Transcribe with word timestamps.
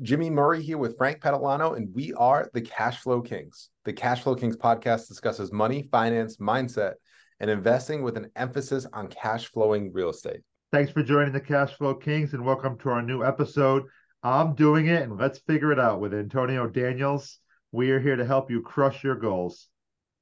up? 0.00 0.08
What 0.08 0.14
up? 0.14 0.20
Jimmy 0.20 0.30
Murray 0.30 0.62
here 0.62 0.78
with 0.78 0.96
Frank 0.96 1.20
Petalano, 1.20 1.76
and 1.76 1.94
we 1.94 2.12
are 2.14 2.50
the 2.54 2.60
Cash 2.60 3.00
Flow 3.00 3.20
Kings. 3.20 3.70
The 3.84 3.92
Cash 3.92 4.22
Flow 4.22 4.34
Kings 4.34 4.56
podcast 4.56 5.08
discusses 5.08 5.52
money, 5.52 5.88
finance, 5.90 6.36
mindset, 6.36 6.94
and 7.40 7.50
investing 7.50 8.02
with 8.02 8.16
an 8.16 8.30
emphasis 8.36 8.86
on 8.92 9.08
cash 9.08 9.46
flowing 9.46 9.92
real 9.92 10.10
estate. 10.10 10.40
Thanks 10.72 10.92
for 10.92 11.02
joining 11.02 11.32
the 11.32 11.40
Cash 11.40 11.74
Flow 11.74 11.94
Kings 11.94 12.32
and 12.32 12.44
welcome 12.44 12.78
to 12.78 12.88
our 12.88 13.02
new 13.02 13.24
episode. 13.24 13.84
I'm 14.22 14.54
doing 14.54 14.86
it 14.86 15.02
and 15.02 15.18
let's 15.18 15.38
figure 15.40 15.72
it 15.72 15.80
out 15.80 16.00
with 16.00 16.14
Antonio 16.14 16.66
Daniels. 16.66 17.38
We 17.72 17.90
are 17.90 18.00
here 18.00 18.16
to 18.16 18.24
help 18.24 18.50
you 18.50 18.62
crush 18.62 19.04
your 19.04 19.16
goals. 19.16 19.68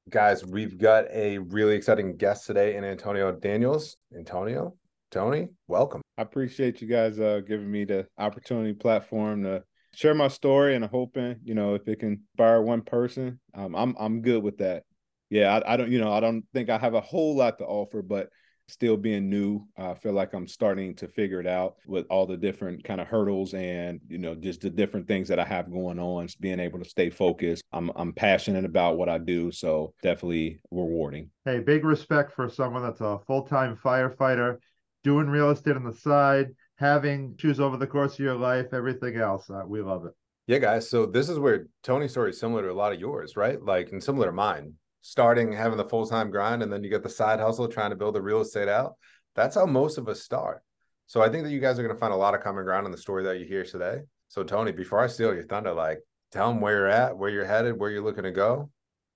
Guys, 0.09 0.45
we've 0.45 0.77
got 0.77 1.05
a 1.11 1.37
really 1.37 1.75
exciting 1.75 2.17
guest 2.17 2.47
today 2.47 2.75
in 2.75 2.83
Antonio 2.83 3.31
Daniels. 3.31 3.97
Antonio, 4.17 4.75
Tony, 5.11 5.49
welcome. 5.67 6.01
I 6.17 6.23
appreciate 6.23 6.81
you 6.81 6.87
guys 6.87 7.19
uh, 7.19 7.41
giving 7.47 7.71
me 7.71 7.85
the 7.85 8.07
opportunity 8.17 8.73
platform 8.73 9.43
to 9.43 9.63
share 9.93 10.13
my 10.13 10.27
story 10.27 10.75
and 10.75 10.85
hoping, 10.85 11.37
you 11.43 11.55
know, 11.55 11.75
if 11.75 11.87
it 11.87 11.99
can 11.99 12.13
inspire 12.13 12.61
one 12.61 12.81
person, 12.81 13.39
um, 13.53 13.75
I'm 13.75 13.95
I'm 13.99 14.21
good 14.21 14.43
with 14.43 14.57
that. 14.59 14.83
Yeah, 15.29 15.55
I, 15.55 15.73
I, 15.73 15.77
don't, 15.77 15.91
you 15.91 15.99
know, 15.99 16.11
I 16.11 16.19
don't 16.19 16.43
think 16.53 16.69
I 16.69 16.79
have 16.79 16.95
a 16.95 17.01
whole 17.01 17.35
lot 17.35 17.59
to 17.59 17.65
offer, 17.65 18.01
but 18.01 18.29
still 18.69 18.97
being 18.97 19.29
new, 19.29 19.67
I 19.77 19.93
feel 19.95 20.13
like 20.13 20.33
I'm 20.33 20.47
starting 20.47 20.95
to 20.95 21.07
figure 21.07 21.39
it 21.39 21.47
out 21.47 21.75
with 21.87 22.05
all 22.09 22.25
the 22.25 22.37
different 22.37 22.83
kind 22.83 23.01
of 23.01 23.07
hurdles 23.07 23.53
and 23.53 23.99
you 24.07 24.17
know 24.17 24.35
just 24.35 24.61
the 24.61 24.69
different 24.69 25.07
things 25.07 25.27
that 25.27 25.39
I 25.39 25.45
have 25.45 25.71
going 25.71 25.99
on. 25.99 26.27
Being 26.39 26.59
able 26.59 26.79
to 26.79 26.89
stay 26.89 27.09
focused. 27.09 27.63
I'm 27.71 27.91
I'm 27.95 28.13
passionate 28.13 28.65
about 28.65 28.97
what 28.97 29.09
I 29.09 29.17
do, 29.17 29.51
so 29.51 29.93
definitely 30.03 30.61
rewarding. 30.71 31.29
Hey, 31.45 31.59
big 31.59 31.83
respect 31.83 32.33
for 32.33 32.49
someone 32.49 32.83
that's 32.83 33.01
a 33.01 33.19
full 33.25 33.43
time 33.43 33.75
firefighter, 33.75 34.57
doing 35.03 35.27
real 35.27 35.49
estate 35.49 35.75
on 35.75 35.83
the 35.83 35.93
side, 35.93 36.49
having 36.79 37.35
shoes 37.37 37.59
over 37.59 37.77
the 37.77 37.87
course 37.87 38.13
of 38.13 38.19
your 38.19 38.35
life, 38.35 38.67
everything 38.73 39.17
else. 39.17 39.49
Uh, 39.49 39.63
we 39.67 39.81
love 39.81 40.05
it. 40.05 40.13
Yeah, 40.47 40.59
guys. 40.59 40.89
So 40.89 41.05
this 41.05 41.29
is 41.29 41.37
where 41.37 41.67
Tony's 41.83 42.11
story 42.11 42.31
is 42.31 42.39
similar 42.39 42.63
to 42.63 42.71
a 42.71 42.73
lot 42.73 42.93
of 42.93 42.99
yours, 42.99 43.35
right? 43.35 43.61
Like 43.61 43.91
and 43.91 44.03
similar 44.03 44.27
to 44.27 44.31
mine 44.31 44.73
starting 45.01 45.51
having 45.51 45.77
the 45.77 45.87
full 45.87 46.05
time 46.05 46.29
grind 46.29 46.63
and 46.63 46.71
then 46.71 46.83
you 46.83 46.89
get 46.89 47.03
the 47.03 47.09
side 47.09 47.39
hustle 47.39 47.67
trying 47.67 47.89
to 47.89 47.95
build 47.95 48.15
the 48.15 48.21
real 48.21 48.41
estate 48.41 48.67
out. 48.67 48.95
That's 49.35 49.55
how 49.55 49.65
most 49.65 49.97
of 49.97 50.07
us 50.07 50.21
start. 50.21 50.63
So 51.07 51.21
I 51.21 51.29
think 51.29 51.43
that 51.43 51.51
you 51.51 51.59
guys 51.59 51.79
are 51.79 51.83
going 51.83 51.95
to 51.95 51.99
find 51.99 52.13
a 52.13 52.17
lot 52.17 52.35
of 52.35 52.41
common 52.41 52.63
ground 52.63 52.85
in 52.85 52.91
the 52.91 52.97
story 52.97 53.23
that 53.23 53.39
you 53.39 53.45
hear 53.45 53.63
today. 53.63 53.99
So 54.27 54.43
Tony, 54.43 54.71
before 54.71 54.99
I 54.99 55.07
steal 55.07 55.33
your 55.33 55.45
thunder, 55.45 55.73
like 55.73 55.99
tell 56.31 56.49
them 56.49 56.61
where 56.61 56.75
you're 56.75 56.87
at, 56.87 57.17
where 57.17 57.29
you're 57.29 57.45
headed, 57.45 57.79
where 57.79 57.89
you're 57.89 58.03
looking 58.03 58.23
to 58.23 58.31
go. 58.31 58.69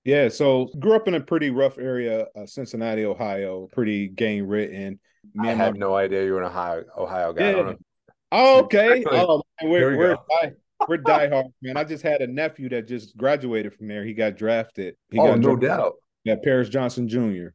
Yeah, 0.04 0.28
so 0.28 0.68
grew 0.78 0.96
up 0.96 1.08
in 1.08 1.14
a 1.14 1.20
pretty 1.20 1.50
rough 1.50 1.78
area, 1.78 2.26
uh, 2.36 2.46
Cincinnati, 2.46 3.04
Ohio, 3.04 3.68
pretty 3.72 4.08
gang 4.08 4.46
written. 4.46 5.00
Me 5.34 5.48
I 5.48 5.54
had 5.54 5.74
my... 5.74 5.78
no 5.78 5.94
idea 5.94 6.24
you 6.24 6.32
were 6.32 6.42
an 6.42 6.48
Ohio 6.48 6.84
Ohio 6.96 7.32
guy. 7.32 7.50
Yeah. 7.50 7.72
Oh, 8.32 8.60
okay. 8.64 9.04
Oh, 9.10 9.42
man, 9.62 9.70
we're, 9.70 9.90
we 9.90 9.96
we're 9.96 10.16
we're 10.88 10.98
diehard, 10.98 11.52
man. 11.62 11.76
I 11.76 11.84
just 11.84 12.02
had 12.02 12.20
a 12.20 12.26
nephew 12.26 12.68
that 12.70 12.88
just 12.88 13.16
graduated 13.16 13.74
from 13.74 13.88
there. 13.88 14.04
He 14.04 14.12
got 14.12 14.36
drafted. 14.36 14.96
He 15.10 15.18
oh, 15.18 15.26
got 15.28 15.38
no 15.38 15.56
drafted. 15.56 15.68
doubt. 15.68 15.92
Yeah, 16.24 16.36
Paris 16.42 16.68
Johnson 16.68 17.08
Jr. 17.08 17.48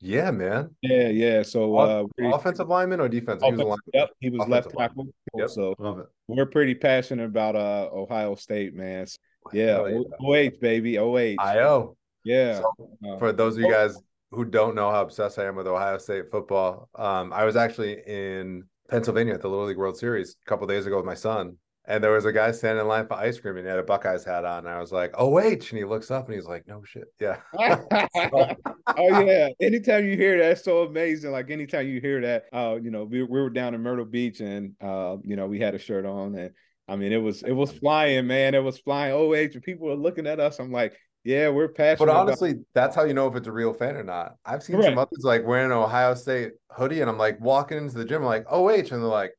Yeah, 0.00 0.30
man. 0.30 0.70
Yeah, 0.82 1.08
yeah. 1.08 1.42
So 1.42 1.76
uh, 1.76 2.04
offensive 2.32 2.68
lineman 2.68 3.00
or 3.00 3.08
defensive? 3.08 3.42
Offensive, 3.42 3.58
he 3.58 3.64
was 3.64 3.78
Yep, 3.94 4.10
he 4.20 4.30
was 4.30 4.48
left 4.48 4.70
tackle. 4.76 5.06
Yep. 5.36 5.48
So 5.48 5.74
Love 5.78 6.00
it. 6.00 6.06
we're 6.28 6.46
pretty 6.46 6.74
passionate 6.74 7.24
about 7.24 7.56
uh 7.56 7.88
Ohio 7.92 8.34
State, 8.34 8.74
man. 8.74 9.06
So, 9.06 9.18
yeah, 9.52 9.78
oh 10.20 10.34
eight, 10.34 10.60
baby, 10.60 10.98
oh 10.98 11.16
eight. 11.16 11.38
IO. 11.40 11.96
Yeah. 12.24 12.60
So, 12.60 12.90
uh, 13.08 13.18
for 13.18 13.32
those 13.32 13.56
of 13.56 13.62
you 13.62 13.70
guys 13.70 13.96
who 14.30 14.44
don't 14.44 14.74
know 14.74 14.90
how 14.90 15.02
obsessed 15.02 15.38
I 15.38 15.46
am 15.46 15.56
with 15.56 15.66
Ohio 15.66 15.98
State 15.98 16.30
football, 16.30 16.88
um, 16.94 17.32
I 17.32 17.44
was 17.44 17.56
actually 17.56 18.02
in 18.06 18.64
Pennsylvania 18.90 19.34
at 19.34 19.42
the 19.42 19.48
Little 19.48 19.66
League 19.66 19.76
World 19.76 19.96
Series 19.96 20.36
a 20.44 20.48
couple 20.48 20.66
days 20.66 20.86
ago 20.86 20.96
with 20.96 21.06
my 21.06 21.14
son, 21.14 21.56
and 21.88 22.02
there 22.02 22.12
was 22.12 22.24
a 22.24 22.32
guy 22.32 22.50
standing 22.50 22.80
in 22.80 22.88
line 22.88 23.06
for 23.06 23.14
ice 23.14 23.38
cream 23.38 23.56
and 23.56 23.64
he 23.64 23.70
had 23.70 23.78
a 23.78 23.82
Buckeyes 23.82 24.24
hat 24.24 24.44
on. 24.44 24.66
And 24.66 24.68
I 24.68 24.80
was 24.80 24.90
like, 24.90 25.12
oh, 25.14 25.28
wait. 25.28 25.70
And 25.70 25.78
he 25.78 25.84
looks 25.84 26.10
up 26.10 26.26
and 26.26 26.34
he's 26.34 26.46
like, 26.46 26.66
no 26.66 26.82
shit. 26.84 27.04
Yeah. 27.20 27.36
oh, 27.58 29.20
yeah. 29.20 29.48
Anytime 29.60 30.04
you 30.04 30.16
hear 30.16 30.36
that, 30.38 30.52
it's 30.52 30.64
so 30.64 30.82
amazing. 30.82 31.30
Like 31.30 31.50
anytime 31.50 31.86
you 31.86 32.00
hear 32.00 32.20
that, 32.22 32.46
uh, 32.52 32.76
you 32.82 32.90
know, 32.90 33.04
we, 33.04 33.22
we 33.22 33.40
were 33.40 33.50
down 33.50 33.74
in 33.74 33.82
Myrtle 33.82 34.04
Beach 34.04 34.40
and, 34.40 34.72
uh, 34.80 35.16
you 35.22 35.36
know, 35.36 35.46
we 35.46 35.60
had 35.60 35.76
a 35.76 35.78
shirt 35.78 36.04
on 36.04 36.34
and 36.34 36.50
I 36.88 36.96
mean, 36.96 37.12
it 37.12 37.22
was, 37.22 37.42
it 37.42 37.52
was 37.52 37.70
flying, 37.78 38.26
man. 38.26 38.54
It 38.54 38.64
was 38.64 38.78
flying. 38.78 39.12
Oh, 39.12 39.34
age 39.34 39.54
and 39.54 39.62
people 39.62 39.86
were 39.86 39.94
looking 39.94 40.26
at 40.26 40.40
us. 40.40 40.58
I'm 40.58 40.72
like, 40.72 40.96
yeah, 41.26 41.48
we're 41.48 41.68
passionate. 41.68 42.06
But 42.06 42.16
honestly, 42.16 42.52
about- 42.52 42.64
that's 42.72 42.96
how 42.96 43.04
you 43.04 43.12
know 43.12 43.26
if 43.26 43.34
it's 43.34 43.48
a 43.48 43.52
real 43.52 43.72
fan 43.72 43.96
or 43.96 44.04
not. 44.04 44.36
I've 44.44 44.62
seen 44.62 44.76
Correct. 44.76 44.90
some 44.90 44.98
others 44.98 45.24
like 45.24 45.44
wearing 45.44 45.66
an 45.66 45.72
Ohio 45.72 46.14
State 46.14 46.52
hoodie 46.70 47.00
and 47.00 47.10
I'm 47.10 47.18
like 47.18 47.40
walking 47.40 47.78
into 47.78 47.98
the 47.98 48.04
gym, 48.04 48.22
I'm 48.22 48.26
like, 48.26 48.46
oh, 48.48 48.70
H. 48.70 48.92
And 48.92 49.02
they're 49.02 49.08
like, 49.08 49.34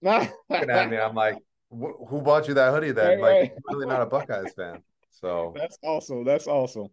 looking 0.00 0.70
at 0.70 0.90
me. 0.90 0.96
I'm 0.98 1.14
like, 1.14 1.36
who 1.70 2.22
bought 2.22 2.46
you 2.46 2.54
that 2.54 2.72
hoodie 2.72 2.92
then? 2.92 3.20
Right, 3.20 3.42
like, 3.42 3.50
right. 3.50 3.52
really 3.70 3.86
not 3.86 4.00
a 4.00 4.06
Buckeyes 4.06 4.52
fan. 4.54 4.82
So 5.10 5.52
that's 5.56 5.76
awesome. 5.82 6.24
That's 6.24 6.46
awesome. 6.46 6.88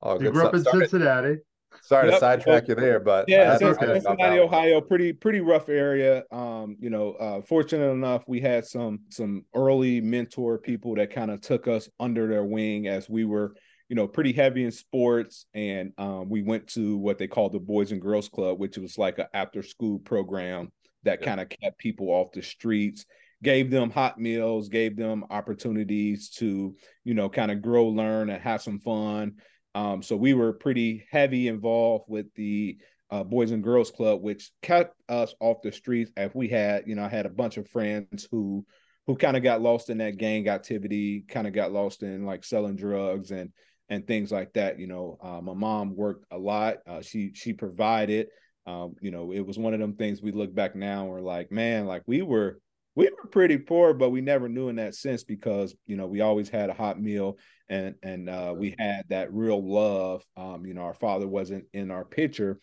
Oh, 0.00 0.18
you 0.20 0.30
grew 0.30 0.46
up 0.46 0.54
in 0.54 0.64
sorry, 0.64 0.88
Cincinnati. 0.88 1.36
Sorry 1.82 2.08
yep. 2.08 2.16
to 2.16 2.20
sidetrack 2.20 2.68
you 2.68 2.74
there, 2.74 3.00
but 3.00 3.26
yeah, 3.28 3.56
Cincinnati, 3.56 4.38
Ohio, 4.38 4.80
pretty 4.80 5.12
pretty 5.12 5.40
rough 5.40 5.68
area. 5.68 6.22
Um, 6.30 6.76
you 6.80 6.90
know, 6.90 7.12
uh, 7.12 7.40
fortunate 7.42 7.90
enough, 7.90 8.24
we 8.26 8.40
had 8.40 8.66
some 8.66 9.00
some 9.08 9.44
early 9.54 10.00
mentor 10.00 10.58
people 10.58 10.94
that 10.96 11.12
kind 11.12 11.30
of 11.30 11.40
took 11.40 11.68
us 11.68 11.88
under 11.98 12.26
their 12.26 12.44
wing 12.44 12.88
as 12.88 13.08
we 13.08 13.24
were, 13.24 13.54
you 13.92 13.96
know, 13.96 14.08
pretty 14.08 14.32
heavy 14.32 14.64
in 14.64 14.70
sports, 14.72 15.44
and 15.52 15.92
um, 15.98 16.30
we 16.30 16.40
went 16.40 16.66
to 16.68 16.96
what 16.96 17.18
they 17.18 17.26
call 17.26 17.50
the 17.50 17.58
Boys 17.58 17.92
and 17.92 18.00
Girls 18.00 18.26
Club, 18.26 18.58
which 18.58 18.78
was 18.78 18.96
like 18.96 19.18
an 19.18 19.26
after 19.34 19.62
school 19.62 19.98
program 19.98 20.72
that 21.02 21.20
yeah. 21.20 21.26
kind 21.26 21.40
of 21.42 21.50
kept 21.50 21.76
people 21.76 22.08
off 22.08 22.32
the 22.32 22.40
streets 22.40 23.04
gave 23.42 23.70
them 23.70 23.90
hot 23.90 24.18
meals, 24.18 24.70
gave 24.70 24.96
them 24.96 25.26
opportunities 25.28 26.30
to, 26.30 26.74
you 27.04 27.12
know, 27.12 27.28
kind 27.28 27.50
of 27.50 27.60
grow, 27.60 27.88
learn, 27.88 28.30
and 28.30 28.42
have 28.42 28.62
some 28.62 28.78
fun. 28.78 29.34
Um, 29.74 30.02
so 30.02 30.16
we 30.16 30.32
were 30.32 30.54
pretty 30.54 31.06
heavy 31.10 31.48
involved 31.48 32.04
with 32.08 32.32
the 32.34 32.78
uh, 33.10 33.24
Boys 33.24 33.50
and 33.50 33.62
Girls 33.62 33.90
Club, 33.90 34.22
which 34.22 34.52
kept 34.62 34.96
us 35.10 35.34
off 35.38 35.60
the 35.62 35.72
streets. 35.72 36.10
If 36.16 36.34
we 36.34 36.48
had, 36.48 36.84
you 36.86 36.94
know, 36.94 37.04
I 37.04 37.08
had 37.08 37.26
a 37.26 37.30
bunch 37.30 37.58
of 37.58 37.68
friends 37.68 38.26
who 38.30 38.64
who 39.08 39.16
kind 39.16 39.36
of 39.36 39.42
got 39.42 39.60
lost 39.60 39.90
in 39.90 39.98
that 39.98 40.16
gang 40.16 40.48
activity, 40.48 41.24
kind 41.28 41.46
of 41.48 41.52
got 41.52 41.72
lost 41.72 42.04
in 42.04 42.24
like 42.24 42.44
selling 42.44 42.76
drugs 42.76 43.32
and 43.32 43.50
and 43.92 44.06
things 44.06 44.32
like 44.32 44.54
that. 44.54 44.80
You 44.80 44.86
know, 44.86 45.18
uh, 45.22 45.42
my 45.42 45.52
mom 45.52 45.94
worked 45.94 46.24
a 46.30 46.38
lot. 46.38 46.78
Uh, 46.86 47.02
she 47.02 47.32
she 47.34 47.52
provided. 47.52 48.28
Um, 48.66 48.94
you 49.02 49.10
know, 49.10 49.32
it 49.32 49.40
was 49.46 49.58
one 49.58 49.74
of 49.74 49.80
them 49.80 49.96
things 49.96 50.22
we 50.22 50.32
look 50.32 50.54
back 50.54 50.74
now 50.74 51.02
and 51.02 51.10
we're 51.10 51.20
like, 51.20 51.52
man, 51.52 51.84
like 51.84 52.02
we 52.06 52.22
were 52.22 52.58
we 52.94 53.10
were 53.10 53.28
pretty 53.28 53.58
poor, 53.58 53.92
but 53.92 54.08
we 54.08 54.22
never 54.22 54.48
knew 54.48 54.68
in 54.68 54.76
that 54.76 54.94
sense 54.94 55.24
because 55.24 55.74
you 55.86 55.96
know 55.96 56.06
we 56.06 56.22
always 56.22 56.48
had 56.48 56.70
a 56.70 56.74
hot 56.74 57.00
meal 57.00 57.36
and 57.68 57.94
and 58.02 58.30
uh, 58.30 58.54
we 58.56 58.74
had 58.78 59.04
that 59.10 59.32
real 59.32 59.62
love. 59.62 60.24
Um, 60.38 60.64
you 60.64 60.72
know, 60.72 60.82
our 60.82 60.94
father 60.94 61.28
wasn't 61.28 61.66
in 61.74 61.90
our 61.90 62.06
picture, 62.06 62.60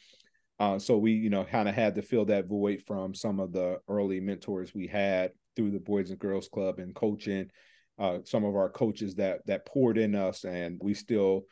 uh, 0.60 0.80
so 0.80 0.98
we 0.98 1.12
you 1.12 1.30
know 1.30 1.44
kind 1.44 1.70
of 1.70 1.76
had 1.76 1.94
to 1.96 2.02
fill 2.02 2.26
that 2.26 2.48
void 2.48 2.82
from 2.88 3.14
some 3.14 3.40
of 3.40 3.52
the 3.52 3.78
early 3.88 4.20
mentors 4.20 4.74
we 4.74 4.88
had 4.88 5.32
through 5.56 5.70
the 5.72 5.80
Boys 5.80 6.10
and 6.10 6.18
Girls 6.18 6.48
Club 6.48 6.80
and 6.80 6.96
coaching. 6.96 7.52
Uh, 8.00 8.20
some 8.24 8.46
of 8.46 8.56
our 8.56 8.70
coaches 8.70 9.16
that 9.16 9.46
that 9.46 9.66
poured 9.66 9.98
in 9.98 10.16
us, 10.16 10.46
and 10.46 10.80
we 10.82 10.94
still 10.94 11.44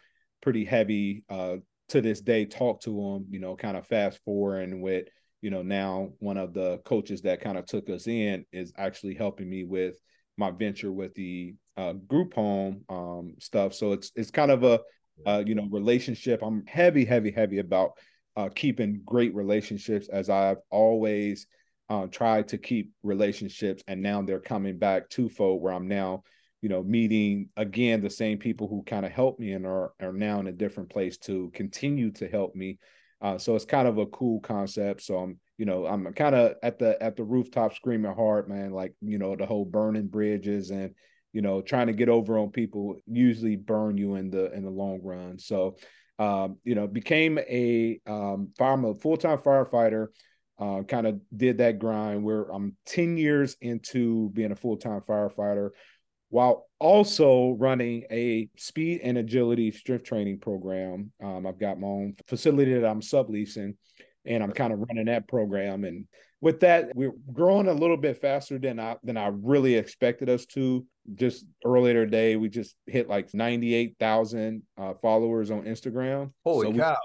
pretty 0.42 0.64
heavy 0.64 1.24
uh, 1.30 1.58
to 1.90 2.02
this 2.02 2.22
day. 2.22 2.46
Talk 2.46 2.82
to 2.82 2.90
them, 2.90 3.28
you 3.30 3.40
know, 3.40 3.56
kind 3.56 3.76
of 3.76 3.86
fast 3.86 4.20
forward 4.24 4.62
and 4.62 4.82
with 4.82 5.08
you 5.42 5.52
know, 5.52 5.62
now 5.62 6.10
one 6.20 6.38
of 6.38 6.54
the 6.54 6.80
coaches 6.80 7.22
that 7.22 7.42
kind 7.42 7.58
of 7.58 7.66
took 7.66 7.90
us 7.90 8.08
in 8.08 8.46
is 8.52 8.74
actually 8.78 9.14
helping 9.14 9.50
me 9.50 9.64
with 9.64 10.00
my 10.38 10.52
venture 10.52 10.92
with 10.92 11.14
the 11.16 11.56
uh, 11.78 11.94
group 11.94 12.34
home 12.34 12.84
um, 12.90 13.36
stuff. 13.40 13.74
So 13.74 13.92
it's 13.92 14.12
it's 14.16 14.32
kind 14.32 14.52
of 14.52 14.64
a 14.64 14.82
uh, 15.26 15.44
you 15.46 15.56
know 15.56 15.68
relationship. 15.72 16.42
I'm 16.42 16.66
heavy, 16.66 17.06
heavy, 17.06 17.32
heavy 17.32 17.60
about 17.60 17.92
uh, 18.36 18.50
keeping 18.54 19.02
great 19.06 19.34
relationships 19.36 20.10
as 20.10 20.30
I've 20.30 20.58
always 20.70 21.48
uh, 21.90 22.08
tried 22.08 22.48
to 22.50 22.58
keep 22.58 22.92
relationships, 23.04 23.84
and 23.88 24.02
now 24.02 24.22
they're 24.24 24.40
coming 24.40 24.78
back 24.78 25.10
twofold. 25.10 25.62
Where 25.62 25.74
I'm 25.74 25.88
now, 25.88 26.24
you 26.62 26.70
know, 26.70 26.84
meeting 26.84 27.50
again 27.56 28.02
the 28.02 28.10
same 28.10 28.38
people 28.38 28.68
who 28.68 28.84
kind 28.84 29.06
of 29.06 29.12
helped 29.12 29.40
me 29.40 29.54
and 29.54 29.66
are 29.66 29.94
are 30.02 30.14
now 30.14 30.40
in 30.40 30.48
a 30.48 30.52
different 30.52 30.90
place 30.90 31.18
to 31.18 31.52
continue 31.54 32.12
to 32.12 32.28
help 32.28 32.56
me 32.56 32.80
uh, 33.22 33.38
so 33.38 33.56
it's 33.56 33.66
kind 33.66 33.88
of 33.88 33.98
a 33.98 34.06
cool 34.08 34.40
concept. 34.42 35.02
So 35.02 35.18
I'm, 35.18 35.40
you 35.58 35.66
know, 35.66 35.86
I'm 35.86 36.14
kind 36.14 36.36
of 36.36 36.56
at 36.62 36.78
the 36.78 37.02
at 37.02 37.16
the 37.16 37.24
rooftop 37.24 37.74
screaming 37.74 38.14
hard, 38.14 38.48
man. 38.48 38.72
Like 38.72 38.94
you 39.02 39.18
know, 39.18 39.36
the 39.36 39.46
whole 39.46 39.66
burning 39.66 40.08
bridges 40.08 40.70
and 40.70 40.94
you 41.34 41.42
know 41.42 41.62
trying 41.62 41.88
to 41.88 41.94
get 41.94 42.10
over 42.10 42.38
on 42.38 42.52
people 42.52 42.96
usually 43.08 43.56
burn 43.56 43.98
you 43.98 44.16
in 44.16 44.30
the 44.30 44.52
in 44.54 44.64
the 44.64 44.70
long 44.70 45.02
run. 45.04 45.40
So, 45.40 45.78
um, 46.20 46.58
you 46.64 46.76
know, 46.76 46.86
became 46.88 47.40
a 47.40 48.00
um, 48.06 48.52
fireman, 48.58 48.96
full 48.96 49.18
time 49.18 49.40
firefighter. 49.40 50.08
Uh, 50.60 50.82
kind 50.82 51.06
of 51.06 51.20
did 51.36 51.60
that 51.60 51.78
grind 51.78 52.24
where 52.24 52.52
I'm 52.52 52.76
10 52.88 53.16
years 53.16 53.56
into 53.62 54.32
being 54.32 54.52
a 54.52 54.56
full 54.56 54.78
time 54.78 55.02
firefighter 55.02 55.70
while 56.30 56.68
also 56.80 57.56
running 57.58 58.04
a 58.12 58.50
speed 58.58 59.02
and 59.04 59.18
agility 59.18 59.72
strength 59.72 60.04
training 60.04 60.40
program. 60.40 61.12
Um, 61.24 61.48
I've 61.48 61.60
got 61.60 61.80
my 61.80 61.88
own 61.88 62.16
facility 62.28 62.74
that 62.74 62.86
I'm 62.88 63.02
subleasing, 63.02 63.76
and 64.26 64.44
I'm 64.44 64.52
kind 64.52 64.74
of 64.74 64.80
running 64.80 65.06
that 65.06 65.28
program. 65.28 65.84
And 65.86 66.06
with 66.42 66.60
that, 66.60 66.92
we're 66.96 67.14
growing 67.34 67.68
a 67.68 67.74
little 67.74 67.98
bit 67.98 68.22
faster 68.22 68.60
than 68.60 68.80
I 68.80 68.98
than 69.04 69.18
I 69.18 69.28
really 69.28 69.76
expected 69.76 70.30
us 70.30 70.46
to. 70.48 70.86
Just 71.16 71.46
earlier 71.66 72.06
today, 72.06 72.36
we 72.36 72.50
just 72.50 72.76
hit 72.86 73.08
like 73.08 73.34
ninety 73.34 73.74
eight 73.74 73.96
thousand 74.00 74.64
uh, 74.78 74.94
followers 75.02 75.50
on 75.50 75.64
Instagram. 75.64 76.32
Holy 76.44 76.72
so 76.72 76.78
cow! 76.78 76.98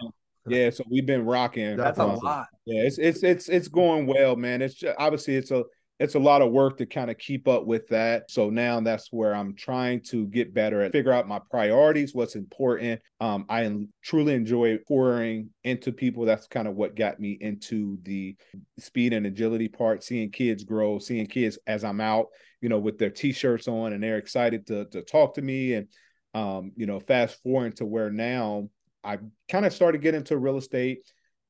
Yeah, 0.47 0.71
so 0.71 0.83
we've 0.91 1.07
been 1.07 1.25
rocking. 1.25 1.77
That's 1.77 1.99
a 1.99 2.07
lot. 2.07 2.49
Yeah, 2.67 2.83
it's 2.83 2.99
it's 2.99 3.23
it's 3.23 3.49
it's 3.49 3.69
going 3.69 4.07
well, 4.07 4.35
man. 4.35 4.61
It's 4.61 4.75
just, 4.75 4.97
obviously 4.99 5.37
it's 5.37 5.53
a 5.53 5.63
it's 6.03 6.17
a 6.17 6.19
lot 6.19 6.43
of 6.43 6.51
work 6.51 6.79
to 6.79 6.87
kind 6.87 7.13
of 7.13 7.17
keep 7.17 7.47
up 7.47 7.65
with 7.65 7.87
that. 7.89 8.29
So 8.29 8.51
now 8.51 8.81
that's 8.81 9.13
where 9.13 9.37
I'm 9.37 9.55
trying 9.55 10.01
to 10.09 10.27
get 10.27 10.53
better 10.53 10.83
at 10.83 10.91
figure 10.91 11.13
out 11.13 11.29
my 11.29 11.39
priorities, 11.49 12.13
what's 12.13 12.35
important. 12.35 13.01
Um, 13.21 13.47
I 13.49 13.73
truly 14.03 14.35
enjoy 14.35 14.79
pouring 14.79 15.51
into 15.63 15.93
people. 15.93 16.25
That's 16.25 16.49
kind 16.49 16.67
of 16.67 16.75
what 16.75 16.97
got 16.97 17.21
me 17.21 17.39
into 17.41 17.99
the 18.03 18.37
speed 18.81 19.13
and 19.13 19.27
agility 19.27 19.69
part, 19.69 20.03
seeing 20.03 20.33
kids 20.33 20.65
grow, 20.65 20.99
seeing 20.99 21.27
kids 21.27 21.57
as 21.69 21.85
I'm 21.85 22.01
out, 22.01 22.27
you 22.61 22.69
know, 22.69 22.81
with 22.81 22.99
their 22.99 23.11
t-shirts 23.11 23.69
on 23.69 23.93
and 23.93 24.03
they're 24.03 24.19
excited 24.19 24.67
to 24.67 24.87
to 24.87 25.03
talk 25.03 25.35
to 25.35 25.43
me. 25.43 25.75
And 25.75 25.87
um, 26.35 26.73
you 26.75 26.87
know, 26.87 26.99
fast 26.99 27.41
forward 27.45 27.77
to 27.77 27.87
where 27.87 28.11
now 28.11 28.69
I 29.05 29.19
kind 29.49 29.65
of 29.65 29.73
started 29.73 30.03
getting 30.03 30.19
into 30.19 30.37
real 30.37 30.57
estate 30.57 31.07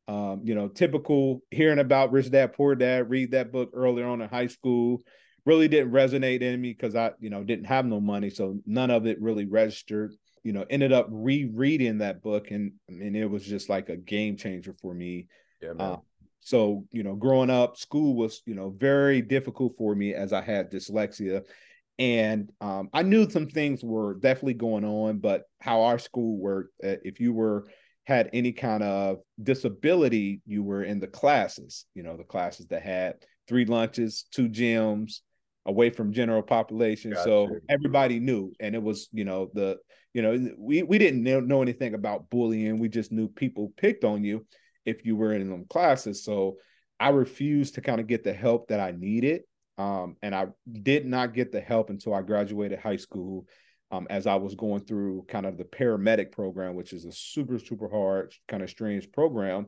um, 0.09 0.41
you 0.45 0.55
know, 0.55 0.69
typical 0.69 1.43
hearing 1.51 1.79
about 1.79 2.13
Rich 2.13 2.31
Dad 2.31 2.53
Poor 2.53 2.75
Dad, 2.75 3.09
read 3.09 3.33
that 3.33 3.53
book 3.53 3.71
earlier 3.73 4.07
on 4.07 4.21
in 4.21 4.29
high 4.29 4.49
school, 4.49 5.03
really 5.47 5.69
didn't 5.69 5.93
resonate 5.93 6.43
in 6.43 6.61
me 6.61 6.73
because 6.73 6.97
I, 6.97 7.13
you 7.21 7.31
know, 7.31 7.45
didn't 7.45 7.67
have 7.67 7.87
no 7.87 8.01
money. 8.01 8.31
So 8.31 8.59
none 8.67 8.91
of 8.91 9.07
it 9.07 9.21
really 9.21 9.47
registered. 9.47 10.15
You 10.43 10.53
know, 10.53 10.65
ended 10.69 10.93
up 10.93 11.07
rereading 11.09 11.99
that 11.99 12.21
book 12.21 12.51
and 12.51 12.73
and 12.89 13.17
it 13.17 13.27
was 13.27 13.45
just 13.45 13.69
like 13.69 13.89
a 13.89 13.97
game 13.97 14.37
changer 14.37 14.75
for 14.83 14.93
me. 14.93 15.29
Yeah, 15.61 15.73
man. 15.75 15.93
Uh, 15.93 15.97
so, 16.41 16.85
you 16.91 17.05
know, 17.05 17.15
growing 17.15 17.51
up, 17.51 17.77
school 17.77 18.17
was, 18.17 18.43
you 18.47 18.57
know, 18.57 18.71
very 18.77 19.23
difficult 19.23 19.75
for 19.79 19.95
me 19.95 20.13
as 20.13 20.33
I 20.33 20.41
had 20.41 20.73
dyslexia. 20.73 21.45
And 22.01 22.51
um, 22.61 22.89
I 22.93 23.03
knew 23.03 23.31
some 23.31 23.47
things 23.47 23.85
were 23.85 24.15
definitely 24.15 24.55
going 24.55 24.85
on, 24.85 25.19
but 25.19 25.45
how 25.61 25.83
our 25.83 26.01
school 26.01 26.37
worked, 26.37 26.73
uh, 26.83 26.97
if 27.05 27.21
you 27.21 27.33
were 27.33 27.69
had 28.05 28.31
any 28.33 28.53
kind 28.53 28.83
of 28.83 29.19
disability, 29.43 30.41
you 30.45 30.63
were 30.63 30.83
in 30.83 30.99
the 30.99 31.07
classes, 31.07 31.87
you 31.95 32.03
know, 32.03 32.17
the 32.17 32.25
classes 32.25 32.67
that 32.67 32.83
had 32.83 33.15
three 33.49 33.65
lunches, 33.65 34.25
two 34.33 34.49
gyms, 34.49 35.21
away 35.67 35.91
from 35.91 36.13
general 36.13 36.43
population. 36.43 37.13
Gotcha. 37.13 37.25
So 37.25 37.49
everybody 37.69 38.19
knew. 38.19 38.53
And 38.59 38.75
it 38.75 38.83
was, 38.83 39.09
you 39.13 39.25
know, 39.25 39.51
the, 39.55 39.79
you 40.13 40.23
know, 40.23 40.51
we, 40.59 40.83
we 40.83 40.99
didn't 40.99 41.23
know 41.23 41.63
anything 41.63 41.95
about 41.95 42.29
bullying. 42.31 42.79
We 42.79 42.89
just 42.89 43.13
knew 43.13 43.29
people 43.29 43.73
picked 43.77 44.05
on 44.05 44.25
you 44.25 44.45
if 44.85 45.07
you 45.07 45.15
were 45.15 45.33
in 45.33 45.49
them 45.49 45.67
classes. 45.69 46.25
So 46.25 46.57
I 46.99 47.11
refused 47.11 47.77
to 47.77 47.81
kind 47.81 48.01
of 48.01 48.09
get 48.09 48.25
the 48.25 48.33
help 48.33 48.69
that 48.69 48.81
I 48.81 48.91
needed. 48.91 49.43
Um, 49.79 50.17
and 50.23 50.35
I 50.35 50.49
did 50.71 51.07
not 51.07 51.33
get 51.33 51.53
the 51.53 51.61
help 51.61 51.91
until 51.91 52.15
I 52.15 52.23
graduated 52.23 52.79
high 52.79 52.97
school 52.97 53.47
um, 53.93 54.07
as 54.09 54.27
I 54.27 54.37
was 54.37 54.55
going 54.55 54.81
through 54.81 55.27
kind 55.29 55.45
of 55.45 55.59
the 55.59 55.65
paramedic 55.65 56.33
program, 56.33 56.75
which 56.75 56.95
is 56.95 57.05
a 57.05 57.13
super, 57.13 57.59
super 57.59 57.89
hard, 57.89 58.35
kind 58.49 58.63
of 58.63 58.71
strange 58.71 59.13
program, 59.13 59.67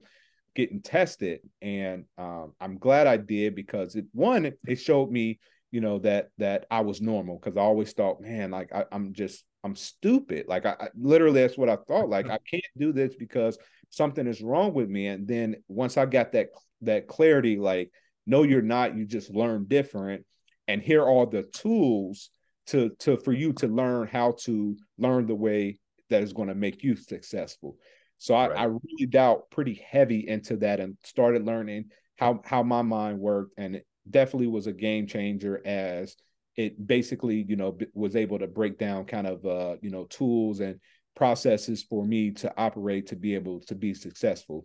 getting 0.56 0.81
tested. 0.81 1.41
And 1.61 2.06
um, 2.17 2.55
I'm 2.59 2.79
glad 2.79 3.06
I 3.06 3.19
did 3.19 3.55
because 3.55 3.94
it 3.97 4.06
one, 4.12 4.50
it 4.67 4.76
showed 4.76 5.11
me, 5.11 5.38
you 5.71 5.82
know, 5.82 5.99
that 6.00 6.31
that 6.38 6.65
I 6.71 6.81
was 6.81 7.03
normal 7.03 7.38
because 7.38 7.59
I 7.59 7.61
always 7.61 7.93
thought, 7.93 8.23
man, 8.23 8.50
like 8.50 8.73
I, 8.73 8.87
am 8.91 9.12
just 9.12 9.44
I'm 9.62 9.76
stupid. 9.76 10.47
Like 10.49 10.65
I, 10.65 10.75
I 10.81 10.88
literally 10.99 11.43
that's 11.43 11.59
what 11.59 11.69
I 11.69 11.77
thought. 11.77 12.09
Like 12.09 12.27
I 12.31 12.38
can't 12.50 12.65
do 12.79 12.94
this 12.94 13.15
because 13.15 13.59
something 13.91 14.27
is 14.27 14.41
wrong 14.41 14.73
with 14.73 14.88
me. 14.88 15.06
And 15.06 15.29
then 15.29 15.56
once 15.69 15.99
I 15.99 16.06
got 16.06 16.32
that 16.32 16.49
that 16.81 17.09
clarity, 17.09 17.59
like, 17.59 17.91
no, 18.27 18.43
you're 18.43 18.62
not, 18.62 18.97
you 18.97 19.05
just 19.05 19.29
learn 19.29 19.67
different. 19.69 20.25
And 20.67 20.81
here 20.81 21.05
are 21.05 21.27
the 21.27 21.43
tools 21.43 22.31
to 22.66 22.90
to 23.00 23.16
for 23.19 23.32
you 23.32 23.52
to 23.55 23.69
learn 23.69 24.06
how 24.06 24.37
to 24.43 24.76
learn 24.99 25.26
the 25.26 25.34
way 25.34 25.78
that 26.11 26.22
is 26.22 26.32
going 26.32 26.49
to 26.49 26.55
make 26.55 26.82
you 26.82 26.96
successful. 26.96 27.76
So 28.19 28.34
I, 28.34 28.49
right. 28.49 28.58
I 28.58 28.64
really 28.64 29.06
doubt 29.08 29.50
pretty 29.50 29.75
heavy 29.87 30.28
into 30.28 30.56
that 30.58 30.81
and 30.81 30.96
started 31.02 31.44
learning 31.44 31.87
how 32.16 32.40
how 32.44 32.62
my 32.62 32.82
mind 32.82 33.19
worked, 33.19 33.55
and 33.58 33.76
it 33.76 33.87
definitely 34.08 34.46
was 34.46 34.66
a 34.66 34.72
game 34.72 35.06
changer 35.06 35.61
as 35.66 36.16
it 36.56 36.87
basically 36.87 37.44
you 37.49 37.56
know 37.56 37.76
was 37.94 38.16
able 38.16 38.38
to 38.38 38.46
break 38.46 38.78
down 38.78 39.05
kind 39.05 39.26
of 39.26 39.44
uh 39.44 39.76
you 39.82 39.90
know 39.90 40.05
tools 40.05 40.60
and 40.60 40.78
processes 41.17 41.82
for 41.82 42.05
me 42.05 42.31
to 42.31 42.52
operate 42.56 43.08
to 43.08 43.17
be 43.17 43.34
able 43.34 43.60
to 43.60 43.75
be 43.75 43.94
successful. 43.94 44.64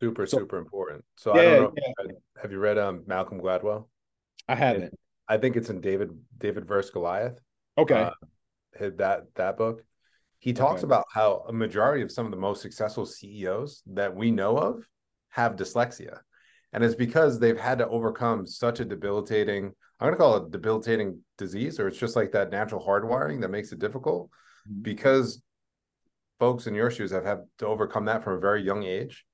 Super 0.00 0.26
so, 0.26 0.38
super 0.38 0.58
important. 0.58 1.04
So 1.16 1.34
yeah, 1.34 1.40
I 1.40 1.44
don't 1.44 1.62
know. 1.62 1.72
Yeah. 2.06 2.12
Have 2.42 2.52
you 2.52 2.58
read 2.58 2.78
um 2.78 3.02
Malcolm 3.06 3.40
Gladwell? 3.40 3.86
I 4.48 4.54
haven't. 4.54 4.94
I 5.28 5.36
think 5.36 5.56
it's 5.56 5.70
in 5.70 5.80
David 5.80 6.10
David 6.38 6.66
versus 6.66 6.90
Goliath. 6.90 7.38
Okay. 7.76 8.02
Uh, 8.02 8.90
that 8.96 9.22
that 9.34 9.56
book. 9.56 9.82
He 10.40 10.52
talks 10.52 10.82
okay. 10.82 10.88
about 10.88 11.06
how 11.12 11.44
a 11.48 11.52
majority 11.52 12.02
of 12.02 12.12
some 12.12 12.24
of 12.24 12.30
the 12.30 12.38
most 12.38 12.62
successful 12.62 13.04
CEOs 13.04 13.82
that 13.88 14.14
we 14.14 14.30
know 14.30 14.56
of 14.56 14.86
have 15.30 15.56
dyslexia. 15.56 16.20
And 16.72 16.84
it's 16.84 16.94
because 16.94 17.38
they've 17.38 17.58
had 17.58 17.78
to 17.78 17.88
overcome 17.88 18.46
such 18.46 18.78
a 18.78 18.84
debilitating, 18.84 19.72
I'm 19.98 20.06
going 20.06 20.12
to 20.12 20.18
call 20.18 20.36
it 20.36 20.46
a 20.46 20.50
debilitating 20.50 21.20
disease, 21.38 21.80
or 21.80 21.88
it's 21.88 21.98
just 21.98 22.14
like 22.14 22.32
that 22.32 22.50
natural 22.50 22.84
hardwiring 22.84 23.40
that 23.40 23.50
makes 23.50 23.72
it 23.72 23.78
difficult 23.80 24.30
mm-hmm. 24.68 24.82
because 24.82 25.42
folks 26.38 26.66
in 26.66 26.74
your 26.74 26.90
shoes 26.90 27.10
have 27.10 27.24
had 27.24 27.40
to 27.58 27.66
overcome 27.66 28.04
that 28.04 28.22
from 28.22 28.34
a 28.34 28.40
very 28.40 28.62
young 28.62 28.84
age. 28.84 29.24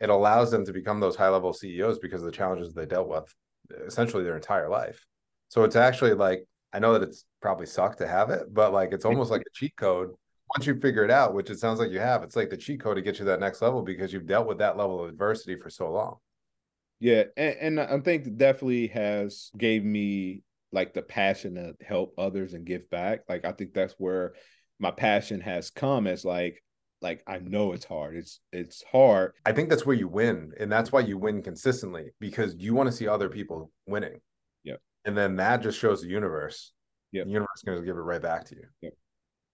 It 0.00 0.08
allows 0.08 0.50
them 0.50 0.64
to 0.64 0.72
become 0.72 1.00
those 1.00 1.16
high 1.16 1.28
level 1.28 1.52
CEOs 1.52 1.98
because 1.98 2.22
of 2.22 2.26
the 2.26 2.32
challenges 2.32 2.72
they 2.72 2.86
dealt 2.86 3.08
with 3.08 3.34
essentially 3.86 4.22
their 4.22 4.36
entire 4.36 4.70
life. 4.70 5.04
So 5.48 5.64
it's 5.64 5.76
actually 5.76 6.14
like 6.14 6.46
I 6.72 6.78
know 6.78 6.92
that 6.92 7.02
it's 7.02 7.24
probably 7.40 7.66
sucked 7.66 7.98
to 7.98 8.06
have 8.06 8.30
it, 8.30 8.52
but 8.52 8.72
like 8.72 8.92
it's 8.92 9.04
almost 9.04 9.30
like 9.30 9.42
a 9.42 9.50
cheat 9.54 9.76
code. 9.76 10.10
Once 10.56 10.66
you 10.66 10.78
figure 10.80 11.04
it 11.04 11.10
out, 11.10 11.34
which 11.34 11.50
it 11.50 11.58
sounds 11.58 11.78
like 11.78 11.90
you 11.90 11.98
have, 11.98 12.22
it's 12.22 12.36
like 12.36 12.48
the 12.48 12.56
cheat 12.56 12.80
code 12.80 12.96
to 12.96 13.02
get 13.02 13.18
you 13.18 13.24
that 13.26 13.40
next 13.40 13.60
level 13.60 13.82
because 13.82 14.12
you've 14.12 14.26
dealt 14.26 14.46
with 14.46 14.58
that 14.58 14.76
level 14.76 15.02
of 15.02 15.08
adversity 15.08 15.56
for 15.60 15.68
so 15.68 15.90
long. 15.90 16.16
Yeah, 17.00 17.24
and, 17.36 17.78
and 17.78 17.80
I 17.80 18.00
think 18.00 18.36
definitely 18.36 18.88
has 18.88 19.50
gave 19.56 19.84
me 19.84 20.42
like 20.72 20.94
the 20.94 21.02
passion 21.02 21.54
to 21.54 21.74
help 21.84 22.14
others 22.18 22.54
and 22.54 22.66
give 22.66 22.88
back. 22.90 23.20
Like 23.28 23.44
I 23.44 23.52
think 23.52 23.72
that's 23.72 23.94
where 23.98 24.34
my 24.78 24.90
passion 24.90 25.40
has 25.40 25.70
come 25.70 26.06
as 26.06 26.24
like 26.24 26.62
like 27.00 27.22
I 27.26 27.38
know 27.38 27.72
it's 27.72 27.84
hard. 27.84 28.16
It's 28.16 28.40
it's 28.52 28.82
hard. 28.90 29.32
I 29.46 29.52
think 29.52 29.68
that's 29.68 29.86
where 29.86 29.96
you 29.96 30.08
win, 30.08 30.52
and 30.58 30.70
that's 30.70 30.92
why 30.92 31.00
you 31.00 31.18
win 31.18 31.42
consistently 31.42 32.10
because 32.20 32.54
you 32.58 32.74
want 32.74 32.88
to 32.88 32.96
see 32.96 33.06
other 33.06 33.28
people 33.28 33.70
winning 33.86 34.20
and 35.08 35.16
then 35.16 35.36
that 35.36 35.62
just 35.62 35.78
shows 35.78 36.02
the 36.02 36.08
universe. 36.08 36.72
Yeah, 37.12 37.24
the 37.24 37.30
universe 37.30 37.48
is 37.56 37.62
going 37.62 37.78
to 37.78 37.84
give 37.84 37.96
it 37.96 38.00
right 38.00 38.20
back 38.20 38.44
to 38.48 38.56
you. 38.56 38.64
Yep. 38.82 38.92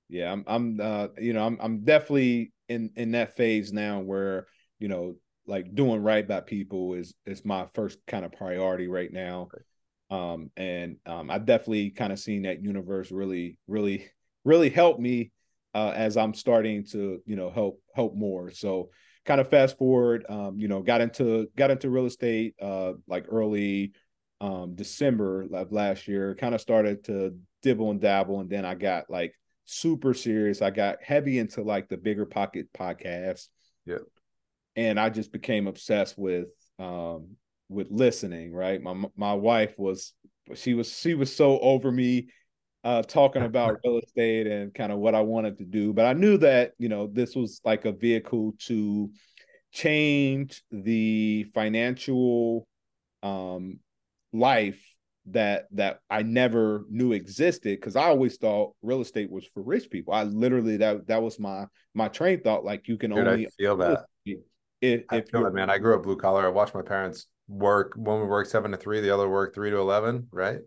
Yeah, 0.08 0.32
I'm. 0.32 0.44
I'm. 0.48 0.80
Uh, 0.80 1.06
you 1.16 1.32
know, 1.32 1.46
I'm. 1.46 1.56
I'm 1.60 1.84
definitely 1.84 2.52
in 2.68 2.90
in 2.96 3.12
that 3.12 3.36
phase 3.36 3.72
now 3.72 4.00
where 4.00 4.48
you 4.80 4.88
know, 4.88 5.14
like 5.46 5.72
doing 5.72 6.02
right 6.02 6.26
by 6.26 6.40
people 6.40 6.94
is 6.94 7.14
is 7.24 7.44
my 7.44 7.66
first 7.72 7.98
kind 8.08 8.24
of 8.24 8.32
priority 8.32 8.88
right 8.88 9.12
now. 9.12 9.48
Um, 10.10 10.50
and 10.56 10.96
um, 11.06 11.30
I 11.30 11.38
definitely 11.38 11.90
kind 11.90 12.12
of 12.12 12.18
seen 12.18 12.42
that 12.42 12.62
universe 12.62 13.12
really, 13.12 13.58
really, 13.68 14.10
really 14.44 14.70
help 14.70 14.98
me 14.98 15.30
uh, 15.72 15.92
as 15.94 16.16
I'm 16.16 16.34
starting 16.34 16.84
to, 16.86 17.22
you 17.26 17.36
know, 17.36 17.50
help 17.50 17.80
help 17.94 18.16
more. 18.16 18.50
So 18.50 18.90
kind 19.24 19.40
of 19.40 19.48
fast 19.48 19.78
forward, 19.78 20.26
um, 20.28 20.58
you 20.58 20.66
know, 20.66 20.82
got 20.82 21.00
into 21.00 21.48
got 21.56 21.70
into 21.70 21.90
real 21.90 22.06
estate 22.06 22.56
uh, 22.60 22.94
like 23.06 23.26
early 23.28 23.92
um, 24.40 24.74
December 24.74 25.46
of 25.52 25.72
last 25.72 26.08
year, 26.08 26.34
kind 26.34 26.54
of 26.54 26.60
started 26.60 27.04
to 27.04 27.36
dibble 27.62 27.90
and 27.90 28.00
dabble. 28.00 28.40
And 28.40 28.50
then 28.50 28.64
I 28.64 28.74
got 28.74 29.08
like 29.08 29.34
super 29.64 30.14
serious. 30.14 30.62
I 30.62 30.70
got 30.70 31.02
heavy 31.02 31.38
into 31.38 31.62
like 31.62 31.88
the 31.88 31.96
bigger 31.96 32.26
pocket 32.26 32.68
podcast. 32.72 33.48
Yeah. 33.86 33.98
And 34.76 34.98
I 34.98 35.08
just 35.08 35.32
became 35.32 35.66
obsessed 35.66 36.18
with 36.18 36.48
um 36.78 37.36
with 37.68 37.88
listening, 37.90 38.52
right? 38.52 38.80
My 38.80 39.04
my 39.16 39.34
wife 39.34 39.74
was 39.78 40.12
she 40.54 40.74
was 40.74 40.92
she 40.92 41.14
was 41.14 41.34
so 41.34 41.58
over 41.60 41.90
me 41.90 42.28
uh 42.82 43.02
talking 43.02 43.42
about 43.42 43.78
real 43.84 43.98
estate 43.98 44.46
and 44.46 44.74
kind 44.74 44.92
of 44.92 44.98
what 44.98 45.14
I 45.14 45.22
wanted 45.22 45.58
to 45.58 45.64
do. 45.64 45.92
But 45.92 46.06
I 46.06 46.12
knew 46.12 46.36
that, 46.38 46.72
you 46.78 46.88
know, 46.88 47.06
this 47.06 47.34
was 47.34 47.60
like 47.64 47.84
a 47.84 47.92
vehicle 47.92 48.54
to 48.66 49.10
change 49.72 50.62
the 50.70 51.44
financial 51.54 52.66
um 53.22 53.78
life 54.34 54.82
that 55.26 55.66
that 55.72 56.00
I 56.10 56.22
never 56.22 56.84
knew 56.90 57.12
existed 57.12 57.78
because 57.80 57.96
I 57.96 58.04
always 58.04 58.36
thought 58.36 58.74
real 58.82 59.00
estate 59.00 59.30
was 59.30 59.46
for 59.54 59.62
rich 59.62 59.88
people. 59.90 60.12
I 60.12 60.24
literally 60.24 60.76
that 60.78 61.06
that 61.06 61.22
was 61.22 61.38
my 61.38 61.66
my 61.94 62.08
train 62.08 62.42
thought. 62.42 62.64
Like 62.64 62.88
you 62.88 62.98
can 62.98 63.10
Dude, 63.10 63.26
only 63.26 63.46
I 63.46 63.50
feel 63.50 63.76
that. 63.78 64.04
If, 64.80 65.04
I 65.08 65.22
feel 65.22 65.46
it, 65.46 65.54
man. 65.54 65.70
I 65.70 65.78
grew 65.78 65.94
up 65.94 66.02
blue 66.02 66.16
collar. 66.16 66.44
I 66.44 66.50
watched 66.50 66.74
my 66.74 66.82
parents 66.82 67.26
work. 67.48 67.94
One 67.96 68.20
would 68.20 68.28
work 68.28 68.46
seven 68.46 68.70
to 68.72 68.76
three, 68.76 69.00
the 69.00 69.14
other 69.14 69.30
work 69.30 69.54
three 69.54 69.70
to 69.70 69.78
eleven. 69.78 70.28
Right. 70.30 70.58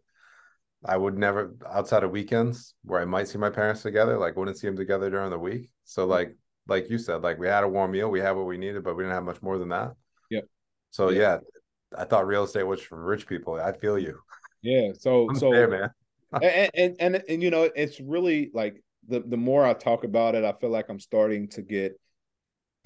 I 0.84 0.98
would 0.98 1.20
never 1.20 1.54
outside 1.70 2.04
of 2.04 2.10
weekends 2.10 2.74
where 2.84 3.00
I 3.00 3.06
might 3.06 3.28
see 3.28 3.38
my 3.38 3.52
parents 3.52 3.84
together. 3.84 4.18
Like 4.18 4.36
wouldn't 4.36 4.58
see 4.58 4.66
them 4.66 4.76
together 4.76 5.12
during 5.12 5.30
the 5.30 5.38
week. 5.38 5.70
So 5.84 6.02
mm-hmm. 6.02 6.12
like 6.12 6.38
like 6.68 6.90
you 6.90 6.98
said, 6.98 7.22
like 7.22 7.38
we 7.38 7.48
had 7.48 7.64
a 7.64 7.68
warm 7.68 7.92
meal, 7.92 8.10
we 8.10 8.20
had 8.20 8.32
what 8.32 8.48
we 8.48 8.58
needed, 8.58 8.84
but 8.84 8.96
we 8.96 9.04
didn't 9.04 9.14
have 9.14 9.24
much 9.24 9.44
more 9.44 9.60
than 9.60 9.70
that. 9.70 9.94
Yep. 10.32 10.46
So 10.90 11.10
yeah, 11.12 11.38
I 11.96 12.06
thought 12.06 12.28
real 12.28 12.44
estate 12.44 12.64
was 12.64 12.82
for 12.82 13.02
rich 13.02 13.28
people. 13.28 13.56
I 13.56 13.72
feel 13.72 14.00
you. 14.00 14.20
Yeah. 14.62 14.92
So 14.98 15.30
I'm 15.30 15.36
so 15.36 15.52
there, 15.52 15.70
man. 15.70 15.90
and, 16.42 16.72
and 16.74 16.96
and 17.00 17.24
and 17.30 17.44
you 17.44 17.50
know, 17.50 17.70
it's 17.76 18.00
really 18.00 18.52
like 18.54 18.82
the 19.08 19.22
the 19.22 19.38
more 19.38 19.66
I 19.66 19.74
talk 19.74 20.04
about 20.04 20.36
it, 20.36 20.44
I 20.44 20.54
feel 20.54 20.70
like 20.70 20.90
I'm 20.90 21.00
starting 21.00 21.48
to 21.50 21.62
get 21.62 22.00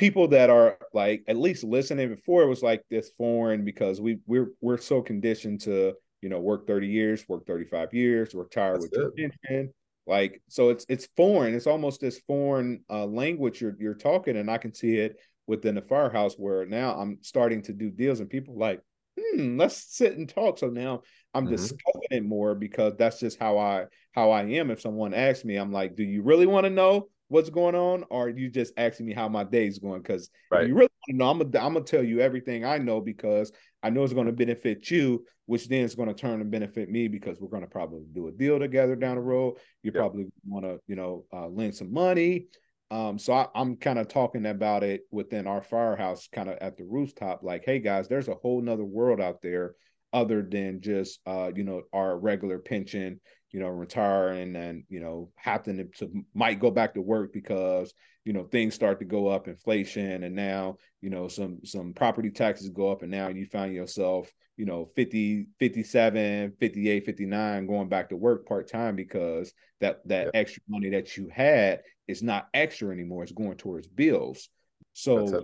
people 0.01 0.27
that 0.29 0.50
are 0.50 0.79
like 0.93 1.24
at 1.27 1.38
least 1.38 1.63
listening 1.63 2.10
before 2.10 2.41
it 2.41 2.48
was 2.48 2.63
like 2.63 2.84
this 2.89 3.12
foreign 3.20 3.63
because 3.63 4.01
we 4.01 4.17
we're 4.25 4.51
we're 4.60 4.79
so 4.79 5.00
conditioned 5.00 5.62
to 5.62 5.93
you 6.24 6.29
know 6.29 6.39
work 6.39 6.65
30 6.65 6.88
years 6.88 7.24
work 7.29 7.46
35 7.46 7.93
years 7.93 8.34
retire 8.34 8.74
That's 8.74 8.86
with 8.86 8.93
your 8.93 9.10
it. 9.10 9.34
pension 9.43 9.74
like 10.08 10.41
so 10.48 10.70
it's 10.70 10.88
it's 10.89 11.08
foreign 11.15 11.53
it's 11.53 11.67
almost 11.67 12.01
this 12.01 12.20
foreign 12.27 12.84
uh 12.89 13.05
language 13.05 13.62
you're 13.62 13.75
you're 13.79 13.93
talking 13.93 14.38
and 14.38 14.50
i 14.50 14.58
can 14.58 14.74
see 14.74 14.96
it 14.96 15.17
within 15.46 15.75
the 15.75 15.84
firehouse 15.84 16.34
where 16.34 16.65
now 16.65 16.96
i'm 16.96 17.20
starting 17.22 17.62
to 17.62 17.74
do 17.74 17.91
deals 17.91 18.22
and 18.22 18.29
people 18.29 18.58
like 18.58 18.81
hmm 19.20 19.58
let's 19.58 19.77
sit 19.96 20.18
and 20.18 20.30
talk 20.30 20.58
so 20.58 20.68
now 20.68 21.01
i'm 21.34 21.46
Mhm. 21.46 21.51
discussing 21.51 22.01
it 22.12 22.24
more 22.24 22.56
because 22.56 22.94
that's 22.98 23.20
just 23.20 23.39
how 23.39 23.58
i 23.58 23.86
how 24.13 24.32
i 24.32 24.44
am 24.44 24.72
if 24.72 24.82
someone 24.82 25.13
asks 25.13 25.46
me 25.46 25.56
i'm 25.56 25.72
like 25.72 25.96
do 25.96 26.03
you 26.03 26.22
really 26.22 26.46
want 26.46 26.63
to 26.65 26.70
know 26.70 27.08
what's 27.27 27.50
going 27.50 27.75
on 27.75 28.03
or 28.10 28.25
are 28.25 28.30
you 28.30 28.50
just 28.50 28.74
asking 28.77 29.06
me 29.06 29.13
how 29.13 29.30
my 29.30 29.44
day's 29.44 29.80
going 29.80 30.01
because 30.01 30.30
Right. 30.50 30.68
you 30.68 30.74
really 30.75 30.89
want 30.89 31.10
to 31.10 31.15
know 31.15 31.30
i'm 31.30 31.38
gonna 31.39 31.65
i'm 31.65 31.74
gonna 31.74 31.86
tell 31.86 32.03
you 32.03 32.20
everything 32.20 32.65
i 32.65 32.77
know 32.77 33.00
because 33.00 33.51
i 33.84 33.89
know 33.89 34.03
it's 34.03 34.13
going 34.13 34.27
to 34.27 34.34
benefit 34.34 34.89
you 34.91 35.25
which 35.46 35.68
then 35.68 35.84
is 35.84 35.96
going 35.96 36.08
to 36.08 36.13
turn 36.13 36.39
and 36.41 36.51
benefit 36.51 36.89
me 36.89 37.08
because 37.08 37.39
we're 37.39 37.50
going 37.50 37.63
to 37.63 37.70
probably 37.70 38.03
do 38.13 38.27
a 38.27 38.32
deal 38.32 38.60
together 38.60 38.96
down 38.96 39.15
the 39.15 39.22
road 39.22 39.56
you 39.84 39.91
Yep. 39.94 40.03
probably 40.03 40.25
want 40.46 40.65
to 40.65 40.80
you 40.88 40.96
know 40.96 41.25
uh, 41.34 41.48
lend 41.48 41.75
some 41.75 41.91
money 41.94 42.48
um, 42.91 43.17
so 43.17 43.33
I, 43.33 43.48
I'm 43.55 43.77
kind 43.77 43.98
of 44.00 44.07
talking 44.10 44.45
about 44.45 44.83
it 44.83 45.01
within 45.12 45.48
our 45.48 45.62
firehouse, 45.63 46.27
kind 46.31 46.50
of 46.50 46.57
at 46.62 46.77
the 46.77 46.83
rooftop, 46.86 47.41
like, 47.41 47.63
hey 47.65 47.79
guys, 47.79 48.07
there's 48.07 48.27
a 48.27 48.36
whole 48.36 48.62
nother 48.62 48.86
world 48.86 49.21
out 49.21 49.41
there 49.41 49.75
other 50.13 50.41
than 50.43 50.81
just 50.81 51.19
uh, 51.25 51.51
you 51.55 51.63
know, 51.63 51.83
our 51.93 52.19
regular 52.19 52.60
pension, 52.60 53.19
you 53.51 53.60
know, 53.62 53.69
retiring 53.69 54.55
and 54.57 54.83
you 54.89 55.00
know, 55.00 55.31
happen 55.38 55.89
to, 55.98 56.10
might 56.33 56.60
go 56.60 56.69
back 56.69 56.93
to 56.93 57.01
work 57.01 57.31
because, 57.33 57.93
you 58.25 58.33
know, 58.33 58.43
things 58.43 58.75
start 58.75 59.00
to 59.00 59.05
go 59.05 59.27
up, 59.27 59.48
inflation, 59.48 60.24
and 60.24 60.36
now, 60.36 60.77
you 61.01 61.10
know, 61.10 61.27
some 61.29 61.60
some 61.63 61.93
property 61.93 62.29
taxes 62.29 62.69
go 62.69 62.91
up, 62.91 63.01
and 63.03 63.12
now 63.12 63.29
you 63.29 63.45
find 63.45 63.74
yourself, 63.74 64.31
you 64.57 64.65
know, 64.65 64.86
50, 64.95 65.48
57, 65.60 66.53
58, 66.60 67.05
59 67.05 67.65
going 67.67 67.89
back 67.89 68.10
to 68.10 68.17
work 68.17 68.45
part-time 68.45 68.95
because 68.95 69.53
that 69.79 70.05
that 70.07 70.25
Yep. 70.25 70.31
extra 70.36 70.62
money 70.67 70.89
that 70.89 71.17
you 71.17 71.29
had 71.33 71.81
is 72.12 72.22
not 72.24 72.48
extra 72.53 72.91
anymore. 72.91 73.24
It's 73.24 73.32
going 73.32 73.58
towards 73.58 73.88
bills. 73.88 74.50
So 74.94 75.34
it, 75.34 75.44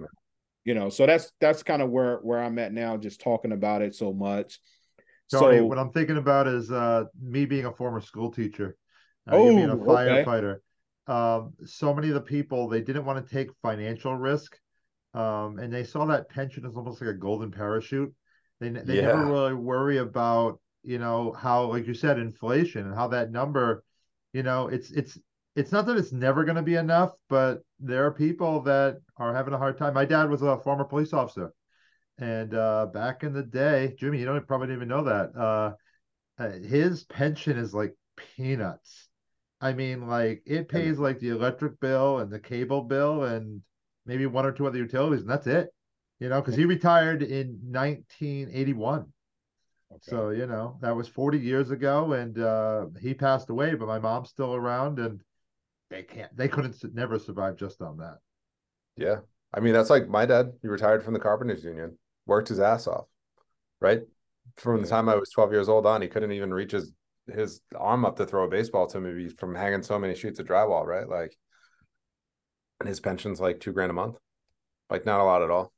you 0.66 0.74
know, 0.74 0.90
so 0.90 1.06
that's 1.06 1.32
that's 1.40 1.64
kind 1.64 1.82
of 1.82 1.90
where 1.90 2.18
where 2.18 2.44
I'm 2.44 2.60
at 2.60 2.74
now, 2.74 2.98
just 2.98 3.22
talking 3.22 3.54
about 3.54 3.82
it 3.82 3.96
so 3.96 4.14
much. 4.14 4.60
Tony, 5.32 5.60
so 5.60 5.66
what 5.66 5.80
I'm 5.80 5.92
thinking 5.92 6.18
about 6.18 6.48
is 6.48 6.72
uh, 6.72 7.06
me 7.22 7.46
being 7.46 7.66
a 7.66 7.72
former 7.72 8.02
school 8.02 8.32
teacher, 8.32 8.76
uh, 9.32 9.36
you 9.38 9.56
being 9.56 9.70
a 9.70 9.76
Oh, 9.76 9.94
okay. 9.94 10.24
firefighter. 10.24 10.58
Um, 11.08 11.54
so 11.66 11.94
many 11.94 12.10
of 12.10 12.16
the 12.16 12.22
people 12.22 12.68
they 12.68 12.82
didn't 12.82 13.06
want 13.06 13.26
to 13.26 13.34
take 13.34 13.50
financial 13.62 14.14
risk, 14.16 14.58
um, 15.14 15.58
and 15.60 15.74
they 15.74 15.86
saw 15.86 16.06
that 16.06 16.30
pension 16.30 16.66
as 16.66 16.76
almost 16.76 17.02
like 17.02 17.12
a 17.12 17.14
golden 17.14 17.52
parachute. 17.52 18.14
They 18.60 18.70
they 18.70 19.02
never 19.02 19.26
really 19.26 19.54
worry 19.54 19.98
about 19.98 20.60
you 20.84 20.98
know 20.98 21.32
how, 21.32 21.66
like 21.66 21.88
you 21.88 21.94
said, 21.94 22.20
inflation 22.20 22.86
and 22.86 22.96
how 22.96 23.08
that 23.10 23.32
number, 23.32 23.84
you 24.34 24.44
know, 24.44 24.68
it's 24.68 24.92
it's 24.92 25.18
it's 25.58 25.72
not 25.72 25.88
that 25.88 25.98
it's 25.98 26.12
never 26.12 26.46
going 26.46 26.56
to 26.56 26.62
be 26.62 26.76
enough, 26.76 27.14
but 27.30 27.64
there 27.80 28.06
are 28.06 28.12
people 28.12 28.62
that 28.62 29.00
are 29.18 29.34
having 29.34 29.56
a 29.56 29.58
hard 29.58 29.76
time. 29.76 29.96
My 29.96 30.06
dad 30.06 30.30
was 30.30 30.44
a 30.44 30.60
former 30.60 30.84
police 30.84 31.14
officer. 31.14 31.52
And 32.20 32.54
uh, 32.54 32.86
back 32.94 33.24
in 33.24 33.34
the 33.34 33.42
day, 33.42 33.96
Jimmy, 33.98 34.20
you 34.20 34.26
don't 34.26 34.48
probably 34.48 34.68
didn't 34.68 34.80
even 34.80 34.88
know 34.90 35.04
that. 35.06 35.36
Uh, 35.36 35.74
uh, 36.38 36.52
his 36.52 37.06
pension 37.06 37.58
is 37.58 37.74
like 37.74 37.96
peanuts. 38.16 39.10
I 39.60 39.74
mean, 39.74 40.08
like 40.08 40.44
it 40.46 40.70
pays 40.70 41.00
like 41.00 41.18
the 41.20 41.30
electric 41.30 41.80
bill 41.80 42.20
and 42.20 42.32
the 42.32 42.40
cable 42.40 42.84
bill 42.84 43.24
and 43.24 43.64
maybe 44.06 44.28
one 44.28 44.46
or 44.46 44.52
two 44.52 44.68
other 44.68 44.78
utilities, 44.78 45.22
and 45.22 45.30
that's 45.30 45.48
it. 45.48 45.70
You 46.20 46.30
know, 46.30 46.40
because 46.40 46.56
he 46.56 46.66
retired 46.66 47.24
in 47.24 47.60
1981. 47.64 49.02
okay. 49.92 50.00
So, 50.02 50.30
you 50.30 50.46
know, 50.46 50.78
that 50.82 50.96
was 50.96 51.08
40 51.08 51.40
years 51.40 51.72
ago, 51.72 52.14
and 52.14 52.38
uh, 52.38 52.88
he 53.02 53.16
passed 53.16 53.50
away, 53.50 53.74
but 53.74 53.88
my 53.88 54.00
mom's 54.00 54.30
still 54.30 54.54
around, 54.54 55.00
and 55.00 55.22
they 55.90 56.04
can't, 56.04 56.36
they 56.36 56.48
couldn't 56.48 56.76
never 56.94 57.18
survive 57.20 57.56
just 57.58 57.82
on 57.82 57.98
that. 57.98 58.18
Yeah. 58.96 59.18
I 59.54 59.60
mean, 59.60 59.74
that's 59.74 59.90
like 59.90 60.08
my 60.10 60.26
dad. 60.26 60.54
He 60.62 60.68
retired 60.68 61.04
from 61.04 61.14
the 61.14 61.20
carpenters 61.20 61.64
union, 61.64 61.98
worked 62.26 62.50
his 62.50 62.60
ass 62.60 62.88
off, 62.88 63.06
right? 63.80 64.02
From 64.56 64.82
the 64.82 64.88
time 64.88 65.08
I 65.10 65.16
was 65.16 65.30
12 65.30 65.52
years 65.52 65.70
old 65.70 65.86
on, 65.86 66.02
he 66.02 66.08
couldn't 66.08 66.32
even 66.32 66.54
reach 66.54 66.72
his 66.72 66.92
his 67.34 67.60
arm 67.76 68.06
up 68.06 68.16
to 68.18 68.26
throw 68.26 68.46
a 68.46 68.50
baseball 68.50 68.88
to 68.88 69.02
me 69.02 69.28
from 69.28 69.54
hanging 69.54 69.84
so 69.84 70.00
many 70.00 70.16
sheets 70.16 70.40
of 70.40 70.48
drywall, 70.48 70.86
right? 70.86 71.08
Like, 71.10 71.36
and 72.80 72.88
his 72.88 73.02
pension's 73.02 73.42
like 73.42 73.60
two 73.60 73.74
grand 73.74 73.90
a 73.90 73.94
month. 73.94 74.16
Like, 74.90 75.06
not 75.06 75.20
a 75.20 75.24
lot 75.26 75.42
at 75.42 75.50
all. 75.52 75.74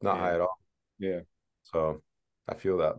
Not 0.00 0.16
Yeah. 0.16 0.20
high 0.20 0.34
at 0.34 0.40
all. 0.40 0.58
yeah. 0.98 1.20
So 1.62 2.02
I 2.48 2.54
feel 2.54 2.78
that. 2.78 2.96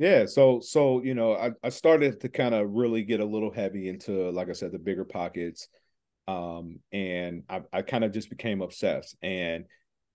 Yeah, 0.00 0.24
so 0.24 0.60
so 0.60 1.02
you 1.02 1.12
know, 1.12 1.34
I, 1.34 1.50
I 1.62 1.68
started 1.68 2.22
to 2.22 2.30
kind 2.30 2.54
of 2.54 2.70
really 2.70 3.02
get 3.02 3.20
a 3.20 3.24
little 3.24 3.52
heavy 3.52 3.86
into, 3.86 4.30
like 4.30 4.48
I 4.48 4.54
said, 4.54 4.72
the 4.72 4.78
BiggerPockets, 4.78 5.68
um, 6.26 6.80
and 6.90 7.42
I, 7.50 7.60
I 7.70 7.82
kind 7.82 8.02
of 8.02 8.10
just 8.10 8.30
became 8.30 8.62
obsessed. 8.62 9.14
And 9.20 9.66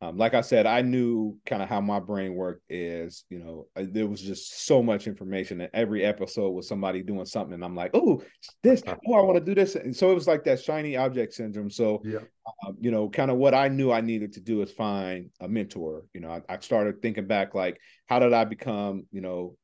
um, 0.02 0.18
like 0.18 0.34
I 0.34 0.42
said, 0.42 0.66
I 0.66 0.82
knew 0.82 1.38
kind 1.46 1.62
of 1.62 1.70
how 1.70 1.82
my 1.82 2.00
brain 2.00 2.34
worked. 2.34 2.64
Is 2.68 3.26
you 3.30 3.38
know, 3.38 3.68
there 3.76 4.08
was 4.08 4.22
just 4.22 4.66
so 4.66 4.82
much 4.82 5.06
information, 5.06 5.62
and 5.62 5.70
every 5.72 6.04
episode 6.04 6.50
was 6.50 6.68
somebody 6.68 7.04
doing 7.04 7.28
something, 7.28 7.54
and 7.54 7.64
I'm 7.64 7.76
like, 7.76 7.92
oh, 7.94 8.24
this, 8.64 8.82
oh, 8.88 9.14
I 9.14 9.22
want 9.22 9.38
to 9.38 9.46
do 9.46 9.54
this. 9.54 9.76
And 9.76 9.96
so 9.96 10.10
it 10.10 10.16
was 10.16 10.28
like 10.28 10.46
that 10.46 10.64
shiny 10.64 10.98
object 10.98 11.36
syndrome. 11.36 11.70
So 11.70 12.02
Yeah. 12.04 12.22
um, 12.66 12.76
you 12.82 12.90
know, 12.90 13.08
kind 13.08 13.30
of 13.30 13.38
what 13.38 13.54
I 13.54 13.68
knew 13.68 13.92
I 13.92 14.02
needed 14.02 14.34
to 14.34 14.42
do 14.42 14.64
is 14.64 14.72
find 14.72 15.30
a 15.40 15.48
mentor. 15.48 16.06
You 16.12 16.22
know, 16.22 16.32
I, 16.32 16.42
I 16.50 16.60
started 16.60 17.04
thinking 17.04 17.28
back, 17.28 17.54
like, 17.54 17.80
how 18.08 18.18
did 18.18 18.34
I 18.34 18.46
become, 18.46 19.06
you 19.12 19.22
know, 19.22 19.56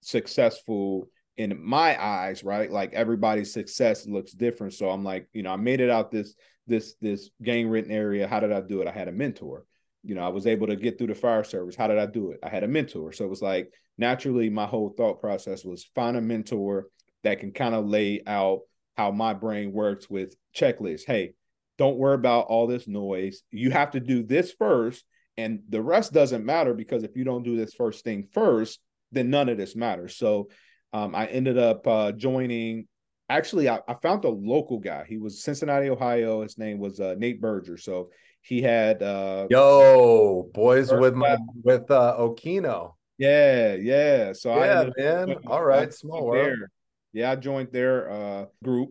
successful 0.00 1.08
in 1.36 1.58
my 1.58 2.02
eyes, 2.02 2.44
right? 2.44 2.70
Like 2.70 2.92
everybody's 2.92 3.52
success 3.52 4.06
looks 4.06 4.32
different. 4.32 4.74
So 4.74 4.90
I'm 4.90 5.04
like, 5.04 5.28
you 5.32 5.42
know, 5.42 5.52
I 5.52 5.56
made 5.56 5.80
it 5.80 5.90
out 5.90 6.10
this 6.10 6.34
this 6.66 6.94
this 7.00 7.30
gang 7.42 7.68
written 7.68 7.90
area. 7.90 8.28
How 8.28 8.40
did 8.40 8.52
I 8.52 8.60
do 8.60 8.82
it? 8.82 8.88
I 8.88 8.92
had 8.92 9.08
a 9.08 9.12
mentor. 9.12 9.64
You 10.02 10.14
know, 10.14 10.22
I 10.22 10.28
was 10.28 10.46
able 10.46 10.66
to 10.66 10.76
get 10.76 10.98
through 10.98 11.08
the 11.08 11.14
fire 11.14 11.44
service. 11.44 11.76
How 11.76 11.86
did 11.86 11.98
I 11.98 12.06
do 12.06 12.30
it? 12.30 12.40
I 12.42 12.48
had 12.48 12.64
a 12.64 12.68
mentor. 12.68 13.12
So 13.12 13.24
it 13.24 13.30
was 13.30 13.42
like 13.42 13.72
naturally 13.98 14.48
my 14.48 14.66
whole 14.66 14.94
thought 14.96 15.20
process 15.20 15.64
was 15.64 15.84
find 15.94 16.16
a 16.16 16.20
mentor 16.20 16.86
that 17.22 17.40
can 17.40 17.52
kind 17.52 17.74
of 17.74 17.86
lay 17.86 18.22
out 18.26 18.60
how 18.96 19.10
my 19.10 19.34
brain 19.34 19.72
works 19.72 20.08
with 20.08 20.34
checklists. 20.54 21.06
Hey, 21.06 21.34
don't 21.78 21.96
worry 21.96 22.14
about 22.14 22.46
all 22.46 22.66
this 22.66 22.86
noise. 22.86 23.42
You 23.50 23.70
have 23.70 23.92
to 23.92 24.00
do 24.00 24.22
this 24.22 24.52
first, 24.52 25.04
and 25.38 25.60
the 25.68 25.80
rest 25.80 26.12
doesn't 26.12 26.44
matter 26.44 26.74
because 26.74 27.02
if 27.02 27.16
you 27.16 27.24
don't 27.24 27.42
do 27.42 27.56
this 27.56 27.72
first 27.72 28.04
thing 28.04 28.28
first, 28.32 28.78
then 29.12 29.30
none 29.30 29.48
of 29.48 29.58
this 29.58 29.76
matters. 29.76 30.16
So 30.16 30.48
um, 30.92 31.14
I 31.14 31.26
ended 31.26 31.58
up 31.58 31.86
uh, 31.86 32.12
joining. 32.12 32.86
Actually, 33.28 33.68
I, 33.68 33.80
I, 33.86 33.94
found 34.02 34.24
a 34.24 34.28
local 34.28 34.78
guy. 34.78 35.04
He 35.08 35.18
was 35.18 35.42
Cincinnati, 35.42 35.88
Ohio. 35.88 36.42
His 36.42 36.58
name 36.58 36.78
was 36.78 36.98
uh, 36.98 37.14
Nate 37.16 37.40
Berger. 37.40 37.76
So 37.76 38.10
he 38.42 38.60
had 38.60 39.02
uh, 39.02 39.46
yo 39.50 40.50
boys 40.52 40.92
with 40.92 41.14
my 41.14 41.36
with 41.62 41.90
uh 41.90 42.16
Okino. 42.18 42.94
Yeah, 43.18 43.74
yeah. 43.74 44.32
So 44.32 44.50
I 44.50 44.66
yeah, 44.66 44.80
I 44.80 45.26
man. 45.26 45.36
All 45.46 45.62
right, 45.62 45.92
small 45.92 46.26
world. 46.26 46.46
There. 46.46 46.70
Yeah, 47.12 47.30
I 47.32 47.36
joined 47.36 47.72
their 47.72 48.10
uh, 48.10 48.44
group, 48.64 48.90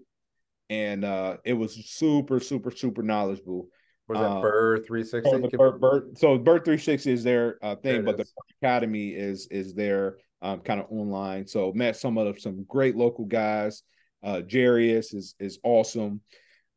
and 0.69 1.03
uh, 1.03 1.38
it 1.43 1.53
was 1.53 1.73
super, 1.73 2.39
super, 2.39 2.69
super 2.69 3.01
knowledgeable. 3.01 3.69
Was 4.09 4.19
that 4.19 4.31
um, 4.31 4.41
Burr 4.41 4.77
360? 4.79 5.29
So, 5.29 5.37
the 5.37 5.57
Bird, 5.57 5.79
Bird, 5.79 6.17
so 6.17 6.37
Bird 6.37 6.65
360 6.65 7.11
is 7.11 7.23
their 7.23 7.57
uh, 7.63 7.75
thing, 7.75 8.03
but 8.03 8.19
is. 8.19 8.33
the 8.35 8.67
Academy 8.67 9.09
is 9.09 9.47
is 9.51 9.73
their 9.75 10.17
um, 10.41 10.59
kind 10.61 10.79
of 10.79 10.87
online. 10.89 11.47
So 11.47 11.71
met 11.73 11.95
some 11.95 12.17
of 12.17 12.39
some 12.41 12.65
great 12.67 12.95
local 12.95 13.25
guys. 13.25 13.83
Uh, 14.23 14.41
Jarius 14.45 15.13
is 15.13 15.35
is 15.39 15.59
awesome. 15.63 16.21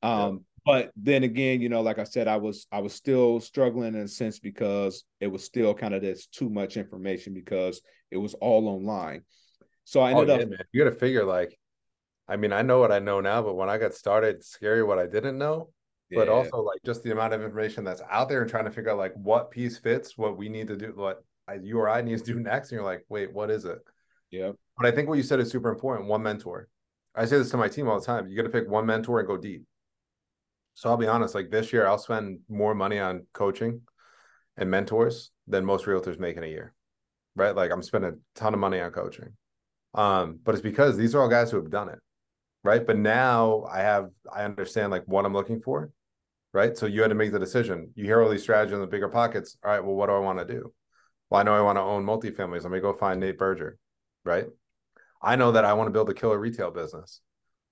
Um. 0.02 0.44
But 0.64 0.92
then 0.94 1.24
again, 1.24 1.60
you 1.60 1.68
know, 1.68 1.80
like 1.80 1.98
I 1.98 2.04
said, 2.04 2.28
I 2.28 2.36
was 2.36 2.68
I 2.70 2.78
was 2.78 2.94
still 2.94 3.40
struggling 3.40 3.94
in 3.96 4.02
a 4.02 4.06
sense 4.08 4.38
because 4.38 5.02
it 5.18 5.26
was 5.26 5.42
still 5.42 5.74
kind 5.74 5.92
of 5.92 6.02
this 6.02 6.28
too 6.28 6.50
much 6.50 6.76
information 6.76 7.34
because 7.34 7.80
it 8.12 8.16
was 8.16 8.34
all 8.34 8.68
online. 8.68 9.22
So 9.82 10.00
I 10.00 10.12
Oh, 10.12 10.20
ended 10.20 10.28
yeah, 10.28 10.34
up 10.34 10.48
man. 10.50 10.58
You 10.70 10.84
got 10.84 10.90
to 10.90 10.96
figure 10.96 11.24
like, 11.24 11.58
I 12.28 12.36
mean, 12.36 12.52
I 12.52 12.62
know 12.62 12.78
what 12.78 12.92
I 12.92 13.00
know 13.00 13.20
now, 13.20 13.42
but 13.42 13.54
when 13.54 13.68
I 13.68 13.78
got 13.78 13.94
started, 13.94 14.44
scary 14.44 14.84
what 14.84 15.00
I 15.00 15.06
didn't 15.06 15.36
know. 15.36 15.70
But 16.14 16.28
Yeah. 16.28 16.34
also 16.34 16.62
like 16.62 16.80
just 16.84 17.02
the 17.02 17.12
amount 17.12 17.34
of 17.34 17.42
information 17.42 17.84
that's 17.84 18.02
out 18.10 18.28
there 18.28 18.42
and 18.42 18.50
trying 18.50 18.64
to 18.66 18.70
figure 18.70 18.90
out 18.90 18.98
like 18.98 19.14
what 19.14 19.50
piece 19.50 19.78
fits, 19.78 20.18
what 20.18 20.36
we 20.36 20.48
need 20.48 20.68
to 20.68 20.76
do, 20.76 20.92
what 20.94 21.24
I, 21.48 21.54
you 21.54 21.78
or 21.78 21.88
I 21.88 22.02
need 22.02 22.18
to 22.18 22.24
do 22.24 22.40
next. 22.40 22.70
And 22.70 22.76
you're 22.76 22.84
like, 22.84 23.04
wait, 23.08 23.32
what 23.32 23.50
is 23.50 23.64
it? 23.64 23.78
yeah, 24.30 24.52
But 24.78 24.86
I 24.86 24.92
think 24.92 25.08
what 25.08 25.16
you 25.18 25.22
said 25.22 25.40
is 25.40 25.50
super 25.50 25.70
important. 25.70 26.08
One 26.08 26.22
mentor. 26.22 26.68
I 27.14 27.26
say 27.26 27.38
this 27.38 27.50
to 27.50 27.56
my 27.56 27.68
team 27.68 27.88
all 27.88 28.00
the 28.00 28.06
time. 28.06 28.28
You 28.28 28.36
got 28.36 28.42
to 28.44 28.48
pick 28.48 28.68
one 28.68 28.86
mentor 28.86 29.18
and 29.20 29.28
go 29.28 29.36
deep. 29.36 29.64
So 30.74 30.88
I'll 30.88 30.96
be 30.96 31.06
honest, 31.06 31.34
like 31.34 31.50
this 31.50 31.72
year, 31.72 31.86
I'll 31.86 31.98
spend 31.98 32.40
more 32.48 32.74
money 32.74 32.98
on 32.98 33.26
coaching 33.32 33.82
and 34.56 34.70
mentors 34.70 35.30
than 35.46 35.64
most 35.64 35.86
realtors 35.86 36.18
make 36.18 36.36
in 36.36 36.44
a 36.44 36.48
year. 36.48 36.74
right? 37.36 37.56
Like 37.56 37.72
I'm 37.72 37.82
spending 37.82 38.12
a 38.12 38.38
ton 38.38 38.54
of 38.54 38.60
money 38.60 38.80
on 38.80 38.90
coaching. 38.92 39.36
Um, 39.94 40.40
but 40.44 40.54
it's 40.54 40.62
because 40.62 40.96
these 40.96 41.14
are 41.14 41.22
all 41.22 41.28
guys 41.28 41.50
who 41.50 41.58
have 41.58 41.70
done 41.70 41.88
it, 41.90 41.98
right? 42.64 42.86
But 42.86 42.98
now 42.98 43.64
I 43.70 43.80
have 43.80 44.10
I 44.32 44.44
understand 44.44 44.90
like 44.92 45.04
what 45.06 45.26
I'm 45.26 45.34
looking 45.34 45.60
for, 45.60 45.90
right? 46.52 46.76
So 46.76 46.86
you 46.86 47.02
had 47.02 47.08
to 47.08 47.14
make 47.14 47.32
the 47.32 47.38
decision. 47.38 47.90
You 47.94 48.04
hear 48.04 48.22
all 48.22 48.30
these 48.30 48.42
strategies 48.42 48.74
in 48.74 48.80
the 48.80 48.86
BiggerPockets. 48.86 49.56
All 49.64 49.70
right, 49.70 49.84
well, 49.84 49.94
what 49.94 50.06
do 50.06 50.14
I 50.14 50.18
want 50.18 50.38
to 50.38 50.44
do? 50.44 50.72
Well, 51.30 51.40
I 51.40 51.44
know 51.44 51.54
I 51.54 51.60
want 51.60 51.76
to 51.76 51.82
own 51.82 52.04
multifamilies. 52.04 52.62
Let 52.62 52.72
me 52.72 52.80
go 52.80 52.92
find 52.92 53.20
Nate 53.20 53.38
Berger, 53.38 53.78
right? 54.24 54.46
I 55.22 55.36
know 55.36 55.52
that 55.52 55.64
I 55.64 55.72
want 55.72 55.88
to 55.88 55.92
build 55.92 56.10
a 56.10 56.14
killer 56.14 56.38
retail 56.38 56.70
business. 56.70 57.20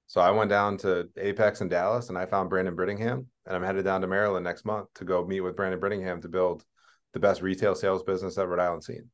So 0.06 0.20
I 0.20 0.30
went 0.30 0.50
down 0.50 0.76
to 0.78 1.08
Apex 1.16 1.60
in 1.60 1.68
Dallas 1.68 2.08
and 2.08 2.18
I 2.18 2.26
found 2.26 2.50
Brandon 2.50 2.75
Brittingham, 2.75 3.26
and 3.46 3.56
I'm 3.56 3.62
headed 3.62 3.84
down 3.84 4.00
to 4.00 4.06
Maryland 4.06 4.44
next 4.44 4.64
month 4.64 4.88
to 4.94 5.04
go 5.04 5.25
meet 5.25 5.40
with 5.40 5.56
Brandon 5.56 5.80
Brittingham 5.80 6.22
to 6.22 6.28
build 6.28 6.64
the 7.12 7.20
best 7.20 7.42
retail 7.42 7.75
sales 7.75 8.02
business 8.02 8.34
that 8.37 8.46
Rhode 8.46 8.60
Island's 8.60 8.87
seen 8.87 9.10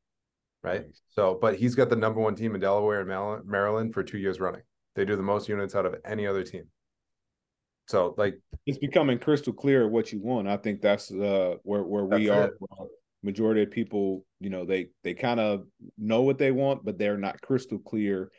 right? 0.66 0.84
Nice. 0.84 1.00
So, 1.08 1.38
but 1.40 1.56
he's 1.56 1.74
got 1.74 1.88
the 1.88 1.96
number 1.96 2.20
one 2.20 2.34
team 2.34 2.54
in 2.54 2.60
Delaware 2.60 3.00
and 3.00 3.48
Maryland 3.48 3.94
for 3.94 4.02
two 4.02 4.18
years 4.18 4.40
running. 4.40 4.62
They 4.94 5.04
do 5.04 5.16
the 5.16 5.22
most 5.22 5.48
units 5.48 5.74
out 5.74 5.86
of 5.86 5.94
any 6.04 6.26
other 6.26 6.42
team. 6.42 6.64
So, 7.88 8.14
like, 8.16 8.38
it's 8.66 8.78
becoming 8.78 9.18
crystal 9.18 9.52
clear 9.52 9.88
what 9.88 10.12
you 10.12 10.20
want. 10.20 10.48
I 10.48 10.56
think 10.56 10.80
that's 10.80 11.10
uh 11.10 11.56
where 11.62 11.82
where 11.82 12.04
we 12.04 12.28
are. 12.28 12.52
Majority 13.22 13.62
of 13.62 13.70
people, 13.70 14.24
you 14.40 14.50
know, 14.50 14.64
they 14.64 14.88
they 15.02 15.14
kind 15.14 15.40
of 15.40 15.66
know 15.98 16.22
what 16.22 16.38
they 16.38 16.52
want, 16.52 16.84
but 16.84 16.98
they're 16.98 17.16
not 17.16 17.40
crystal 17.40 17.78
clear 17.78 18.30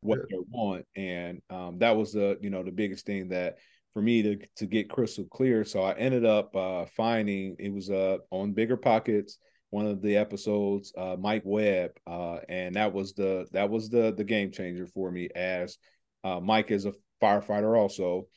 what 0.00 0.18
yeah. 0.18 0.36
they 0.36 0.44
want. 0.50 0.84
And 0.94 1.42
um, 1.50 1.78
that 1.78 1.96
was 1.96 2.12
the 2.12 2.38
you 2.40 2.50
know 2.50 2.62
the 2.62 2.70
biggest 2.70 3.06
thing 3.06 3.28
that 3.28 3.56
for 3.92 4.02
me 4.02 4.22
to 4.22 4.38
to 4.56 4.66
get 4.66 4.90
crystal 4.90 5.24
clear. 5.24 5.64
So 5.64 5.82
I 5.82 5.94
ended 5.94 6.24
up 6.24 6.54
uh, 6.54 6.84
finding 6.96 7.56
it 7.58 7.72
was 7.72 7.90
uh 7.90 8.18
on 8.30 8.54
BiggerPockets 8.54 9.32
one 9.70 9.86
of 9.86 10.00
the 10.00 10.16
episodes, 10.16 10.92
uh, 10.96 11.16
Mike 11.18 11.42
Webb, 11.44 11.90
uh, 12.06 12.38
and 12.48 12.76
that 12.76 12.92
was 12.92 13.14
the 13.14 13.46
that 13.52 13.68
was 13.68 13.88
the 13.88 14.14
the 14.16 14.24
game 14.24 14.50
changer 14.50 14.86
for 14.86 15.10
me. 15.10 15.28
As 15.34 15.76
uh, 16.24 16.40
Mike 16.40 16.70
is 16.70 16.86
a 16.86 16.94
firefighter 17.22 17.76
also, 17.76 18.28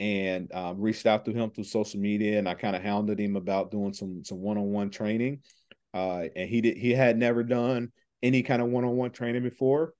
and 0.00 0.52
um, 0.54 0.80
reached 0.80 1.06
out 1.06 1.24
to 1.24 1.32
him 1.32 1.50
through 1.50 1.64
social 1.64 2.00
media, 2.00 2.38
and 2.38 2.48
I 2.48 2.54
kind 2.54 2.76
of 2.76 2.82
hounded 2.82 3.18
him 3.18 3.36
about 3.36 3.70
doing 3.70 3.92
some 3.92 4.24
some 4.24 4.38
one 4.40 4.58
on 4.58 4.70
one 4.70 4.90
training. 4.90 5.40
Uh, 5.94 6.24
and 6.36 6.48
he 6.48 6.60
did 6.60 6.76
he 6.76 6.92
had 6.92 7.16
never 7.18 7.42
done 7.42 7.90
any 8.22 8.42
kind 8.42 8.62
of 8.62 8.68
one 8.68 8.84
on 8.84 8.96
one 8.96 9.10
training 9.10 9.42
before, 9.42 9.94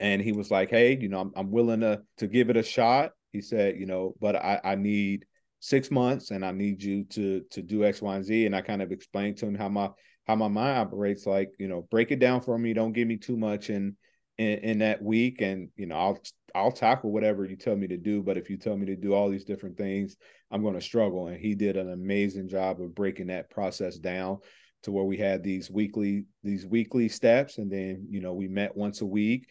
and 0.00 0.22
he 0.22 0.32
was 0.32 0.50
like, 0.50 0.70
"Hey, 0.70 0.96
you 0.98 1.08
know, 1.08 1.20
I'm, 1.20 1.32
I'm 1.36 1.50
willing 1.50 1.80
to 1.80 2.02
to 2.18 2.26
give 2.26 2.50
it 2.50 2.56
a 2.56 2.62
shot." 2.62 3.12
He 3.32 3.40
said, 3.40 3.76
"You 3.78 3.86
know, 3.86 4.14
but 4.20 4.36
I 4.36 4.60
I 4.64 4.74
need." 4.74 5.26
six 5.60 5.90
months 5.90 6.30
and 6.30 6.44
I 6.44 6.52
need 6.52 6.80
you 6.82 7.02
to 7.06 7.42
to 7.50 7.62
do 7.62 7.84
X, 7.84 8.00
Y, 8.00 8.14
and 8.14 8.24
Z. 8.24 8.46
And 8.46 8.54
I 8.54 8.60
kind 8.60 8.80
of 8.80 8.92
explained 8.92 9.38
to 9.38 9.46
him 9.46 9.56
how 9.56 9.68
my 9.68 9.90
how 10.26 10.36
my 10.36 10.48
mind 10.48 10.78
operates. 10.78 11.26
Like, 11.26 11.50
you 11.58 11.68
know, 11.68 11.82
break 11.90 12.12
it 12.12 12.20
down 12.20 12.42
for 12.42 12.56
me. 12.56 12.74
Don't 12.74 12.92
give 12.92 13.08
me 13.08 13.16
too 13.16 13.36
much 13.36 13.70
in 13.70 13.96
in, 14.36 14.58
in 14.58 14.78
that 14.78 15.02
week. 15.02 15.40
And, 15.40 15.70
you 15.76 15.86
know, 15.86 15.96
I'll 15.96 16.20
I'll 16.58 16.72
tackle 16.72 17.12
whatever 17.12 17.44
you 17.44 17.56
tell 17.56 17.76
me 17.76 17.86
to 17.88 17.96
do. 17.96 18.22
But 18.22 18.36
if 18.36 18.50
you 18.50 18.56
tell 18.56 18.76
me 18.76 18.86
to 18.86 18.96
do 18.96 19.14
all 19.14 19.30
these 19.30 19.44
different 19.44 19.76
things, 19.76 20.16
I'm 20.50 20.62
gonna 20.62 20.80
struggle. 20.80 21.28
And 21.28 21.38
he 21.38 21.54
did 21.54 21.76
an 21.76 21.92
amazing 21.92 22.48
job 22.48 22.80
of 22.80 22.94
breaking 22.94 23.28
that 23.28 23.50
process 23.50 23.96
down 23.96 24.38
to 24.82 24.92
where 24.92 25.04
we 25.04 25.16
had 25.16 25.42
these 25.42 25.70
weekly 25.70 26.24
these 26.44 26.64
weekly 26.64 27.08
steps 27.08 27.58
and 27.58 27.68
then 27.68 28.06
you 28.08 28.20
know 28.20 28.32
we 28.32 28.46
met 28.46 28.76
once 28.76 29.00
a 29.00 29.06
week 29.06 29.48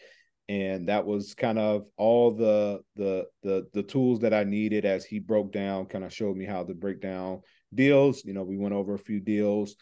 and 0.50 0.88
that 0.88 1.06
was 1.06 1.34
kind 1.34 1.60
of 1.60 1.86
all 1.98 2.32
the 2.32 2.80
the 2.96 3.26
the 3.43 3.67
the 3.74 3.84
tools 3.84 4.20
that 4.20 4.34
I 4.34 4.43
needed 4.43 4.86
as 4.86 5.04
he 5.04 5.20
broke 5.20 5.52
down, 5.52 5.88
kind 5.88 6.04
of 6.04 6.13
showed 6.13 6.38
me 6.38 6.46
how 6.46 6.63
to 6.63 6.74
break 6.74 7.02
down 7.02 7.41
deals. 7.74 8.24
You 8.24 8.34
know, 8.34 8.43
we 8.43 8.58
went 8.58 8.74
over 8.74 8.93
a 8.93 9.00
few 9.00 9.20
deals, 9.20 9.76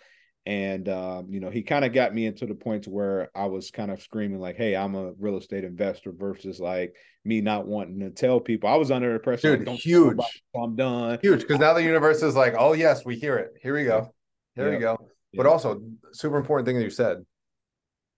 and 0.45 0.87
um, 0.89 1.27
you 1.29 1.39
know, 1.39 1.49
he 1.49 1.61
kind 1.61 1.85
of 1.85 1.93
got 1.93 2.13
me 2.13 2.25
into 2.25 2.45
the 2.45 2.55
point 2.55 2.83
to 2.83 2.89
where 2.89 3.29
I 3.35 3.45
was 3.45 3.71
kind 3.71 3.91
of 3.91 4.01
screaming 4.01 4.39
like, 4.39 4.55
"Hey, 4.55 4.75
I'm 4.75 4.95
a 4.95 5.13
real 5.19 5.37
estate 5.37 5.63
investor," 5.63 6.11
versus 6.11 6.59
like 6.59 6.95
me 7.23 7.41
not 7.41 7.67
wanting 7.67 7.99
to 8.01 8.11
tell 8.11 8.39
people. 8.39 8.69
I 8.69 8.75
was 8.75 8.91
under 8.91 9.13
the 9.13 9.19
pressure. 9.19 9.57
Dude, 9.57 9.67
like, 9.67 9.79
huge. 9.79 10.17
I'm 10.55 10.75
done. 10.75 11.19
Huge, 11.21 11.41
because 11.41 11.59
now 11.59 11.73
the 11.73 11.83
universe 11.83 12.21
is 12.21 12.35
like, 12.35 12.55
"Oh 12.57 12.73
yes, 12.73 13.05
we 13.05 13.15
hear 13.17 13.37
it. 13.37 13.53
Here 13.61 13.73
we 13.73 13.83
go. 13.83 14.13
Here 14.55 14.67
yeah. 14.69 14.75
we 14.75 14.79
go." 14.79 14.97
But 15.33 15.45
also, 15.47 15.81
super 16.13 16.37
important 16.37 16.65
thing 16.65 16.77
that 16.77 16.83
you 16.83 16.89
said 16.89 17.25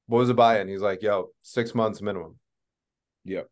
what 0.07 0.19
was 0.19 0.29
the 0.29 0.33
buy-in? 0.33 0.67
He's 0.67 0.81
like, 0.81 1.01
yo, 1.01 1.29
six 1.41 1.75
months 1.75 2.01
minimum. 2.01 2.37
Yep. 3.25 3.47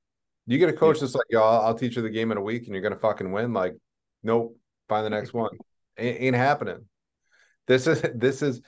You 0.48 0.58
get 0.58 0.70
a 0.70 0.74
coach 0.74 0.98
yep. 0.98 1.02
that's 1.02 1.16
like, 1.16 1.26
yo, 1.30 1.44
I'll, 1.44 1.62
I'll, 1.62 1.74
teach 1.74 1.96
you 1.96 2.02
the 2.02 2.10
game 2.10 2.32
in 2.32 2.38
a 2.38 2.42
week 2.42 2.64
and 2.66 2.74
you're 2.74 2.82
gonna 2.82 2.96
fucking 2.96 3.32
win. 3.32 3.54
Like, 3.54 3.76
nope, 4.24 4.58
find 4.88 5.06
the 5.06 5.10
next 5.10 5.34
one. 5.34 5.52
Ain't, 5.98 6.22
ain't 6.22 6.36
happening. 6.36 6.86
This 7.68 7.88
is 7.88 8.02
this 8.16 8.42
is 8.42 8.62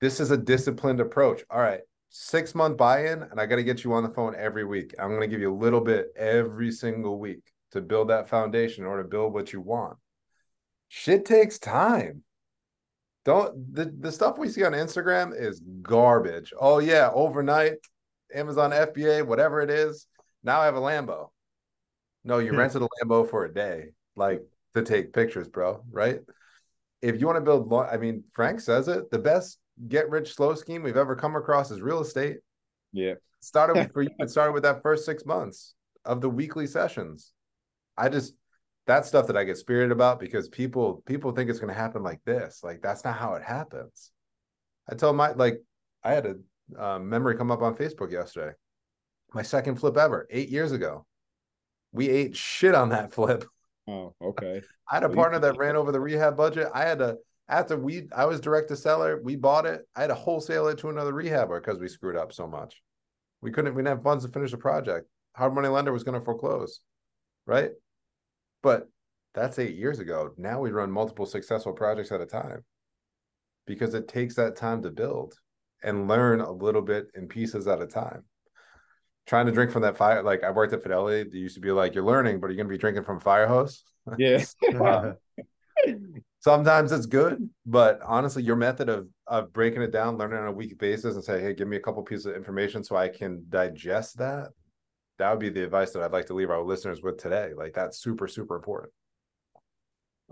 this 0.00 0.20
is 0.20 0.30
a 0.30 0.36
disciplined 0.36 1.00
approach. 1.00 1.42
All 1.50 1.60
right, 1.60 1.80
six 2.10 2.54
month 2.54 2.76
buy-in, 2.76 3.22
and 3.22 3.40
I 3.40 3.46
got 3.46 3.56
to 3.56 3.64
get 3.64 3.84
you 3.84 3.92
on 3.92 4.02
the 4.02 4.10
phone 4.10 4.34
every 4.36 4.64
week. 4.64 4.94
I'm 4.98 5.10
gonna 5.12 5.26
give 5.26 5.40
you 5.40 5.52
a 5.52 5.56
little 5.56 5.80
bit 5.80 6.08
every 6.16 6.70
single 6.70 7.18
week 7.18 7.42
to 7.72 7.80
build 7.80 8.08
that 8.10 8.28
foundation 8.28 8.84
or 8.84 8.98
to 8.98 9.08
build 9.08 9.32
what 9.32 9.52
you 9.52 9.60
want. 9.60 9.98
Shit 10.88 11.24
takes 11.24 11.58
time. 11.58 12.22
Don't 13.24 13.74
the, 13.74 13.86
the 13.98 14.12
stuff 14.12 14.38
we 14.38 14.48
see 14.48 14.64
on 14.64 14.72
Instagram 14.72 15.32
is 15.34 15.60
garbage. 15.82 16.52
Oh 16.58 16.78
yeah, 16.78 17.10
overnight, 17.12 17.74
Amazon 18.34 18.70
FBA, 18.70 19.26
whatever 19.26 19.60
it 19.60 19.70
is. 19.70 20.06
Now 20.42 20.60
I 20.60 20.66
have 20.66 20.76
a 20.76 20.80
Lambo. 20.80 21.30
No, 22.22 22.38
you 22.38 22.50
hmm. 22.50 22.58
rented 22.58 22.82
a 22.82 22.88
Lambo 23.02 23.28
for 23.28 23.44
a 23.44 23.52
day, 23.52 23.88
like 24.14 24.42
to 24.74 24.82
take 24.82 25.12
pictures, 25.12 25.48
bro. 25.48 25.82
Right? 25.90 26.20
If 27.04 27.20
you 27.20 27.26
want 27.26 27.36
to 27.36 27.42
build, 27.42 27.72
I 27.72 27.96
mean, 27.98 28.24
Frank 28.32 28.60
says 28.60 28.88
it. 28.88 29.10
The 29.10 29.18
best 29.18 29.58
get 29.88 30.08
rich 30.08 30.34
slow 30.34 30.54
scheme 30.54 30.82
we've 30.82 30.96
ever 30.96 31.14
come 31.14 31.36
across 31.36 31.70
is 31.70 31.82
real 31.82 32.00
estate. 32.00 32.38
Yeah. 32.92 33.14
Started 33.40 33.76
with, 33.76 33.92
for 33.92 34.02
you. 34.02 34.10
It 34.18 34.30
started 34.30 34.52
with 34.52 34.62
that 34.62 34.82
first 34.82 35.04
six 35.04 35.26
months 35.26 35.74
of 36.04 36.20
the 36.20 36.30
weekly 36.30 36.66
sessions. 36.66 37.32
I 37.96 38.08
just 38.08 38.34
that's 38.86 39.08
stuff 39.08 39.26
that 39.26 39.36
I 39.36 39.44
get 39.44 39.56
spirited 39.56 39.92
about 39.92 40.18
because 40.18 40.48
people 40.48 41.02
people 41.06 41.32
think 41.32 41.50
it's 41.50 41.58
going 41.58 41.72
to 41.72 41.78
happen 41.78 42.02
like 42.02 42.20
this. 42.24 42.60
Like 42.62 42.82
that's 42.82 43.04
not 43.04 43.16
how 43.16 43.34
it 43.34 43.42
happens. 43.42 44.10
I 44.90 44.94
told 44.94 45.16
my 45.16 45.32
like 45.32 45.60
I 46.02 46.12
had 46.12 46.26
a 46.26 46.36
uh, 46.78 46.98
memory 46.98 47.36
come 47.36 47.50
up 47.50 47.62
on 47.62 47.76
Facebook 47.76 48.10
yesterday. 48.10 48.54
My 49.32 49.42
second 49.42 49.76
flip 49.76 49.96
ever, 49.96 50.26
eight 50.30 50.48
years 50.48 50.72
ago. 50.72 51.06
We 51.92 52.08
ate 52.08 52.36
shit 52.36 52.74
on 52.74 52.90
that 52.90 53.12
flip. 53.14 53.44
Oh, 53.86 54.14
okay. 54.22 54.62
I 54.90 54.94
had 54.94 55.04
a 55.04 55.08
partner 55.08 55.38
that 55.40 55.56
ran 55.56 55.76
over 55.76 55.92
the 55.92 56.00
rehab 56.00 56.36
budget. 56.36 56.68
I 56.74 56.82
had 56.82 56.98
to 56.98 57.16
after 57.48 57.76
we 57.76 58.08
I 58.14 58.24
was 58.24 58.40
direct 58.40 58.68
to 58.68 58.76
seller. 58.76 59.20
We 59.22 59.36
bought 59.36 59.66
it. 59.66 59.86
I 59.94 60.02
had 60.02 60.06
to 60.08 60.14
wholesale 60.14 60.68
it 60.68 60.78
to 60.78 60.88
another 60.88 61.12
rehabber 61.12 61.60
because 61.60 61.78
we 61.78 61.88
screwed 61.88 62.16
up 62.16 62.32
so 62.32 62.46
much. 62.46 62.82
We 63.40 63.50
couldn't. 63.50 63.74
We 63.74 63.82
didn't 63.82 63.96
have 63.96 64.04
funds 64.04 64.24
to 64.24 64.30
finish 64.30 64.50
the 64.50 64.58
project. 64.58 65.06
Hard 65.36 65.54
money 65.54 65.68
lender 65.68 65.92
was 65.92 66.04
going 66.04 66.18
to 66.18 66.24
foreclose, 66.24 66.80
right? 67.46 67.70
But 68.62 68.88
that's 69.34 69.58
eight 69.58 69.74
years 69.74 69.98
ago. 69.98 70.32
Now 70.38 70.60
we 70.60 70.70
run 70.70 70.90
multiple 70.90 71.26
successful 71.26 71.72
projects 71.72 72.12
at 72.12 72.20
a 72.20 72.26
time 72.26 72.64
because 73.66 73.94
it 73.94 74.08
takes 74.08 74.36
that 74.36 74.56
time 74.56 74.82
to 74.82 74.90
build 74.90 75.34
and 75.82 76.08
learn 76.08 76.40
a 76.40 76.50
little 76.50 76.82
bit 76.82 77.08
in 77.14 77.26
pieces 77.28 77.66
at 77.66 77.82
a 77.82 77.86
time. 77.86 78.24
Trying 79.26 79.46
to 79.46 79.52
drink 79.52 79.70
from 79.70 79.82
that 79.82 79.96
fire, 79.96 80.22
like 80.22 80.44
I 80.44 80.50
worked 80.50 80.72
at 80.74 80.82
Fidelity, 80.82 81.28
they 81.30 81.38
used 81.38 81.54
to 81.54 81.60
be 81.60 81.70
like, 81.70 81.94
you're 81.94 82.04
learning, 82.04 82.40
but 82.40 82.48
you're 82.48 82.52
you 82.52 82.56
going 82.58 82.68
to 82.68 82.74
be 82.74 82.78
drinking 82.78 83.04
from 83.04 83.16
a 83.18 83.20
fire 83.20 83.46
hose? 83.46 83.82
Yeah. 84.18 84.44
sometimes 86.40 86.92
it's 86.92 87.06
good, 87.06 87.48
but 87.64 88.00
honestly, 88.04 88.42
your 88.42 88.56
method 88.56 88.90
of 88.90 89.08
of 89.26 89.50
breaking 89.54 89.80
it 89.80 89.92
down, 89.92 90.18
learning 90.18 90.38
on 90.38 90.48
a 90.48 90.52
week 90.52 90.78
basis, 90.78 91.14
and 91.14 91.24
say, 91.24 91.40
hey, 91.40 91.54
give 91.54 91.68
me 91.68 91.78
a 91.78 91.80
couple 91.80 92.02
pieces 92.02 92.26
of 92.26 92.36
information 92.36 92.84
so 92.84 92.96
I 92.96 93.08
can 93.08 93.46
digest 93.48 94.18
that 94.18 94.50
that 95.18 95.30
would 95.30 95.40
be 95.40 95.48
the 95.48 95.64
advice 95.64 95.92
that 95.92 96.02
I'd 96.02 96.12
like 96.12 96.26
to 96.26 96.34
leave 96.34 96.50
our 96.50 96.62
listeners 96.62 97.02
with 97.02 97.18
today. 97.18 97.52
Like 97.56 97.72
that's 97.74 97.98
super, 97.98 98.26
super 98.26 98.56
important. 98.56 98.92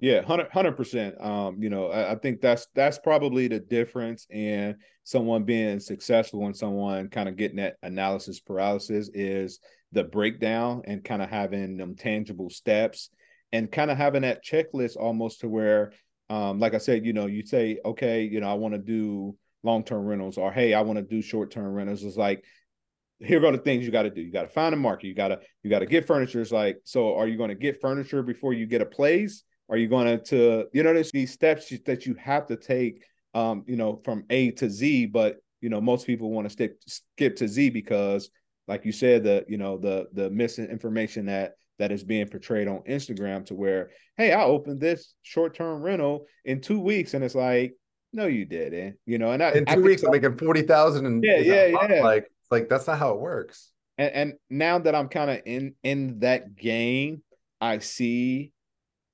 Yeah, 0.01 0.23
hundred 0.23 0.77
percent. 0.77 1.15
Um, 1.21 1.63
you 1.63 1.71
know, 1.71 1.89
I, 1.89 2.13
I, 2.13 2.15
think 2.17 2.41
that's 2.41 2.67
that's 2.75 2.99
probably 2.99 3.47
the 3.47 3.61
difference 3.61 4.27
in 4.31 4.77
someone 5.05 5.45
being 5.45 5.79
successful 5.79 6.47
and 6.47 6.57
someone 6.57 7.09
kind 7.09 7.29
of 7.29 7.37
getting 7.37 7.59
that 7.59 7.77
analysis 7.83 8.41
paralysis 8.41 9.11
is 9.15 9.61
the 9.93 10.03
breakdown 10.03 10.83
and 10.87 11.05
kind 11.05 11.23
of 11.23 11.29
having 11.29 11.77
them 11.77 11.95
tangible 11.95 12.51
steps 12.51 13.11
and 13.53 13.71
kind 13.71 13.91
of 13.91 13.99
having 13.99 14.23
that 14.23 14.45
checklist 14.45 14.97
almost 14.97 15.41
to 15.41 15.49
where, 15.49 15.93
um, 16.31 16.59
like 16.59 16.75
I 16.75 16.79
said, 16.79 17.05
you 17.05 17.13
know, 17.13 17.27
you 17.27 17.45
say, 17.45 17.79
okay, 17.85 18.25
you 18.25 18.41
know, 18.41 18.51
I 18.51 18.55
want 18.55 18.75
to 18.75 18.79
do 18.79 19.37
long 19.63 19.85
term 19.85 20.05
rentals 20.05 20.39
or 20.39 20.51
hey, 20.51 20.75
I 20.75 20.81
want 20.81 20.97
to 20.99 21.05
do 21.05 21.21
short 21.21 21.51
term 21.51 21.73
rentals. 21.73 22.03
It's 22.03 22.17
like 22.17 22.45
here 23.21 23.45
are 23.45 23.53
the 23.53 23.59
things 23.59 23.85
you 23.85 23.93
got 23.93 24.03
to 24.03 24.11
do. 24.11 24.23
You 24.23 24.33
got 24.33 24.43
to 24.43 24.49
find 24.49 24.75
a 24.75 24.77
market. 24.77 25.07
You 25.07 25.15
got 25.15 25.29
to 25.29 25.41
you 25.63 25.71
got 25.71 25.81
to 25.81 25.87
get 25.87 26.07
furniture. 26.07 26.41
It's 26.41 26.51
like, 26.51 26.79
so 26.85 27.15
are 27.15 27.29
you 27.29 27.37
going 27.37 27.51
to 27.51 27.55
get 27.55 27.81
furniture 27.81 28.23
before 28.23 28.53
you 28.53 28.67
get 28.67 28.81
a 28.81 28.87
place? 28.87 29.45
Are 29.73 29.79
you 29.79 29.89
going 29.89 30.21
to, 30.25 30.67
you 30.75 30.83
know, 30.83 30.93
there's 30.93 31.11
these 31.13 31.33
steps 31.33 31.73
that 31.87 32.05
you 32.05 32.15
have 32.17 32.47
to 32.49 32.57
take, 32.57 33.03
um, 33.33 33.65
you 33.67 33.77
know, 33.77 34.03
from 34.05 34.25
A 34.29 34.51
to 34.53 34.69
Z. 34.69 35.07
But 35.07 35.39
you 35.63 35.71
know, 35.71 35.81
most 35.81 36.07
people 36.07 36.31
want 36.31 36.45
to 36.45 36.53
stick 36.53 36.77
skip 36.87 37.37
to 37.37 37.49
Z 37.49 37.71
because, 37.71 38.29
like 38.69 38.85
you 38.85 38.93
said, 38.93 39.25
the 39.25 39.47
you 39.49 39.57
know 39.57 39.79
the 39.79 40.09
the 40.13 40.29
missing 40.29 40.67
information 40.67 41.25
that 41.27 41.55
that 41.79 41.91
is 41.91 42.05
being 42.05 42.29
portrayed 42.29 42.69
on 42.69 42.83
Instagram 42.83 43.47
to 43.47 43.55
where, 43.55 43.89
hey, 44.19 44.33
I 44.33 44.45
opened 44.45 44.79
this 44.79 45.15
short 45.23 45.55
term 45.55 45.81
rental 45.81 46.27
in 46.45 46.61
two 46.61 46.79
weeks, 46.79 47.15
and 47.15 47.25
it's 47.25 47.35
like 47.35 47.75
no, 48.13 48.27
you 48.27 48.45
didn't. 48.45 48.97
You 49.07 49.17
know, 49.17 49.31
and 49.33 49.43
I, 49.43 49.53
in 49.53 49.65
two 49.65 49.73
I 49.73 49.77
weeks 49.79 50.03
I'm 50.03 50.11
making 50.11 50.37
forty 50.37 50.63
thousand 50.63 51.07
and 51.07 51.25
yeah, 51.25 51.39
yeah, 51.39 51.67
yeah. 51.89 52.03
Like 52.03 52.31
like 52.51 52.69
that's 52.69 52.87
not 52.87 52.99
how 52.99 53.15
it 53.15 53.21
works. 53.21 53.71
And, 53.97 54.13
and 54.13 54.33
now 54.51 54.81
that 54.81 54.95
I'm 54.95 55.09
kind 55.09 55.31
of 55.31 55.41
in 55.47 55.77
in 55.83 56.19
that 56.19 56.57
game, 56.57 57.23
I 57.59 57.79
see 57.79 58.53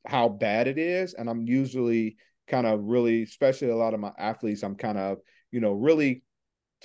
how 0.09 0.29
bad 0.29 0.66
it 0.66 0.79
is, 0.79 1.14
and 1.14 1.29
I'm 1.29 1.47
usually 1.47 2.16
kind 2.49 2.66
of 2.66 2.81
really, 2.83 3.23
especially 3.23 3.68
a 3.68 3.77
lot 3.77 3.94
of 3.94 4.01
my 4.01 4.12
athletes, 4.18 4.62
I'm 4.62 4.75
kind 4.75 4.99
of 4.99 5.18
you 5.51 5.61
know 5.61 5.73
really 5.73 6.23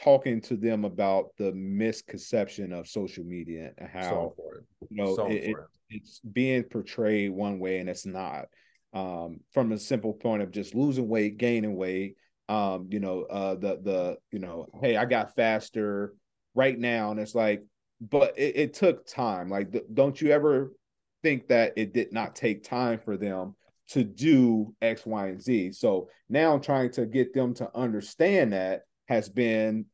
talking 0.02 0.42
to 0.42 0.58
them 0.58 0.86
about 0.86 1.28
the 1.38 1.52
misconception 1.54 2.74
of 2.74 2.88
social 2.88 3.24
media 3.24 3.72
and 3.78 3.90
how 3.90 4.34
you 4.90 4.98
know 4.98 5.28
it, 5.28 5.44
it, 5.44 5.56
it's 5.90 6.20
being 6.20 6.64
portrayed 6.64 7.32
one 7.32 7.60
way 7.60 7.80
and 7.80 7.90
it's 7.90 8.06
not. 8.06 8.46
Um, 8.94 9.40
from 9.52 9.72
a 9.72 9.80
simple 9.80 10.14
point 10.14 10.44
of 10.44 10.52
just 10.52 10.76
losing 10.76 11.08
weight 11.08 11.38
gaining 11.38 11.76
weight 11.76 12.16
um, 12.48 12.90
you 12.92 13.00
know 13.00 13.24
uh, 13.24 13.56
the 13.56 13.80
the 13.82 14.18
you 14.32 14.38
know 14.38 14.68
hey 14.82 14.96
i 14.98 15.06
got 15.06 15.34
faster 15.34 16.14
right 16.54 16.78
now 16.78 17.10
and 17.10 17.20
it's 17.20 17.34
like 17.34 17.64
but 18.10 18.38
it, 18.38 18.56
it 18.56 18.74
took 18.74 19.06
time. 19.06 19.50
Like 19.50 19.74
don't 19.94 20.20
you 20.20 20.32
ever 20.32 20.74
think 21.24 21.48
that 21.48 21.74
it 21.76 21.94
did 21.94 22.14
not 22.14 22.36
take 22.36 22.64
time 22.64 23.00
for 23.00 23.18
them 23.18 23.56
to 23.90 24.04
do 24.04 24.74
x 24.82 25.06
y 25.06 25.28
and 25.28 25.42
z 25.42 25.72
so 25.72 26.08
now 26.30 26.54
i'm 26.54 26.62
trying 26.62 26.92
to 26.92 27.06
get 27.06 27.34
them 27.34 27.54
to 27.54 27.70
understand 27.76 28.54
that 28.54 28.84
has 29.08 29.30
been 29.30 29.86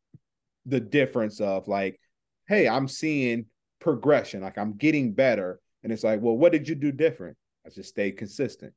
the 0.65 0.79
difference 0.79 1.41
of 1.41 1.67
like, 1.67 1.99
hey, 2.47 2.67
I'm 2.67 2.87
seeing 2.87 3.45
progression, 3.79 4.41
like 4.41 4.57
I'm 4.57 4.73
getting 4.73 5.13
better. 5.13 5.59
And 5.83 5.91
it's 5.91 6.03
like, 6.03 6.21
well, 6.21 6.37
what 6.37 6.51
did 6.51 6.67
you 6.67 6.75
do 6.75 6.91
different? 6.91 7.37
I 7.65 7.69
just 7.69 7.89
stayed 7.89 8.17
consistent. 8.17 8.73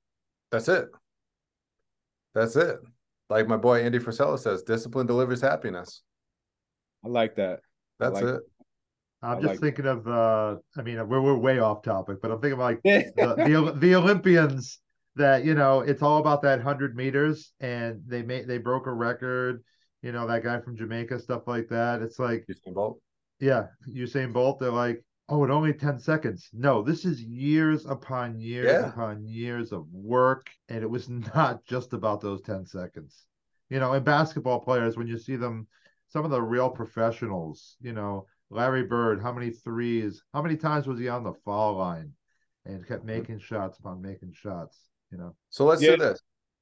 That's 0.51 0.69
it. 0.69 0.88
That's 2.35 2.57
it. 2.57 2.79
Like 3.29 3.49
my 3.49 3.57
boy 3.57 3.83
Andy 3.83 3.99
Frisella 3.99 4.38
says, 4.38 4.62
discipline 4.62 5.07
delivers 5.07 5.41
happiness. 5.41 6.03
I 7.05 7.09
like 7.09 7.37
that. 7.37 7.61
That's 7.99 8.15
like 8.15 8.25
it. 8.25 8.41
I'm 9.23 9.41
just 9.41 9.53
like 9.53 9.61
thinking 9.61 9.87
of 9.87 10.07
uh 10.09 10.57
I 10.77 10.83
mean 10.83 10.97
we're 11.09 11.21
we're 11.21 11.37
way 11.37 11.59
off 11.59 11.83
topic, 11.83 12.19
but 12.21 12.31
I'm 12.31 12.41
thinking 12.41 12.55
of 12.55 12.59
like 12.59 12.83
the, 12.85 13.13
the 13.17 13.73
the 13.79 13.95
Olympians 13.95 14.81
that 15.17 15.45
you 15.45 15.55
know 15.55 15.81
it's 15.81 16.03
all 16.03 16.19
about 16.19 16.43
that 16.43 16.61
hundred 16.61 16.97
meters 16.97 17.53
and 17.61 18.03
they 18.07 18.23
made 18.23 18.49
they 18.49 18.59
broke 18.59 18.87
a 18.87 18.93
record 18.93 19.63
you 20.03 20.11
know, 20.11 20.27
that 20.27 20.43
guy 20.43 20.61
from 20.61 20.77
Jamaica, 20.77 21.19
stuff 21.21 21.47
like 21.47 21.69
that. 21.69 22.03
It's 22.03 22.19
like 22.19 22.45
Usain 22.51 22.75
Bolt. 22.75 23.01
Yeah, 23.41 23.67
Usain 23.89 24.33
Bolt. 24.33 24.59
They're 24.59 24.71
like, 24.71 25.03
oh, 25.29 25.45
it 25.45 25.51
only 25.51 25.73
10 25.73 26.01
seconds. 26.01 26.51
No, 26.53 26.83
this 26.83 27.05
is 27.05 27.23
years 27.23 27.87
upon 27.87 28.39
years 28.39 28.67
yeah. 28.67 28.89
upon 28.89 29.25
years 29.25 29.73
of 29.73 29.87
work. 29.93 30.51
And 30.69 30.83
it 30.83 30.91
was 30.91 31.09
not 31.35 31.65
just 31.65 31.93
about 31.93 32.21
those 32.21 32.43
10 32.43 32.67
seconds. 32.67 33.25
You 33.71 33.81
know, 33.81 33.95
in 33.95 34.03
basketball 34.03 34.61
players, 34.61 34.97
when 34.97 35.07
you 35.07 35.19
see 35.19 35.37
them, 35.37 35.67
some 36.09 36.25
of 36.27 36.31
the 36.31 36.43
real 36.43 36.69
professionals, 36.69 37.77
you 37.81 37.93
know, 37.93 38.27
Larry 38.53 38.85
Bird, 38.85 39.23
how 39.23 39.33
many 39.33 39.51
threes, 39.51 40.23
how 40.35 40.43
many 40.43 40.57
times 40.57 40.87
was 40.87 40.99
he 40.99 41.09
on 41.09 41.25
the 41.25 41.33
foul 41.45 41.77
line 41.77 42.12
and 42.65 42.87
kept 42.87 43.05
making 43.05 43.38
shots 43.41 43.79
upon 43.79 44.03
making 44.03 44.33
shots, 44.33 44.79
you 45.11 45.19
know? 45.19 45.35
So 45.51 45.65
let's 45.65 45.83
yeah. 45.83 45.93
do 45.93 45.97
this. 45.97 46.21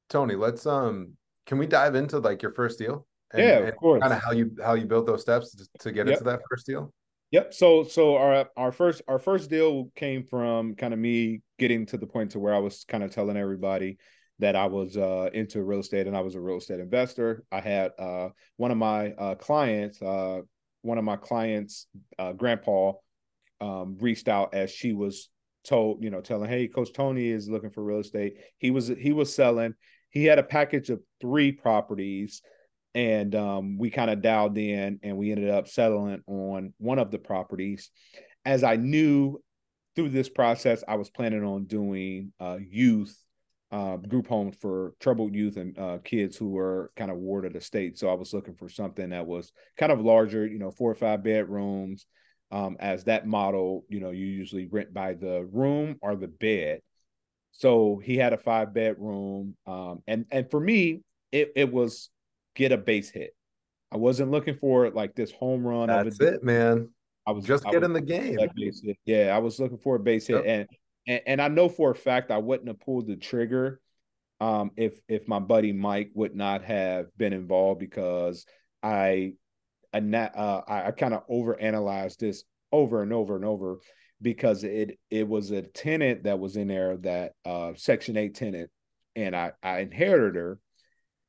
Tony, 0.08 0.34
let's 0.34 0.66
um 0.66 1.14
can 1.46 1.58
we 1.58 1.66
dive 1.66 1.94
into 1.94 2.18
like 2.18 2.42
your 2.42 2.52
first 2.52 2.78
deal? 2.78 3.06
And, 3.32 3.42
yeah, 3.42 3.58
of 3.58 3.76
course. 3.76 4.00
Kind 4.00 4.12
of 4.12 4.22
how 4.22 4.32
you 4.32 4.56
how 4.62 4.74
you 4.74 4.86
built 4.86 5.06
those 5.06 5.22
steps 5.22 5.54
to, 5.54 5.66
to 5.80 5.92
get 5.92 6.06
yep. 6.06 6.14
into 6.14 6.24
that 6.24 6.40
first 6.48 6.66
deal. 6.66 6.92
Yep. 7.32 7.54
So 7.54 7.84
so 7.84 8.16
our 8.16 8.48
our 8.56 8.72
first 8.72 9.02
our 9.08 9.18
first 9.18 9.50
deal 9.50 9.90
came 9.94 10.24
from 10.24 10.74
kind 10.74 10.94
of 10.94 11.00
me 11.00 11.42
getting 11.58 11.86
to 11.86 11.96
the 11.96 12.06
point 12.06 12.32
to 12.32 12.38
where 12.38 12.54
I 12.54 12.58
was 12.58 12.84
kind 12.88 13.04
of 13.04 13.10
telling 13.10 13.36
everybody 13.36 13.98
that 14.38 14.56
I 14.56 14.66
was 14.66 14.96
uh, 14.96 15.28
into 15.34 15.62
real 15.62 15.80
estate 15.80 16.06
and 16.06 16.16
I 16.16 16.20
was 16.20 16.34
a 16.34 16.40
real 16.40 16.58
estate 16.58 16.80
investor. 16.80 17.44
I 17.52 17.60
had 17.60 17.92
uh, 17.98 18.30
one 18.56 18.70
of 18.70 18.78
my 18.78 19.12
uh, 19.12 19.34
clients, 19.34 20.00
uh, 20.00 20.40
one 20.82 20.98
of 20.98 21.04
my 21.04 21.16
clients, 21.16 21.86
uh, 22.18 22.32
grandpa, 22.32 22.92
um, 23.60 23.96
reached 24.00 24.28
out 24.28 24.54
as 24.54 24.70
she 24.70 24.92
was 24.92 25.28
told, 25.64 26.02
you 26.02 26.10
know, 26.10 26.20
telling, 26.20 26.48
"Hey, 26.48 26.68
Coach 26.68 26.92
Tony 26.92 27.28
is 27.28 27.48
looking 27.48 27.70
for 27.70 27.84
real 27.84 28.00
estate." 28.00 28.34
He 28.58 28.70
was 28.70 28.88
he 28.88 29.12
was 29.12 29.34
selling. 29.34 29.74
He 30.10 30.24
had 30.24 30.38
a 30.38 30.42
package 30.42 30.90
of 30.90 31.00
three 31.20 31.52
properties 31.52 32.42
and 32.94 33.34
um, 33.34 33.78
we 33.78 33.90
kind 33.90 34.10
of 34.10 34.22
dialed 34.22 34.58
in 34.58 34.98
and 35.02 35.16
we 35.16 35.30
ended 35.30 35.50
up 35.50 35.68
settling 35.68 36.22
on 36.26 36.74
one 36.78 36.98
of 36.98 37.10
the 37.10 37.18
properties 37.18 37.90
as 38.44 38.64
i 38.64 38.76
knew 38.76 39.40
through 39.94 40.08
this 40.08 40.28
process 40.28 40.82
i 40.88 40.96
was 40.96 41.10
planning 41.10 41.44
on 41.44 41.64
doing 41.64 42.32
uh, 42.40 42.58
youth 42.68 43.16
uh, 43.72 43.96
group 43.96 44.26
homes 44.26 44.56
for 44.60 44.94
troubled 44.98 45.34
youth 45.34 45.56
and 45.56 45.78
uh, 45.78 45.98
kids 46.04 46.36
who 46.36 46.50
were 46.50 46.90
kind 46.96 47.10
of 47.10 47.16
warded 47.16 47.60
state. 47.62 47.96
so 47.98 48.08
i 48.08 48.14
was 48.14 48.34
looking 48.34 48.54
for 48.54 48.68
something 48.68 49.10
that 49.10 49.26
was 49.26 49.52
kind 49.76 49.92
of 49.92 50.00
larger 50.00 50.46
you 50.46 50.58
know 50.58 50.70
four 50.70 50.90
or 50.90 50.96
five 50.96 51.22
bedrooms 51.22 52.06
um, 52.52 52.76
as 52.80 53.04
that 53.04 53.26
model 53.26 53.84
you 53.88 54.00
know 54.00 54.10
you 54.10 54.26
usually 54.26 54.66
rent 54.66 54.92
by 54.92 55.14
the 55.14 55.48
room 55.52 55.96
or 56.02 56.16
the 56.16 56.28
bed 56.28 56.80
so 57.52 58.00
he 58.04 58.16
had 58.16 58.32
a 58.32 58.38
five 58.38 58.74
bedroom 58.74 59.56
um, 59.66 60.02
and 60.08 60.24
and 60.30 60.50
for 60.50 60.58
me 60.58 61.00
it, 61.32 61.52
it 61.54 61.72
was 61.72 62.10
get 62.54 62.72
a 62.72 62.76
base 62.76 63.10
hit. 63.10 63.34
I 63.92 63.96
wasn't 63.96 64.30
looking 64.30 64.56
for 64.56 64.90
like 64.90 65.14
this 65.14 65.32
home 65.32 65.66
run. 65.66 65.88
That's 65.88 66.20
it, 66.20 66.42
man. 66.42 66.88
I 67.26 67.32
was 67.32 67.44
just 67.44 67.64
getting 67.64 67.92
the 67.92 68.00
game. 68.00 68.38
Yeah, 69.04 69.34
I 69.34 69.38
was 69.38 69.58
looking 69.58 69.78
for 69.78 69.96
a 69.96 70.00
base 70.00 70.26
hit, 70.26 70.44
yep. 70.44 70.44
and, 70.46 70.68
and 71.06 71.20
and 71.26 71.42
I 71.42 71.48
know 71.48 71.68
for 71.68 71.90
a 71.90 71.94
fact 71.94 72.30
I 72.30 72.38
wouldn't 72.38 72.68
have 72.68 72.80
pulled 72.80 73.06
the 73.06 73.16
trigger 73.16 73.80
um, 74.40 74.70
if 74.76 74.98
if 75.08 75.28
my 75.28 75.38
buddy 75.38 75.72
Mike 75.72 76.10
would 76.14 76.34
not 76.34 76.64
have 76.64 77.06
been 77.16 77.32
involved 77.32 77.80
because 77.80 78.46
I 78.82 79.34
I 79.92 79.98
uh, 79.98 80.62
I, 80.66 80.90
kind 80.92 81.14
of 81.14 81.26
overanalyzed 81.28 82.18
this 82.18 82.44
over 82.70 83.02
and 83.02 83.12
over 83.12 83.36
and 83.36 83.44
over 83.44 83.80
because 84.22 84.64
it 84.64 84.98
it 85.10 85.26
was 85.26 85.50
a 85.50 85.62
tenant 85.62 86.24
that 86.24 86.38
was 86.38 86.56
in 86.56 86.68
there 86.68 86.96
that 86.98 87.32
uh, 87.44 87.72
Section 87.74 88.16
Eight 88.16 88.34
tenant, 88.34 88.70
and 89.16 89.34
I 89.34 89.52
I 89.62 89.80
inherited 89.80 90.36
her 90.36 90.60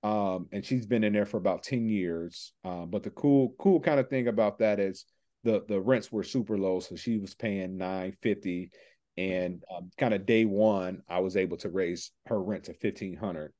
um, 0.03 0.47
and 0.51 0.65
she's 0.65 0.85
been 0.85 1.03
in 1.03 1.13
there 1.13 1.25
for 1.25 1.37
about 1.37 1.63
10 1.63 1.87
years. 1.87 2.53
Um, 2.63 2.89
but 2.89 3.03
the 3.03 3.11
cool, 3.11 3.53
cool 3.59 3.79
kind 3.79 3.99
of 3.99 4.09
thing 4.09 4.27
about 4.27 4.59
that 4.59 4.79
is 4.79 5.05
the 5.43 5.63
the 5.67 5.79
rents 5.79 6.11
were 6.11 6.23
super 6.23 6.57
low, 6.57 6.79
so 6.79 6.95
she 6.95 7.17
was 7.17 7.33
paying 7.33 7.77
950 7.77 8.71
and 9.17 9.63
um, 9.75 9.91
kind 9.97 10.13
of 10.13 10.25
day 10.25 10.45
one, 10.45 11.01
I 11.09 11.19
was 11.19 11.37
able 11.37 11.57
to 11.57 11.69
raise 11.69 12.11
her 12.27 12.41
rent 12.41 12.65
to 12.65 12.71
1500 12.71 13.53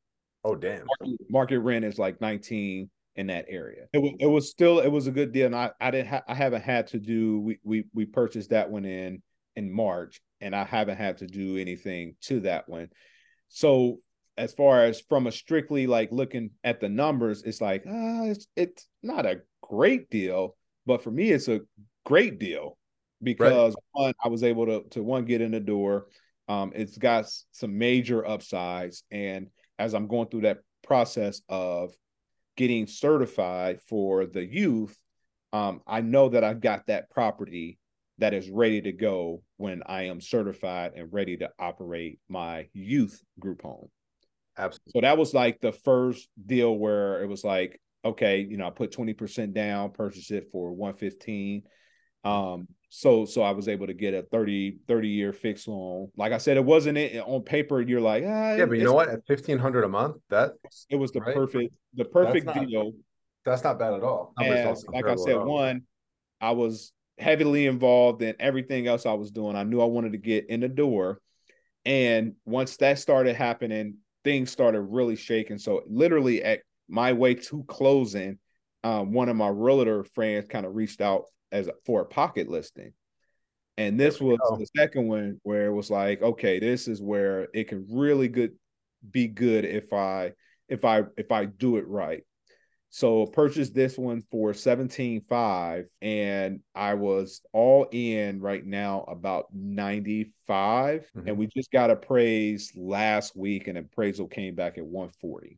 Oh 0.44 0.56
damn. 0.56 0.88
Market, 1.00 1.20
market 1.30 1.60
rent 1.60 1.86
is 1.86 2.00
like 2.00 2.20
19 2.20 2.90
in 3.16 3.28
that 3.28 3.46
area. 3.48 3.88
It 3.94 4.00
was 4.00 4.14
it 4.20 4.26
was 4.26 4.50
still 4.50 4.80
it 4.80 4.88
was 4.88 5.08
a 5.08 5.12
good 5.12 5.32
deal. 5.32 5.46
And 5.46 5.56
I, 5.56 5.72
I 5.80 5.92
didn't 5.92 6.08
ha- 6.08 6.24
I 6.28 6.34
haven't 6.34 6.64
had 6.64 6.88
to 6.88 7.00
do 7.00 7.40
we 7.40 7.60
we 7.64 7.86
we 7.94 8.06
purchased 8.06 8.50
that 8.50 8.70
one 8.70 8.86
in 8.86 9.22
in 9.56 9.72
March 9.72 10.22
and 10.40 10.56
I 10.56 10.64
haven't 10.64 10.98
had 10.98 11.18
to 11.18 11.28
do 11.28 11.58
anything 11.58 12.16
to 12.22 12.40
that 12.42 12.68
one. 12.68 12.90
So 13.50 14.00
as 14.38 14.54
far 14.54 14.86
as 14.86 15.02
from 15.02 15.28
a 15.28 15.32
strictly 15.32 15.88
like 15.88 16.12
looking 16.12 16.52
at 16.64 16.80
the 16.80 16.90
numbers, 16.90 17.44
it's 17.44 17.62
like 17.62 17.86
uh, 17.86 18.32
it's, 18.32 18.48
it's 18.56 18.88
not 19.04 19.26
a 19.26 19.42
great 19.62 20.10
deal, 20.10 20.56
but 20.86 21.04
for 21.04 21.12
me, 21.12 21.32
it's 21.32 21.50
a 21.50 21.62
great 22.06 22.40
deal 22.40 22.78
because 23.22 23.74
right. 23.74 24.04
one, 24.04 24.14
I 24.24 24.28
was 24.28 24.44
able 24.44 24.66
to 24.66 24.84
to 24.92 25.04
one 25.04 25.26
get 25.26 25.42
in 25.42 25.52
the 25.52 25.60
door. 25.60 26.08
Um, 26.48 26.72
it's 26.76 26.98
got 26.98 27.26
some 27.52 27.78
major 27.78 28.28
upsides, 28.28 29.04
and 29.12 29.48
as 29.80 29.94
I'm 29.94 30.08
going 30.08 30.28
through 30.28 30.42
that 30.42 30.60
process 30.84 31.42
of 31.50 31.94
getting 32.58 32.88
certified 32.88 33.80
for 33.82 34.26
the 34.26 34.46
youth, 34.46 34.98
um, 35.54 35.82
I 35.88 36.02
know 36.02 36.30
that 36.30 36.44
I've 36.44 36.62
got 36.62 36.88
that 36.88 37.10
property 37.10 37.80
that 38.18 38.34
is 38.34 38.50
ready 38.50 38.82
to 38.82 38.92
go 38.92 39.42
when 39.58 39.82
I 39.86 40.04
am 40.04 40.22
certified 40.22 40.94
and 40.96 41.12
ready 41.12 41.38
to 41.38 41.50
operate 41.60 42.20
my 42.30 42.68
youth 42.74 43.20
group 43.40 43.64
home. 43.64 43.88
Absolutely. 44.58 44.92
So 44.94 45.02
that 45.02 45.18
was 45.18 45.34
like 45.34 45.60
the 45.60 45.72
first 45.72 46.30
deal 46.46 46.76
where 46.76 47.24
it 47.24 47.28
was 47.28 47.44
like, 47.44 47.82
okay, 48.06 48.46
you 48.48 48.58
know, 48.58 48.68
I 48.68 48.70
put 48.70 48.92
20% 48.92 49.54
down, 49.54 49.92
purchase 49.92 50.30
it 50.30 50.50
for 50.52 50.72
115. 50.72 51.64
Um, 52.24 52.68
so 52.90 53.24
so 53.26 53.42
I 53.42 53.52
was 53.52 53.70
able 53.70 53.88
to 53.88 53.94
get 53.94 54.14
a 54.14 54.22
30 54.22 54.80
30 54.88 55.08
year 55.08 55.32
fixed 55.32 55.68
loan. 55.68 56.10
Like 56.18 56.34
I 56.34 56.38
said, 56.38 56.58
it 56.58 56.66
wasn't 56.66 56.98
it 56.98 57.24
on 57.26 57.42
paper. 57.44 57.82
You're 57.82 58.02
like, 58.02 58.24
ah, 58.28 58.56
yeah, 58.56 58.66
but 58.66 58.78
you 58.78 58.84
know 58.84 58.94
what? 58.94 59.10
At 59.10 59.26
fifteen 59.26 59.58
hundred 59.58 59.86
a 59.86 59.90
month, 59.90 60.18
that 60.30 60.52
it 60.90 60.98
was 60.98 61.12
the 61.12 61.22
right? 61.22 61.34
perfect 61.34 61.74
the 61.94 62.06
perfect 62.06 62.46
that's 62.46 62.58
not, 62.58 62.68
deal. 62.68 62.92
That's 63.46 63.64
not 63.64 63.80
bad 63.80 63.94
at 63.94 64.04
all. 64.04 64.34
As, 64.42 64.86
like 64.90 65.06
I 65.06 65.16
said, 65.16 65.38
one, 65.38 65.84
I 66.42 66.52
was 66.52 66.92
heavily 67.18 67.68
involved 67.68 68.22
in 68.22 68.36
everything 68.40 68.88
else 68.88 69.06
I 69.06 69.14
was 69.14 69.32
doing. 69.32 69.56
I 69.56 69.64
knew 69.64 69.82
I 69.82 69.86
wanted 69.86 70.12
to 70.12 70.18
get 70.18 70.50
in 70.50 70.60
the 70.60 70.68
door. 70.68 71.22
And 71.86 72.34
once 72.46 72.78
that 72.78 73.00
started 73.00 73.36
happening, 73.36 73.96
things 74.24 74.52
started 74.52 74.82
really 74.82 75.16
shaking. 75.16 75.58
So 75.58 75.82
literally 75.88 76.44
at 76.44 76.62
my 76.90 77.14
way 77.14 77.36
to 77.36 77.64
closing, 77.68 78.38
um, 78.84 79.14
one 79.14 79.30
of 79.30 79.36
my 79.36 79.48
realtor 79.48 80.04
friends 80.04 80.48
kind 80.48 80.66
of 80.66 80.76
reached 80.76 81.02
out 81.02 81.26
as 81.52 81.70
for 81.86 82.02
a 82.02 82.06
pocket 82.06 82.50
listing. 82.50 82.94
And 83.78 84.00
this 84.00 84.20
was 84.20 84.38
go. 84.50 84.58
the 84.58 84.68
second 84.78 85.08
one 85.08 85.40
where 85.44 85.68
it 85.68 85.74
was 85.74 85.90
like, 85.90 86.22
okay, 86.22 86.60
this 86.60 86.88
is 86.88 87.02
where 87.02 87.48
it 87.54 87.68
can 87.68 87.88
really 87.92 88.28
good 88.28 88.52
be 89.10 89.28
good 89.28 89.66
if 89.66 89.94
I 89.94 90.34
if 90.68 90.86
I 90.86 91.04
if 91.18 91.32
I 91.32 91.46
do 91.46 91.78
it 91.78 91.88
right. 91.88 92.24
So 92.94 93.26
purchased 93.26 93.74
this 93.74 93.98
one 93.98 94.22
for 94.30 94.52
17.5 94.52 95.86
and 96.02 96.60
I 96.76 96.96
was 96.96 97.42
all 97.54 97.88
in 97.90 98.42
right 98.42 98.66
now 98.66 99.06
about 99.08 99.46
95 99.54 101.10
mm-hmm. 101.16 101.28
and 101.28 101.38
we 101.38 101.48
just 101.48 101.72
got 101.72 101.90
appraised 101.90 102.76
last 102.76 103.34
week 103.38 103.70
and 103.70 103.78
appraisal 103.78 104.28
came 104.28 104.56
back 104.56 104.78
at 104.78 104.86
140. 104.86 105.58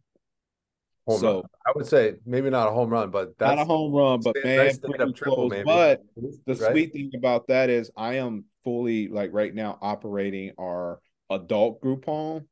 Home 1.07 1.19
so 1.19 1.35
run. 1.35 1.43
I 1.65 1.71
would 1.75 1.85
say 1.85 2.15
maybe 2.25 2.49
not 2.49 2.69
a 2.69 2.71
home 2.71 2.89
run, 2.89 3.11
but 3.11 3.37
that's 3.37 3.57
not 3.57 3.61
a 3.61 3.65
home 3.65 3.91
run, 3.91 4.21
but 4.21 4.35
man, 4.43 4.57
nice 4.57 4.77
pretty 4.77 5.11
triple, 5.13 5.49
close. 5.49 5.63
But 5.65 6.01
the 6.15 6.55
right? 6.55 6.71
sweet 6.71 6.93
thing 6.93 7.11
about 7.15 7.47
that 7.47 7.69
is 7.69 7.91
I 7.97 8.15
am 8.15 8.45
fully 8.63 9.09
like 9.09 9.31
right 9.33 9.53
now 9.53 9.77
operating 9.81 10.51
our 10.57 10.99
adult 11.29 11.81
group 11.81 12.05
home. 12.05 12.47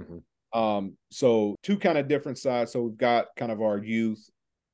Mm-hmm. 0.00 0.58
Um, 0.58 0.96
so 1.10 1.56
two 1.62 1.78
kind 1.78 1.98
of 1.98 2.06
different 2.06 2.38
sides. 2.38 2.72
So 2.72 2.82
we've 2.82 2.96
got 2.96 3.26
kind 3.36 3.50
of 3.50 3.60
our 3.60 3.78
youth 3.78 4.24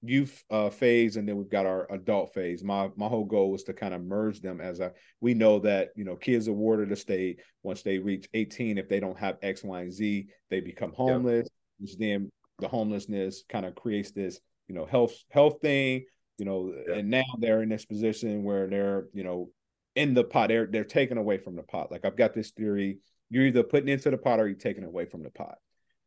youth 0.02 0.42
uh, 0.50 0.68
phase 0.68 1.16
and 1.16 1.28
then 1.28 1.36
we've 1.36 1.50
got 1.50 1.64
our 1.64 1.86
adult 1.92 2.34
phase 2.34 2.64
my 2.64 2.90
my 2.96 3.06
whole 3.06 3.24
goal 3.24 3.52
was 3.52 3.62
to 3.62 3.72
kind 3.72 3.94
of 3.94 4.02
merge 4.02 4.40
them 4.40 4.60
as 4.60 4.80
a 4.80 4.90
we 5.20 5.32
know 5.32 5.60
that 5.60 5.90
you 5.94 6.04
know 6.04 6.16
kids 6.16 6.48
are 6.48 6.52
warded 6.52 6.88
the 6.88 6.96
state 6.96 7.38
once 7.62 7.82
they 7.82 7.98
reach 7.98 8.28
18 8.34 8.78
if 8.78 8.88
they 8.88 8.98
don't 8.98 9.18
have 9.18 9.38
x 9.42 9.62
y 9.62 9.82
and 9.82 9.92
z 9.92 10.26
they 10.50 10.58
become 10.58 10.92
homeless 10.92 11.44
yep. 11.44 11.52
which 11.78 11.96
then 11.98 12.28
the 12.62 12.68
homelessness 12.68 13.44
kind 13.48 13.66
of 13.66 13.74
creates 13.74 14.10
this 14.12 14.40
you 14.68 14.74
know 14.74 14.86
health 14.86 15.14
health 15.30 15.60
thing 15.60 16.04
you 16.38 16.44
know 16.44 16.72
yep. 16.88 16.98
and 16.98 17.10
now 17.10 17.22
they're 17.38 17.62
in 17.62 17.68
this 17.68 17.84
position 17.84 18.42
where 18.42 18.66
they're 18.68 19.06
you 19.12 19.22
know 19.22 19.50
in 19.94 20.14
the 20.14 20.24
pot 20.24 20.48
they're 20.48 20.66
they're 20.66 20.84
taken 20.84 21.18
away 21.18 21.36
from 21.36 21.56
the 21.56 21.62
pot 21.62 21.90
like 21.90 22.04
i've 22.04 22.16
got 22.16 22.32
this 22.32 22.50
theory 22.52 22.98
you're 23.28 23.46
either 23.46 23.62
putting 23.62 23.88
into 23.88 24.10
the 24.10 24.16
pot 24.16 24.40
or 24.40 24.48
you're 24.48 24.56
taking 24.56 24.84
away 24.84 25.04
from 25.04 25.22
the 25.22 25.30
pot 25.30 25.58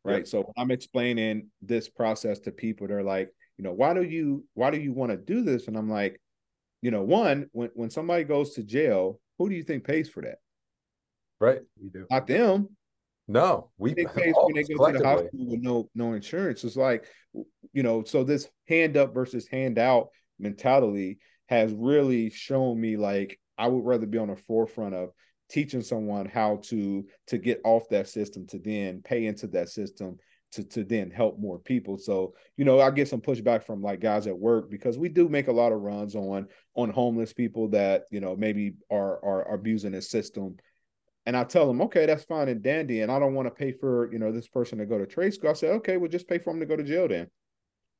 right 0.04 0.18
yep. 0.18 0.26
so 0.26 0.52
i'm 0.56 0.70
explaining 0.70 1.48
this 1.62 1.88
process 1.88 2.40
to 2.40 2.50
people 2.50 2.88
they're 2.88 3.02
like 3.04 3.30
you 3.58 3.64
know, 3.64 3.72
why 3.72 3.94
do 3.94 4.02
you 4.02 4.44
why 4.54 4.70
do 4.70 4.78
you 4.78 4.92
want 4.92 5.10
to 5.12 5.16
do 5.16 5.42
this? 5.42 5.66
And 5.66 5.76
I'm 5.76 5.88
like, 5.88 6.20
you 6.82 6.90
know, 6.90 7.02
one, 7.02 7.48
when 7.52 7.70
when 7.74 7.90
somebody 7.90 8.24
goes 8.24 8.54
to 8.54 8.62
jail, 8.62 9.20
who 9.38 9.48
do 9.48 9.54
you 9.54 9.62
think 9.62 9.84
pays 9.84 10.08
for 10.08 10.22
that? 10.22 10.38
Right. 11.40 11.60
You 11.82 11.90
do. 11.90 12.06
Not 12.10 12.26
them. 12.26 12.68
No, 13.28 13.70
we 13.76 13.94
they 13.94 14.04
pay 14.04 14.32
when 14.32 14.54
they 14.54 14.62
go 14.62 14.86
to 14.86 14.98
the 14.98 15.04
hospital 15.04 15.46
with 15.46 15.60
no 15.60 15.90
no 15.94 16.12
insurance. 16.12 16.62
It's 16.62 16.76
like, 16.76 17.06
you 17.72 17.82
know, 17.82 18.04
so 18.04 18.22
this 18.22 18.48
hand 18.68 18.96
up 18.96 19.12
versus 19.12 19.48
hand 19.48 19.78
out 19.78 20.08
mentality 20.38 21.18
has 21.46 21.72
really 21.72 22.30
shown 22.30 22.80
me 22.80 22.96
like 22.96 23.38
I 23.58 23.68
would 23.68 23.84
rather 23.84 24.06
be 24.06 24.18
on 24.18 24.28
the 24.28 24.36
forefront 24.36 24.94
of 24.94 25.10
teaching 25.48 25.82
someone 25.82 26.26
how 26.26 26.60
to 26.64 27.04
to 27.28 27.38
get 27.38 27.60
off 27.64 27.88
that 27.88 28.08
system 28.08 28.46
to 28.48 28.58
then 28.58 29.02
pay 29.02 29.26
into 29.26 29.46
that 29.48 29.70
system 29.70 30.18
to 30.52 30.64
to 30.64 30.84
then 30.84 31.10
help 31.10 31.38
more 31.38 31.58
people. 31.58 31.98
So, 31.98 32.34
you 32.56 32.64
know, 32.64 32.80
I 32.80 32.90
get 32.90 33.08
some 33.08 33.20
pushback 33.20 33.64
from 33.64 33.82
like 33.82 34.00
guys 34.00 34.26
at 34.26 34.38
work 34.38 34.70
because 34.70 34.98
we 34.98 35.08
do 35.08 35.28
make 35.28 35.48
a 35.48 35.52
lot 35.52 35.72
of 35.72 35.80
runs 35.80 36.14
on 36.14 36.46
on 36.74 36.90
homeless 36.90 37.32
people 37.32 37.68
that, 37.70 38.04
you 38.10 38.20
know, 38.20 38.36
maybe 38.36 38.74
are 38.90 39.24
are, 39.24 39.48
are 39.48 39.54
abusing 39.54 39.92
the 39.92 40.02
system. 40.02 40.56
And 41.26 41.36
I 41.36 41.42
tell 41.42 41.66
them, 41.66 41.82
okay, 41.82 42.06
that's 42.06 42.24
fine 42.24 42.48
and 42.48 42.62
dandy. 42.62 43.00
And 43.00 43.10
I 43.10 43.18
don't 43.18 43.34
want 43.34 43.46
to 43.48 43.50
pay 43.54 43.72
for, 43.72 44.10
you 44.12 44.18
know, 44.20 44.30
this 44.30 44.46
person 44.46 44.78
to 44.78 44.86
go 44.86 44.96
to 44.96 45.06
trade 45.06 45.34
school. 45.34 45.50
I 45.50 45.54
say, 45.54 45.70
okay, 45.70 45.96
we'll 45.96 46.10
just 46.10 46.28
pay 46.28 46.38
for 46.38 46.52
them 46.52 46.60
to 46.60 46.66
go 46.66 46.76
to 46.76 46.84
jail 46.84 47.08
then. 47.08 47.26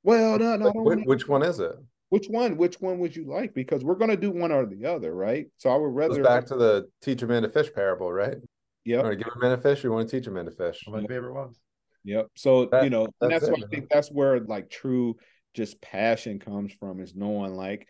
Well, 0.05 0.39
no, 0.39 0.57
no. 0.57 0.71
Which, 0.71 1.05
which 1.05 1.29
one 1.29 1.43
is 1.43 1.59
it? 1.59 1.73
Which 2.11 2.29
one? 2.29 2.57
Which 2.57 2.81
one 2.81 3.01
would 3.01 3.17
you 3.17 3.29
like? 3.29 3.53
Because 3.53 3.83
we're 3.83 3.97
going 3.97 4.11
to 4.11 4.17
do 4.17 4.31
one 4.31 4.53
or 4.53 4.65
the 4.65 4.87
other, 4.87 5.13
right? 5.13 5.47
So 5.57 5.71
I 5.71 5.77
would 5.77 5.89
rather. 5.89 6.23
back 6.23 6.47
to 6.47 6.57
the 6.57 6.89
teach 7.03 7.23
a 7.23 7.27
man 7.27 7.43
to 7.43 7.49
fish 7.49 7.73
parable, 7.75 8.13
right? 8.13 8.37
Yeah. 8.85 9.03
Want 9.03 9.19
to 9.19 9.25
give 9.25 9.33
a 9.35 9.39
man 9.41 9.53
a 9.53 9.59
fish, 9.59 9.85
or 9.85 9.89
you 9.89 9.93
want 9.93 10.09
to 10.09 10.17
teach 10.17 10.29
a 10.29 10.31
man 10.31 10.45
to 10.45 10.53
fish? 10.53 10.85
my 10.87 11.01
favorite 11.01 11.35
ones. 11.35 11.59
Yep. 12.05 12.29
So 12.37 12.67
that, 12.67 12.85
you 12.85 12.91
know, 12.91 13.09
that's, 13.21 13.41
that's 13.41 13.49
why 13.49 13.65
I 13.65 13.69
think 13.69 13.89
that's 13.91 14.09
where 14.13 14.39
like 14.39 14.71
true 14.71 15.17
just 15.55 15.81
passion 15.81 16.39
comes 16.39 16.73
from 16.73 17.01
is 17.01 17.17
knowing 17.17 17.55
like 17.55 17.89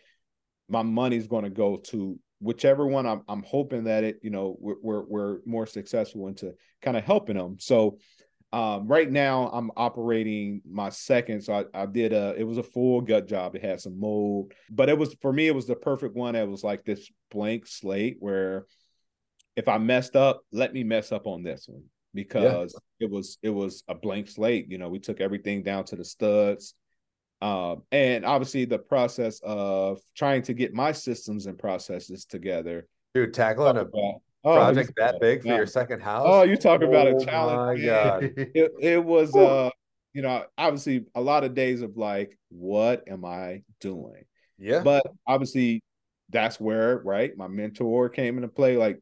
my 0.71 0.83
money's 0.83 1.27
going 1.27 1.45
to 1.45 1.51
go 1.51 1.77
to 1.77 2.19
whichever 2.41 2.87
one 2.87 3.07
I'm, 3.07 3.23
I'm 3.29 3.43
hoping 3.43 3.85
that 3.85 4.05
it 4.05 4.19
you 4.23 4.31
know 4.31 4.57
we're, 4.61 4.77
we're, 4.83 5.05
we're 5.05 5.39
more 5.47 5.67
successful 5.67 6.29
into 6.29 6.55
kind 6.83 6.97
of 6.97 7.05
helping 7.05 7.37
them 7.37 7.57
so 7.59 7.99
um, 8.53 8.87
right 8.87 9.11
now 9.11 9.49
i'm 9.53 9.71
operating 9.77 10.63
my 10.69 10.89
second 10.91 11.43
so 11.43 11.55
I, 11.55 11.83
I 11.83 11.87
did 11.87 12.13
a 12.13 12.35
it 12.37 12.45
was 12.45 12.59
a 12.59 12.63
full 12.63 13.01
gut 13.01 13.27
job 13.27 13.57
it 13.57 13.65
had 13.65 13.81
some 13.81 13.99
mold 13.99 14.53
but 14.71 14.89
it 14.89 14.99
was 14.99 15.15
for 15.21 15.33
me 15.33 15.47
it 15.47 15.55
was 15.55 15.67
the 15.67 15.77
perfect 15.77 16.15
one 16.15 16.37
it 16.37 16.49
was 16.49 16.63
like 16.63 16.85
this 16.85 17.11
blank 17.31 17.67
slate 17.67 18.17
where 18.21 18.67
if 19.57 19.69
i 19.69 19.79
messed 19.79 20.15
up 20.15 20.43
let 20.53 20.73
me 20.73 20.85
mess 20.85 21.13
up 21.13 21.27
on 21.27 21.43
this 21.43 21.67
one 21.69 21.85
because 22.17 22.75
yeah. 22.75 23.07
it 23.07 23.11
was 23.11 23.39
it 23.43 23.51
was 23.51 23.85
a 23.87 23.95
blank 23.95 24.29
slate. 24.29 24.67
You 24.69 24.79
know, 24.79 24.89
we 24.89 24.99
took 24.99 25.21
everything 25.21 25.63
down 25.63 25.85
to 25.85 25.97
the 25.97 26.05
studs. 26.05 26.75
Um, 27.43 27.83
and 27.93 28.25
obviously 28.25 28.65
the 28.65 28.79
process 28.79 29.41
of 29.43 30.01
trying 30.17 30.43
to 30.43 30.55
get 30.55 30.73
my 30.73 30.93
systems 30.93 31.47
and 31.47 31.59
processes 31.59 32.25
together. 32.25 32.87
Dude, 33.15 33.35
tackling 33.35 33.77
a 33.77 33.83
about, 33.83 34.15
oh, 34.45 34.55
project 34.55 34.93
that 34.97 35.21
big 35.21 35.43
for 35.43 35.49
your 35.49 35.67
second 35.67 36.01
house. 36.01 36.27
Oh, 36.29 36.43
you 36.43 36.57
talk 36.57 36.83
about 36.83 37.09
oh 37.09 37.17
a 37.17 37.25
challenge. 37.25 37.81
My 37.81 37.87
God. 37.87 38.23
it, 38.37 38.73
it 38.81 39.05
was 39.05 39.35
Ooh. 39.37 39.41
uh, 39.41 39.71
you 40.13 40.23
know, 40.23 40.45
obviously 40.57 41.05
a 41.15 41.21
lot 41.21 41.45
of 41.45 41.55
days 41.55 41.83
of 41.83 41.97
like, 41.97 42.39
what 42.49 43.05
am 43.07 43.25
I 43.25 43.63
doing? 43.81 44.25
Yeah. 44.59 44.81
But 44.83 45.07
obviously 45.27 45.83
that's 46.31 46.59
where, 46.59 46.99
right, 46.99 47.37
my 47.37 47.49
mentor 47.49 48.09
came 48.09 48.37
into 48.37 48.49
play. 48.49 48.77
Like 48.77 49.01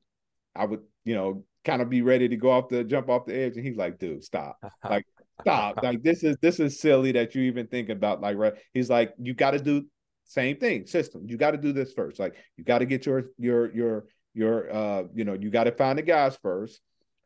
I 0.56 0.64
would, 0.64 0.80
you 1.04 1.14
know, 1.14 1.44
kind 1.64 1.82
of 1.82 1.88
be 1.88 2.02
ready 2.02 2.28
to 2.28 2.36
go 2.36 2.50
off 2.50 2.68
the 2.68 2.84
jump 2.84 3.08
off 3.08 3.26
the 3.26 3.34
edge, 3.34 3.56
and 3.56 3.66
he's 3.66 3.76
like, 3.76 3.98
"Dude, 3.98 4.24
stop! 4.24 4.58
Like, 4.88 5.06
stop! 5.40 5.82
Like, 5.82 6.02
this 6.02 6.22
is 6.22 6.36
this 6.40 6.60
is 6.60 6.80
silly 6.80 7.12
that 7.12 7.34
you 7.34 7.42
even 7.42 7.66
think 7.66 7.88
about." 7.88 8.20
Like, 8.20 8.36
right? 8.36 8.54
He's 8.72 8.90
like, 8.90 9.14
"You 9.18 9.34
got 9.34 9.52
to 9.52 9.58
do 9.58 9.86
same 10.24 10.56
thing, 10.56 10.86
system. 10.86 11.22
You 11.26 11.36
got 11.36 11.52
to 11.52 11.58
do 11.58 11.72
this 11.72 11.92
first. 11.92 12.18
Like, 12.18 12.34
you 12.56 12.64
got 12.64 12.78
to 12.78 12.86
get 12.86 13.06
your 13.06 13.26
your 13.38 13.74
your 13.74 14.06
your 14.34 14.74
uh, 14.74 15.02
you 15.14 15.24
know, 15.24 15.34
you 15.34 15.50
got 15.50 15.64
to 15.64 15.72
find 15.72 15.98
the 15.98 16.02
guys 16.02 16.36
first. 16.42 16.80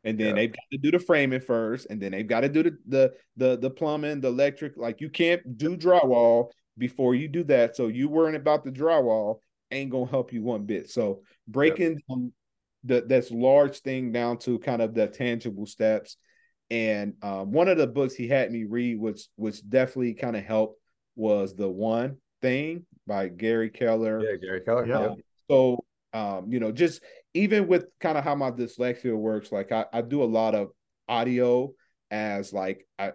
And 0.04 0.18
then 0.18 0.28
yeah. 0.28 0.34
they've 0.34 0.52
got 0.52 0.64
to 0.72 0.78
do 0.78 0.90
the 0.92 0.98
framing 0.98 1.40
first, 1.40 1.88
and 1.90 2.00
then 2.00 2.12
they've 2.12 2.26
got 2.26 2.40
to 2.40 2.48
do 2.48 2.62
the, 2.62 2.78
the 2.86 3.12
the 3.36 3.58
the 3.58 3.70
plumbing, 3.70 4.20
the 4.20 4.28
electric. 4.28 4.76
Like 4.76 5.00
you 5.00 5.10
can't 5.10 5.58
do 5.58 5.76
drywall 5.76 6.50
before 6.76 7.14
you 7.14 7.28
do 7.28 7.42
that. 7.44 7.76
So 7.76 7.88
you 7.88 8.08
worrying 8.08 8.36
about 8.36 8.64
the 8.64 8.70
drywall 8.70 9.40
ain't 9.70 9.90
gonna 9.90 10.06
help 10.06 10.32
you 10.32 10.42
one 10.42 10.64
bit. 10.64 10.88
So 10.90 11.22
breaking 11.48 12.00
yeah 12.08 12.16
the 12.84 13.02
this 13.06 13.30
large 13.30 13.80
thing 13.80 14.12
down 14.12 14.38
to 14.38 14.58
kind 14.58 14.82
of 14.82 14.94
the 14.94 15.06
tangible 15.06 15.66
steps. 15.66 16.16
And 16.70 17.14
um, 17.22 17.52
one 17.52 17.68
of 17.68 17.78
the 17.78 17.86
books 17.86 18.14
he 18.14 18.28
had 18.28 18.52
me 18.52 18.64
read, 18.64 19.00
which 19.00 19.22
which 19.36 19.66
definitely 19.68 20.14
kind 20.14 20.36
of 20.36 20.44
helped, 20.44 20.80
was 21.16 21.54
the 21.54 21.68
one 21.68 22.18
thing 22.42 22.84
by 23.06 23.28
Gary 23.28 23.70
Keller. 23.70 24.20
Yeah, 24.22 24.36
Gary 24.36 24.60
Keller. 24.60 24.86
Yeah. 24.86 24.98
Um, 24.98 25.16
so 25.50 25.84
um, 26.12 26.52
you 26.52 26.60
know, 26.60 26.72
just 26.72 27.02
even 27.34 27.68
with 27.68 27.86
kind 28.00 28.18
of 28.18 28.24
how 28.24 28.34
my 28.34 28.50
dyslexia 28.50 29.16
works, 29.16 29.52
like 29.52 29.72
I, 29.72 29.86
I 29.92 30.02
do 30.02 30.22
a 30.22 30.24
lot 30.24 30.54
of 30.54 30.68
audio 31.08 31.72
as 32.10 32.52
like 32.52 32.86
I 32.98 33.12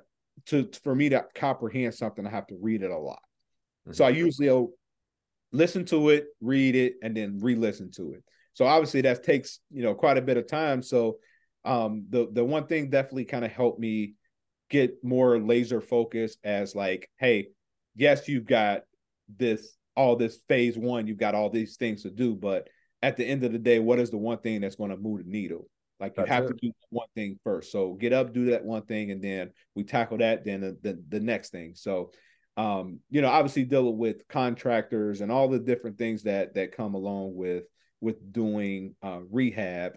to 0.47 0.69
for 0.83 0.95
me 0.95 1.09
to 1.09 1.25
comprehend 1.35 1.93
something, 1.93 2.25
I 2.25 2.29
have 2.29 2.47
to 2.47 2.57
read 2.59 2.83
it 2.83 2.91
a 2.91 2.97
lot. 2.97 3.21
Mm-hmm. 3.87 3.93
So 3.93 4.05
I 4.05 4.09
usually 4.09 4.67
listen 5.51 5.85
to 5.85 6.09
it, 6.09 6.27
read 6.41 6.75
it, 6.75 6.95
and 7.01 7.15
then 7.15 7.39
re-listen 7.41 7.91
to 7.91 8.13
it. 8.13 8.23
So 8.53 8.65
obviously 8.65 9.01
that 9.01 9.23
takes 9.23 9.59
you 9.71 9.83
know 9.83 9.95
quite 9.95 10.17
a 10.17 10.21
bit 10.21 10.37
of 10.37 10.47
time. 10.47 10.81
So 10.83 11.17
um, 11.65 12.05
the 12.09 12.27
the 12.31 12.43
one 12.43 12.67
thing 12.67 12.89
definitely 12.89 13.25
kind 13.25 13.45
of 13.45 13.51
helped 13.51 13.79
me 13.79 14.15
get 14.69 15.03
more 15.03 15.39
laser 15.39 15.81
focused 15.81 16.39
as 16.43 16.75
like, 16.75 17.09
hey, 17.17 17.47
yes, 17.95 18.27
you've 18.27 18.45
got 18.45 18.81
this 19.37 19.77
all 19.95 20.15
this 20.15 20.39
phase 20.47 20.77
one, 20.77 21.07
you've 21.07 21.17
got 21.17 21.35
all 21.35 21.49
these 21.49 21.77
things 21.77 22.03
to 22.03 22.09
do, 22.09 22.35
but 22.35 22.67
at 23.03 23.17
the 23.17 23.25
end 23.25 23.43
of 23.43 23.51
the 23.51 23.59
day, 23.59 23.79
what 23.79 23.99
is 23.99 24.09
the 24.09 24.17
one 24.17 24.39
thing 24.39 24.61
that's 24.61 24.75
going 24.75 24.89
to 24.89 24.97
move 24.97 25.23
the 25.23 25.29
needle? 25.29 25.69
Like 25.99 26.13
you 26.17 26.23
that's 26.23 26.29
have 26.29 26.45
it. 26.45 26.47
to 26.47 26.53
do 26.55 26.71
one 26.89 27.07
thing 27.15 27.37
first. 27.43 27.71
So 27.71 27.93
get 27.93 28.13
up, 28.13 28.33
do 28.33 28.45
that 28.45 28.65
one 28.65 28.83
thing, 28.83 29.11
and 29.11 29.21
then 29.21 29.51
we 29.75 29.83
tackle 29.83 30.17
that. 30.17 30.43
Then 30.43 30.61
the, 30.61 30.77
the, 30.81 31.03
the 31.09 31.19
next 31.19 31.51
thing. 31.51 31.73
So, 31.75 32.11
um, 32.57 32.99
you 33.09 33.21
know, 33.21 33.29
obviously 33.29 33.65
dealing 33.65 33.97
with 33.97 34.27
contractors 34.27 35.21
and 35.21 35.31
all 35.31 35.47
the 35.47 35.59
different 35.59 35.97
things 35.97 36.23
that 36.23 36.55
that 36.55 36.75
come 36.75 36.95
along 36.95 37.35
with 37.35 37.65
with 38.01 38.33
doing 38.33 38.95
uh, 39.03 39.19
rehab 39.29 39.93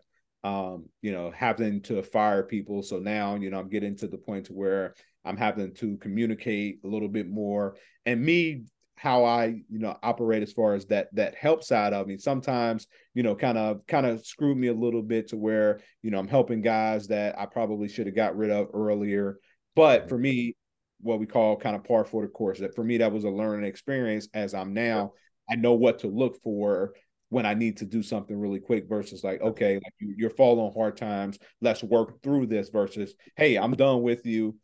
um, 0.46 0.84
you 1.02 1.10
know, 1.10 1.32
having 1.34 1.80
to 1.82 2.00
fire 2.04 2.44
people. 2.44 2.80
So 2.80 3.00
now, 3.00 3.34
you 3.34 3.50
know, 3.50 3.58
I'm 3.58 3.68
getting 3.68 3.96
to 3.96 4.06
the 4.06 4.16
point 4.16 4.46
where 4.46 4.94
I'm 5.24 5.36
having 5.36 5.74
to 5.74 5.96
communicate 5.96 6.78
a 6.84 6.86
little 6.86 7.08
bit 7.08 7.28
more. 7.28 7.76
And 8.04 8.22
me, 8.22 8.62
how 8.94 9.24
I, 9.24 9.46
you 9.68 9.80
know, 9.80 9.98
operate 10.04 10.44
as 10.44 10.52
far 10.52 10.74
as 10.74 10.86
that 10.86 11.08
that 11.16 11.34
help 11.34 11.64
side 11.64 11.92
of 11.92 12.06
me. 12.06 12.16
Sometimes, 12.16 12.86
you 13.12 13.24
know, 13.24 13.34
kind 13.34 13.58
of 13.58 13.84
kind 13.88 14.06
of 14.06 14.24
screwed 14.24 14.56
me 14.56 14.68
a 14.68 14.72
little 14.72 15.02
bit 15.02 15.28
to 15.28 15.36
where, 15.36 15.80
you 16.02 16.12
know, 16.12 16.18
I'm 16.18 16.28
helping 16.28 16.62
guys 16.62 17.08
that 17.08 17.36
I 17.38 17.46
probably 17.46 17.88
should 17.88 18.06
have 18.06 18.14
got 18.14 18.36
rid 18.36 18.50
of 18.50 18.68
earlier. 18.72 19.38
But 19.74 20.08
for 20.08 20.16
me, 20.16 20.54
what 21.00 21.18
we 21.18 21.26
call 21.26 21.56
kind 21.56 21.74
of 21.74 21.82
par 21.82 22.04
for 22.04 22.22
the 22.22 22.28
course. 22.28 22.60
That 22.60 22.76
for 22.76 22.84
me, 22.84 22.98
that 22.98 23.12
was 23.12 23.24
a 23.24 23.30
learning 23.30 23.66
experience. 23.66 24.28
As 24.32 24.54
I'm 24.54 24.72
now, 24.72 25.12
I 25.50 25.56
know 25.56 25.74
what 25.74 25.98
to 26.00 26.06
look 26.06 26.40
for 26.40 26.92
when 27.28 27.46
I 27.46 27.54
need 27.54 27.78
to 27.78 27.84
do 27.84 28.02
something 28.02 28.38
really 28.38 28.60
quick 28.60 28.88
versus 28.88 29.24
like, 29.24 29.40
okay, 29.40 29.74
like 29.74 29.92
you, 29.98 30.26
are 30.26 30.30
falling 30.30 30.64
on 30.64 30.72
hard 30.72 30.96
times. 30.96 31.38
Let's 31.60 31.82
work 31.82 32.22
through 32.22 32.46
this 32.46 32.68
versus, 32.68 33.14
hey, 33.36 33.56
I'm 33.56 33.72
done 33.72 34.02
with 34.02 34.24
you. 34.26 34.56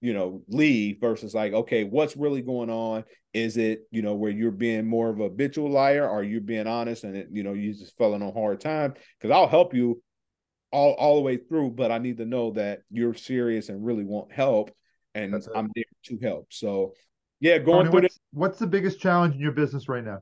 you 0.00 0.12
know 0.12 0.42
leave 0.48 0.98
versus 1.00 1.32
like 1.32 1.52
okay 1.52 1.84
what's 1.84 2.16
really 2.16 2.42
going 2.42 2.70
on? 2.70 3.04
Is 3.32 3.56
it 3.56 3.82
you 3.92 4.02
know 4.02 4.14
where 4.14 4.32
you're 4.32 4.50
being 4.50 4.86
more 4.86 5.08
of 5.10 5.20
a 5.20 5.24
habitual 5.24 5.70
liar? 5.70 6.08
Or 6.08 6.24
you're 6.24 6.40
being 6.40 6.66
honest 6.66 7.04
and 7.04 7.16
it, 7.16 7.28
you 7.30 7.44
know 7.44 7.52
you 7.52 7.72
just 7.72 7.96
fell 7.96 8.12
on 8.14 8.20
hard 8.32 8.60
time 8.60 8.94
because 8.94 9.30
i'll 9.32 9.46
help 9.48 9.74
you 9.74 10.02
all 10.72 10.94
all 10.94 11.14
the 11.16 11.22
way 11.22 11.36
through 11.36 11.70
but 11.70 11.92
i 11.92 11.98
need 11.98 12.16
to 12.16 12.24
know 12.24 12.50
that 12.52 12.80
you're 12.90 13.14
serious 13.14 13.68
and 13.68 13.84
really 13.84 14.04
want 14.04 14.32
help 14.32 14.74
and 15.14 15.34
i'm 15.54 15.70
there 15.76 15.84
to 16.02 16.18
help. 16.18 16.46
So 16.50 16.94
yeah 17.38 17.58
going 17.58 17.86
Tony, 17.86 17.90
through 17.90 18.02
what's, 18.02 18.14
this, 18.14 18.20
what's 18.32 18.58
the 18.58 18.66
biggest 18.66 18.98
challenge 18.98 19.34
in 19.36 19.40
your 19.40 19.52
business 19.52 19.88
right 19.88 20.04
now 20.04 20.20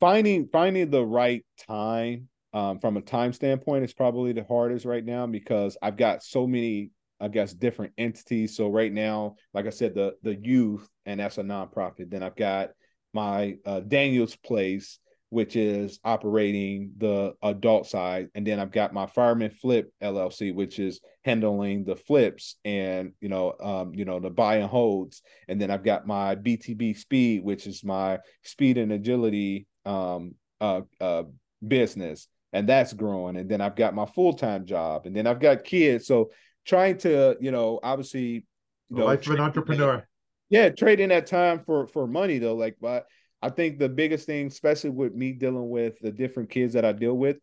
finding 0.00 0.48
finding 0.48 0.90
the 0.90 1.04
right 1.04 1.44
time 1.68 2.28
um, 2.52 2.80
from 2.80 2.96
a 2.96 3.00
time 3.00 3.32
standpoint 3.32 3.84
is 3.84 3.92
probably 3.92 4.32
the 4.32 4.44
hardest 4.44 4.84
right 4.84 5.04
now 5.04 5.26
because 5.26 5.76
I've 5.82 5.96
got 5.96 6.22
so 6.22 6.46
many 6.46 6.90
I 7.20 7.28
guess 7.28 7.52
different 7.52 7.92
entities. 7.98 8.56
So 8.56 8.70
right 8.70 8.92
now, 8.92 9.36
like 9.52 9.66
I 9.66 9.70
said, 9.70 9.94
the 9.94 10.14
the 10.22 10.34
youth 10.34 10.88
and 11.04 11.20
that's 11.20 11.38
a 11.38 11.42
nonprofit. 11.42 12.10
Then 12.10 12.22
I've 12.22 12.36
got 12.36 12.70
my 13.12 13.56
uh, 13.66 13.80
Daniel's 13.80 14.36
Place, 14.36 14.98
which 15.28 15.54
is 15.54 16.00
operating 16.02 16.92
the 16.96 17.34
adult 17.42 17.86
side, 17.86 18.28
and 18.34 18.46
then 18.46 18.58
I've 18.58 18.72
got 18.72 18.94
my 18.94 19.06
Fireman 19.06 19.50
Flip 19.50 19.92
LLC, 20.02 20.54
which 20.54 20.78
is 20.78 21.00
handling 21.24 21.84
the 21.84 21.96
flips 21.96 22.56
and 22.64 23.12
you 23.20 23.28
know 23.28 23.54
um, 23.60 23.94
you 23.94 24.06
know 24.06 24.18
the 24.18 24.30
buy 24.30 24.56
and 24.56 24.70
holds, 24.70 25.20
and 25.46 25.60
then 25.60 25.70
I've 25.70 25.84
got 25.84 26.06
my 26.06 26.36
BTB 26.36 26.96
Speed, 26.96 27.44
which 27.44 27.66
is 27.66 27.84
my 27.84 28.18
speed 28.42 28.78
and 28.78 28.92
agility 28.92 29.66
um, 29.84 30.34
uh, 30.60 30.82
uh, 31.00 31.24
business, 31.66 32.28
and 32.52 32.68
that's 32.68 32.92
growing. 32.92 33.36
And 33.36 33.48
then 33.48 33.60
I've 33.60 33.76
got 33.76 33.94
my 33.94 34.06
full 34.06 34.34
time 34.34 34.66
job, 34.66 35.06
and 35.06 35.14
then 35.14 35.26
I've 35.26 35.40
got 35.40 35.64
kids, 35.64 36.06
so 36.06 36.30
trying 36.66 36.98
to, 36.98 37.36
you 37.40 37.50
know, 37.50 37.80
obviously, 37.82 38.46
you 38.90 38.96
know, 38.96 39.06
life 39.06 39.26
of 39.26 39.34
an 39.34 39.40
entrepreneur. 39.40 39.96
That, 39.96 40.06
yeah, 40.50 40.68
trading 40.70 41.08
that 41.10 41.26
time 41.26 41.60
for 41.60 41.86
for 41.86 42.06
money 42.06 42.38
though. 42.38 42.56
Like, 42.56 42.76
but 42.80 43.06
I 43.42 43.48
think 43.48 43.78
the 43.78 43.88
biggest 43.88 44.26
thing, 44.26 44.48
especially 44.48 44.90
with 44.90 45.14
me 45.14 45.32
dealing 45.32 45.70
with 45.70 45.98
the 46.00 46.12
different 46.12 46.50
kids 46.50 46.74
that 46.74 46.84
I 46.84 46.92
deal 46.92 47.16
with, 47.16 47.38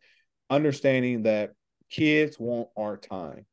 understanding 0.49 1.23
that 1.23 1.53
kids 1.89 2.37
want 2.39 2.67
our 2.77 2.97
time. 2.97 3.45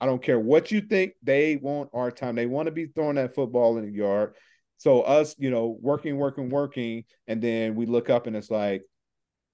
I 0.00 0.06
don't 0.06 0.22
care 0.22 0.38
what 0.38 0.70
you 0.70 0.82
think, 0.82 1.14
they 1.22 1.56
want 1.56 1.90
our 1.94 2.10
time. 2.10 2.36
They 2.36 2.46
want 2.46 2.66
to 2.66 2.72
be 2.72 2.86
throwing 2.86 3.16
that 3.16 3.34
football 3.34 3.78
in 3.78 3.86
the 3.86 3.92
yard. 3.92 4.34
So 4.78 5.02
us, 5.02 5.34
you 5.38 5.50
know, 5.50 5.76
working, 5.80 6.16
working, 6.16 6.50
working, 6.50 7.04
and 7.26 7.42
then 7.42 7.74
we 7.74 7.86
look 7.86 8.10
up 8.10 8.26
and 8.26 8.36
it's 8.36 8.50
like, 8.50 8.82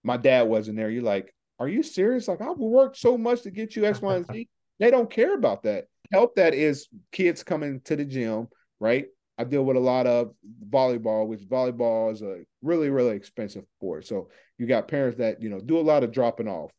my 0.03 0.17
dad 0.17 0.43
wasn't 0.43 0.77
there. 0.77 0.91
You're 0.91 1.03
like, 1.03 1.33
are 1.59 1.69
you 1.69 1.83
serious? 1.83 2.27
Like, 2.27 2.41
I've 2.41 2.59
worked 2.59 2.97
so 2.97 3.17
much 3.17 3.43
to 3.43 3.51
get 3.51 3.77
you 3.77 3.85
X, 3.85 4.01
Y, 4.01 4.17
and 4.17 4.27
Z. 4.27 4.49
They 4.79 4.91
don't 4.91 5.11
care 5.11 5.35
about 5.35 5.63
that. 5.63 5.85
Help 6.11 6.35
that 6.35 6.55
is 6.55 6.89
kids 7.13 7.45
coming 7.45 7.83
to 7.85 7.95
the 7.95 8.05
gym, 8.05 8.49
right? 8.81 9.07
I 9.39 9.45
deal 9.45 9.65
with 9.65 9.77
a 9.77 9.81
lot 9.81 10.09
of 10.09 10.33
volleyball, 10.69 11.29
which 11.29 11.49
volleyball 11.49 12.13
is 12.13 12.23
a 12.23 12.41
really, 12.63 12.91
really 12.91 13.15
expensive 13.15 13.65
sport. 13.77 14.07
So 14.07 14.29
you 14.59 14.67
got 14.67 14.89
parents 14.89 15.19
that, 15.19 15.41
you 15.41 15.51
know, 15.51 15.61
do 15.61 15.79
a 15.79 15.81
lot 15.81 16.03
of 16.03 16.11
dropping 16.11 16.49
off. 16.49 16.73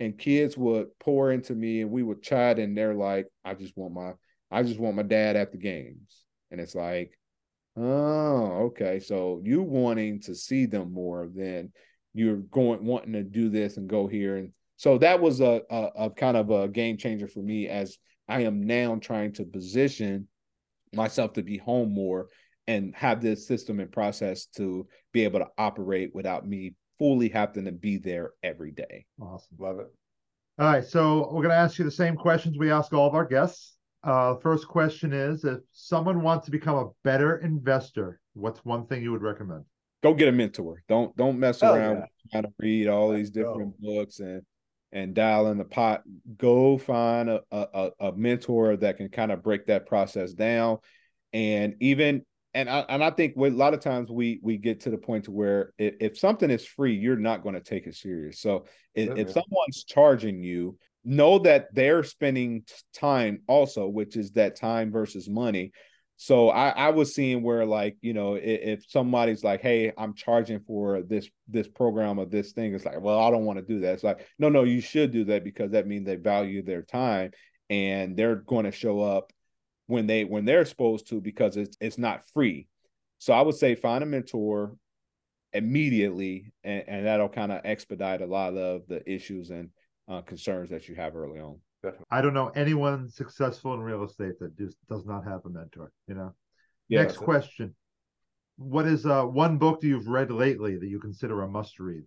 And 0.00 0.18
kids 0.18 0.56
would 0.56 0.98
pour 0.98 1.30
into 1.30 1.54
me 1.54 1.82
and 1.82 1.90
we 1.90 2.02
would 2.02 2.22
chat 2.22 2.58
and 2.58 2.76
they're 2.76 2.94
like, 2.94 3.26
I 3.44 3.54
just 3.54 3.76
want 3.76 3.92
my 3.92 4.12
I 4.50 4.62
just 4.62 4.80
want 4.80 4.96
my 4.96 5.02
dad 5.02 5.36
at 5.36 5.52
the 5.52 5.58
games. 5.58 6.24
And 6.50 6.60
it's 6.60 6.74
like, 6.74 7.18
oh, 7.76 8.66
okay. 8.66 9.00
So 9.00 9.40
you 9.42 9.62
wanting 9.62 10.20
to 10.22 10.34
see 10.34 10.66
them 10.66 10.92
more 10.92 11.28
than 11.34 11.72
you're 12.14 12.36
going 12.36 12.84
wanting 12.84 13.12
to 13.14 13.22
do 13.22 13.48
this 13.48 13.76
and 13.76 13.88
go 13.88 14.06
here 14.06 14.36
and 14.36 14.52
so 14.82 14.98
that 14.98 15.20
was 15.20 15.40
a, 15.40 15.62
a, 15.70 15.90
a 15.96 16.10
kind 16.10 16.36
of 16.36 16.50
a 16.50 16.66
game 16.66 16.96
changer 16.96 17.28
for 17.28 17.38
me 17.38 17.68
as 17.68 17.98
I 18.28 18.40
am 18.40 18.66
now 18.66 18.96
trying 18.96 19.32
to 19.34 19.44
position 19.44 20.26
myself 20.92 21.34
to 21.34 21.42
be 21.44 21.56
home 21.56 21.94
more 21.94 22.26
and 22.66 22.92
have 22.96 23.20
this 23.20 23.46
system 23.46 23.78
and 23.78 23.92
process 23.92 24.46
to 24.56 24.88
be 25.12 25.22
able 25.22 25.38
to 25.38 25.48
operate 25.56 26.10
without 26.14 26.48
me 26.48 26.74
fully 26.98 27.28
having 27.28 27.66
to 27.66 27.72
be 27.72 27.98
there 27.98 28.32
every 28.42 28.72
day. 28.72 29.06
Awesome. 29.20 29.56
Love 29.58 29.78
it. 29.78 29.86
All 30.58 30.66
right. 30.66 30.84
So 30.84 31.28
we're 31.30 31.42
going 31.42 31.50
to 31.50 31.56
ask 31.56 31.78
you 31.78 31.84
the 31.84 31.90
same 31.92 32.16
questions 32.16 32.58
we 32.58 32.72
ask 32.72 32.92
all 32.92 33.06
of 33.06 33.14
our 33.14 33.24
guests. 33.24 33.76
Uh, 34.04 34.34
first 34.36 34.66
question 34.66 35.12
is 35.12 35.44
if 35.44 35.60
someone 35.72 36.22
wants 36.22 36.44
to 36.46 36.50
become 36.50 36.76
a 36.76 36.88
better 37.04 37.38
investor, 37.38 38.20
what's 38.34 38.64
one 38.64 38.86
thing 38.86 39.02
you 39.02 39.12
would 39.12 39.22
recommend? 39.22 39.64
Go 40.02 40.12
get 40.14 40.28
a 40.28 40.32
mentor. 40.32 40.82
Don't 40.88 41.16
don't 41.16 41.38
mess 41.38 41.62
oh, 41.62 41.72
around 41.72 41.98
yeah. 41.98 42.06
trying 42.32 42.42
to 42.44 42.52
read 42.58 42.88
all 42.88 43.12
these 43.12 43.30
different 43.30 43.80
go. 43.80 43.94
books 43.94 44.18
and 44.18 44.42
and 44.92 45.14
dial 45.14 45.46
in 45.46 45.58
the 45.58 45.64
pot, 45.64 46.02
go 46.36 46.76
find 46.76 47.30
a, 47.30 47.40
a, 47.50 47.90
a 47.98 48.12
mentor 48.12 48.76
that 48.76 48.98
can 48.98 49.08
kind 49.08 49.32
of 49.32 49.42
break 49.42 49.66
that 49.66 49.86
process 49.86 50.32
down. 50.34 50.78
And 51.32 51.76
even 51.80 52.24
and 52.52 52.68
I 52.68 52.80
and 52.80 53.02
I 53.02 53.10
think 53.10 53.36
a 53.36 53.40
lot 53.48 53.72
of 53.72 53.80
times 53.80 54.10
we 54.10 54.38
we 54.42 54.58
get 54.58 54.80
to 54.80 54.90
the 54.90 54.98
point 54.98 55.24
to 55.24 55.30
where 55.30 55.72
if, 55.78 55.94
if 56.00 56.18
something 56.18 56.50
is 56.50 56.66
free, 56.66 56.94
you're 56.94 57.16
not 57.16 57.42
going 57.42 57.54
to 57.54 57.60
take 57.60 57.86
it 57.86 57.94
serious. 57.94 58.40
So 58.40 58.66
if, 58.94 59.16
if 59.16 59.30
someone's 59.30 59.84
charging 59.84 60.42
you, 60.42 60.76
know 61.04 61.38
that 61.40 61.74
they're 61.74 62.04
spending 62.04 62.64
time 62.94 63.42
also, 63.46 63.88
which 63.88 64.16
is 64.16 64.32
that 64.32 64.56
time 64.56 64.92
versus 64.92 65.28
money. 65.28 65.72
So 66.16 66.50
I, 66.50 66.68
I 66.68 66.88
was 66.90 67.14
seeing 67.14 67.42
where 67.42 67.66
like 67.66 67.96
you 68.00 68.14
know 68.14 68.34
if, 68.34 68.78
if, 68.80 68.84
somebody's 68.90 69.42
like, 69.42 69.60
hey, 69.60 69.92
I'm 69.98 70.14
charging 70.14 70.60
for 70.60 71.02
this 71.02 71.28
this 71.48 71.68
program 71.68 72.18
or 72.18 72.26
this 72.26 72.52
thing, 72.52 72.74
it's 72.74 72.84
like, 72.84 73.00
well, 73.00 73.18
I 73.18 73.30
don't 73.30 73.44
want 73.44 73.58
to 73.58 73.64
do 73.64 73.80
that. 73.80 73.94
It's 73.94 74.04
like, 74.04 74.26
no, 74.38 74.48
no, 74.48 74.62
you 74.62 74.80
should 74.80 75.10
do 75.10 75.24
that 75.24 75.42
because 75.42 75.72
that 75.72 75.86
means 75.86 76.06
they 76.06 76.16
value 76.16 76.62
their 76.62 76.82
time 76.82 77.32
and 77.70 78.16
they're 78.16 78.36
going 78.36 78.66
to 78.66 78.70
show 78.70 79.00
up 79.00 79.32
when 79.86 80.06
they 80.06 80.24
when 80.24 80.44
they're 80.44 80.64
supposed 80.64 81.08
to 81.08 81.20
because 81.20 81.56
it's 81.56 81.76
it's 81.80 81.98
not 81.98 82.28
free. 82.32 82.68
So 83.18 83.32
I 83.32 83.42
would 83.42 83.56
say 83.56 83.74
find 83.74 84.02
a 84.02 84.06
mentor 84.06 84.76
immediately, 85.52 86.52
and, 86.64 86.84
and 86.86 87.06
that'll 87.06 87.28
kind 87.28 87.52
of 87.52 87.62
expedite 87.64 88.22
a 88.22 88.26
lot 88.26 88.56
of 88.56 88.82
the 88.88 89.02
issues 89.10 89.50
and 89.50 89.70
uh, 90.12 90.20
concerns 90.22 90.70
that 90.70 90.88
you 90.88 90.94
have 90.94 91.16
early 91.16 91.40
on. 91.40 91.58
Definitely. 91.82 92.06
I 92.10 92.20
don't 92.20 92.34
know 92.34 92.48
anyone 92.48 93.08
successful 93.08 93.74
in 93.74 93.80
real 93.80 94.04
estate 94.04 94.38
that 94.40 94.56
just 94.56 94.76
does 94.88 95.04
not 95.06 95.24
have 95.24 95.40
a 95.44 95.48
mentor. 95.48 95.92
You 96.06 96.14
know. 96.14 96.34
Yeah, 96.88 97.02
Next 97.02 97.16
question. 97.16 97.66
It. 97.66 98.64
What 98.64 98.86
is 98.86 99.06
uh, 99.06 99.24
one 99.24 99.58
book 99.58 99.80
that 99.80 99.86
you've 99.86 100.08
read 100.08 100.30
lately 100.30 100.76
that 100.76 100.86
you 100.86 101.00
consider 101.00 101.42
a 101.42 101.48
must 101.48 101.80
read? 101.80 102.04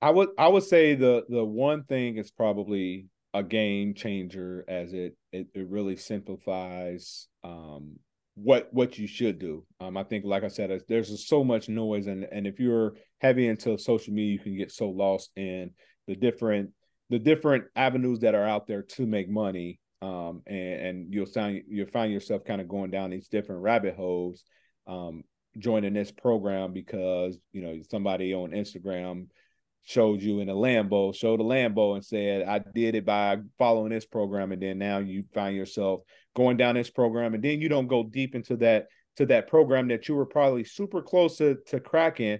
I 0.00 0.10
would 0.10 0.28
I 0.38 0.48
would 0.48 0.62
say 0.62 0.94
the 0.94 1.24
the 1.28 1.44
one 1.44 1.84
thing 1.84 2.18
is 2.18 2.30
probably 2.30 3.06
a 3.34 3.42
game 3.42 3.94
changer 3.94 4.64
as 4.68 4.92
it 4.92 5.16
it, 5.32 5.48
it 5.54 5.68
really 5.68 5.96
simplifies 5.96 7.26
um, 7.42 7.98
what 8.34 8.68
what 8.72 8.98
you 8.98 9.08
should 9.08 9.38
do. 9.38 9.64
Um, 9.80 9.96
I 9.96 10.04
think, 10.04 10.24
like 10.24 10.44
I 10.44 10.48
said, 10.48 10.82
there's 10.88 11.26
so 11.26 11.42
much 11.42 11.68
noise, 11.68 12.06
and 12.06 12.24
and 12.24 12.46
if 12.46 12.60
you're 12.60 12.94
heavy 13.20 13.48
into 13.48 13.76
social 13.78 14.14
media, 14.14 14.34
you 14.34 14.38
can 14.38 14.56
get 14.56 14.70
so 14.70 14.90
lost 14.90 15.30
in 15.36 15.72
the 16.08 16.16
different 16.16 16.70
the 17.10 17.18
different 17.18 17.64
avenues 17.76 18.18
that 18.20 18.34
are 18.34 18.44
out 18.44 18.66
there 18.66 18.82
to 18.82 19.06
make 19.06 19.30
money 19.30 19.78
um, 20.00 20.42
and, 20.46 20.80
and, 20.80 21.14
you'll 21.14 21.26
find 21.26 21.62
you'll 21.68 21.86
find 21.86 22.12
yourself 22.12 22.44
kind 22.44 22.60
of 22.60 22.68
going 22.68 22.90
down 22.90 23.10
these 23.10 23.28
different 23.28 23.62
rabbit 23.62 23.94
holes 23.94 24.44
um, 24.88 25.22
joining 25.58 25.92
this 25.92 26.10
program 26.10 26.72
because 26.72 27.38
you 27.52 27.62
know 27.62 27.78
somebody 27.90 28.34
on 28.34 28.50
instagram 28.50 29.26
showed 29.84 30.20
you 30.20 30.40
in 30.40 30.48
a 30.48 30.54
lambo 30.54 31.14
showed 31.14 31.40
a 31.40 31.44
lambo 31.44 31.94
and 31.94 32.04
said 32.04 32.46
i 32.46 32.58
did 32.74 32.94
it 32.94 33.04
by 33.04 33.36
following 33.58 33.90
this 33.90 34.06
program 34.06 34.52
and 34.52 34.62
then 34.62 34.78
now 34.78 34.98
you 34.98 35.24
find 35.34 35.56
yourself 35.56 36.00
going 36.36 36.56
down 36.56 36.74
this 36.74 36.90
program 36.90 37.34
and 37.34 37.42
then 37.42 37.60
you 37.60 37.68
don't 37.68 37.86
go 37.86 38.02
deep 38.02 38.34
into 38.34 38.56
that 38.56 38.86
to 39.16 39.26
that 39.26 39.48
program 39.48 39.88
that 39.88 40.06
you 40.08 40.14
were 40.14 40.26
probably 40.26 40.62
super 40.62 41.02
close 41.02 41.38
to, 41.38 41.56
to 41.66 41.80
cracking 41.80 42.38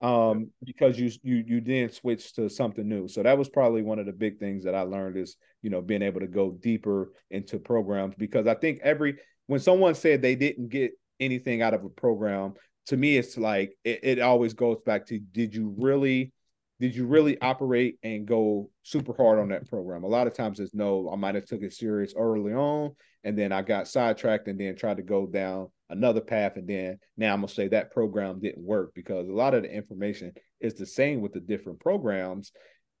um, 0.00 0.50
because 0.64 0.98
you 0.98 1.10
you 1.22 1.44
you 1.46 1.60
then 1.60 1.90
switch 1.90 2.32
to 2.34 2.48
something 2.48 2.88
new. 2.88 3.08
So 3.08 3.22
that 3.22 3.36
was 3.36 3.48
probably 3.48 3.82
one 3.82 3.98
of 3.98 4.06
the 4.06 4.12
big 4.12 4.38
things 4.38 4.64
that 4.64 4.74
I 4.74 4.82
learned 4.82 5.16
is 5.16 5.36
you 5.62 5.70
know 5.70 5.82
being 5.82 6.02
able 6.02 6.20
to 6.20 6.26
go 6.26 6.52
deeper 6.52 7.12
into 7.30 7.58
programs 7.58 8.14
because 8.16 8.46
I 8.46 8.54
think 8.54 8.80
every 8.82 9.18
when 9.46 9.60
someone 9.60 9.94
said 9.94 10.22
they 10.22 10.36
didn't 10.36 10.68
get 10.68 10.92
anything 11.18 11.60
out 11.60 11.74
of 11.74 11.84
a 11.84 11.88
program, 11.88 12.54
to 12.86 12.96
me 12.96 13.18
it's 13.18 13.36
like 13.36 13.76
it, 13.84 14.00
it 14.02 14.18
always 14.20 14.54
goes 14.54 14.78
back 14.86 15.06
to 15.06 15.18
did 15.18 15.54
you 15.54 15.74
really 15.78 16.32
did 16.80 16.94
you 16.94 17.06
really 17.06 17.40
operate 17.40 17.98
and 18.02 18.26
go 18.26 18.70
super 18.82 19.12
hard 19.12 19.38
on 19.38 19.50
that 19.50 19.68
program? 19.68 20.02
A 20.02 20.08
lot 20.08 20.26
of 20.26 20.34
times 20.34 20.58
it's 20.58 20.74
no, 20.74 21.10
I 21.12 21.16
might 21.16 21.34
have 21.34 21.44
took 21.44 21.62
it 21.62 21.74
serious 21.74 22.14
early 22.16 22.52
on 22.52 22.96
and 23.22 23.38
then 23.38 23.52
I 23.52 23.62
got 23.62 23.86
sidetracked 23.86 24.48
and 24.48 24.58
then 24.58 24.74
tried 24.74 24.96
to 24.96 25.02
go 25.02 25.26
down 25.26 25.68
another 25.90 26.20
path 26.20 26.56
and 26.56 26.68
then 26.68 26.96
now 27.16 27.34
i'm 27.34 27.42
to 27.42 27.48
say 27.48 27.66
that 27.66 27.90
program 27.90 28.38
didn't 28.38 28.64
work 28.64 28.92
because 28.94 29.28
a 29.28 29.32
lot 29.32 29.54
of 29.54 29.64
the 29.64 29.74
information 29.74 30.32
is 30.60 30.74
the 30.74 30.86
same 30.86 31.20
with 31.20 31.32
the 31.32 31.40
different 31.40 31.80
programs 31.80 32.52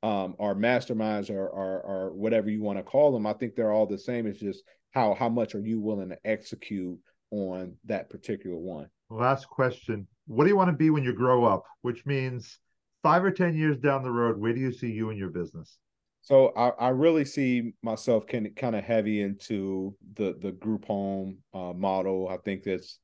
um, 0.02 0.34
or 0.38 0.54
masterminds 0.54 1.30
or, 1.30 1.46
or, 1.48 1.80
or 1.82 2.12
whatever 2.12 2.50
you 2.50 2.62
want 2.62 2.78
to 2.78 2.82
call 2.82 3.12
them. 3.12 3.26
I 3.26 3.32
think 3.34 3.54
they're 3.54 3.72
all 3.72 3.86
the 3.86 3.98
same. 3.98 4.26
It's 4.26 4.40
just 4.40 4.62
how 4.92 5.14
how 5.14 5.28
much 5.28 5.54
are 5.54 5.60
you 5.60 5.80
willing 5.80 6.08
to 6.08 6.18
execute 6.24 6.98
on 7.30 7.76
that 7.84 8.10
particular 8.10 8.56
one? 8.56 8.88
Last 9.08 9.48
question. 9.48 10.06
What 10.26 10.44
do 10.44 10.50
you 10.50 10.56
want 10.56 10.70
to 10.70 10.76
be 10.76 10.90
when 10.90 11.04
you 11.04 11.12
grow 11.12 11.44
up? 11.44 11.64
Which 11.82 12.06
means 12.06 12.58
five 13.02 13.24
or 13.24 13.30
ten 13.30 13.54
years 13.54 13.78
down 13.78 14.02
the 14.02 14.10
road 14.10 14.38
where 14.38 14.52
do 14.52 14.60
you 14.60 14.72
see 14.72 14.90
you 14.90 15.10
and 15.10 15.18
your 15.18 15.30
business 15.30 15.78
So 16.22 16.52
I, 16.56 16.68
I 16.70 16.88
really 16.90 17.24
see 17.24 17.72
myself 17.82 18.26
can 18.26 18.50
kind 18.54 18.76
of 18.76 18.84
heavy 18.84 19.20
into 19.22 19.96
the 20.14 20.36
the 20.40 20.52
group 20.52 20.84
home 20.84 21.38
uh, 21.54 21.72
model. 21.72 22.28
I 22.28 22.36
think 22.38 22.64
that's 22.64 22.98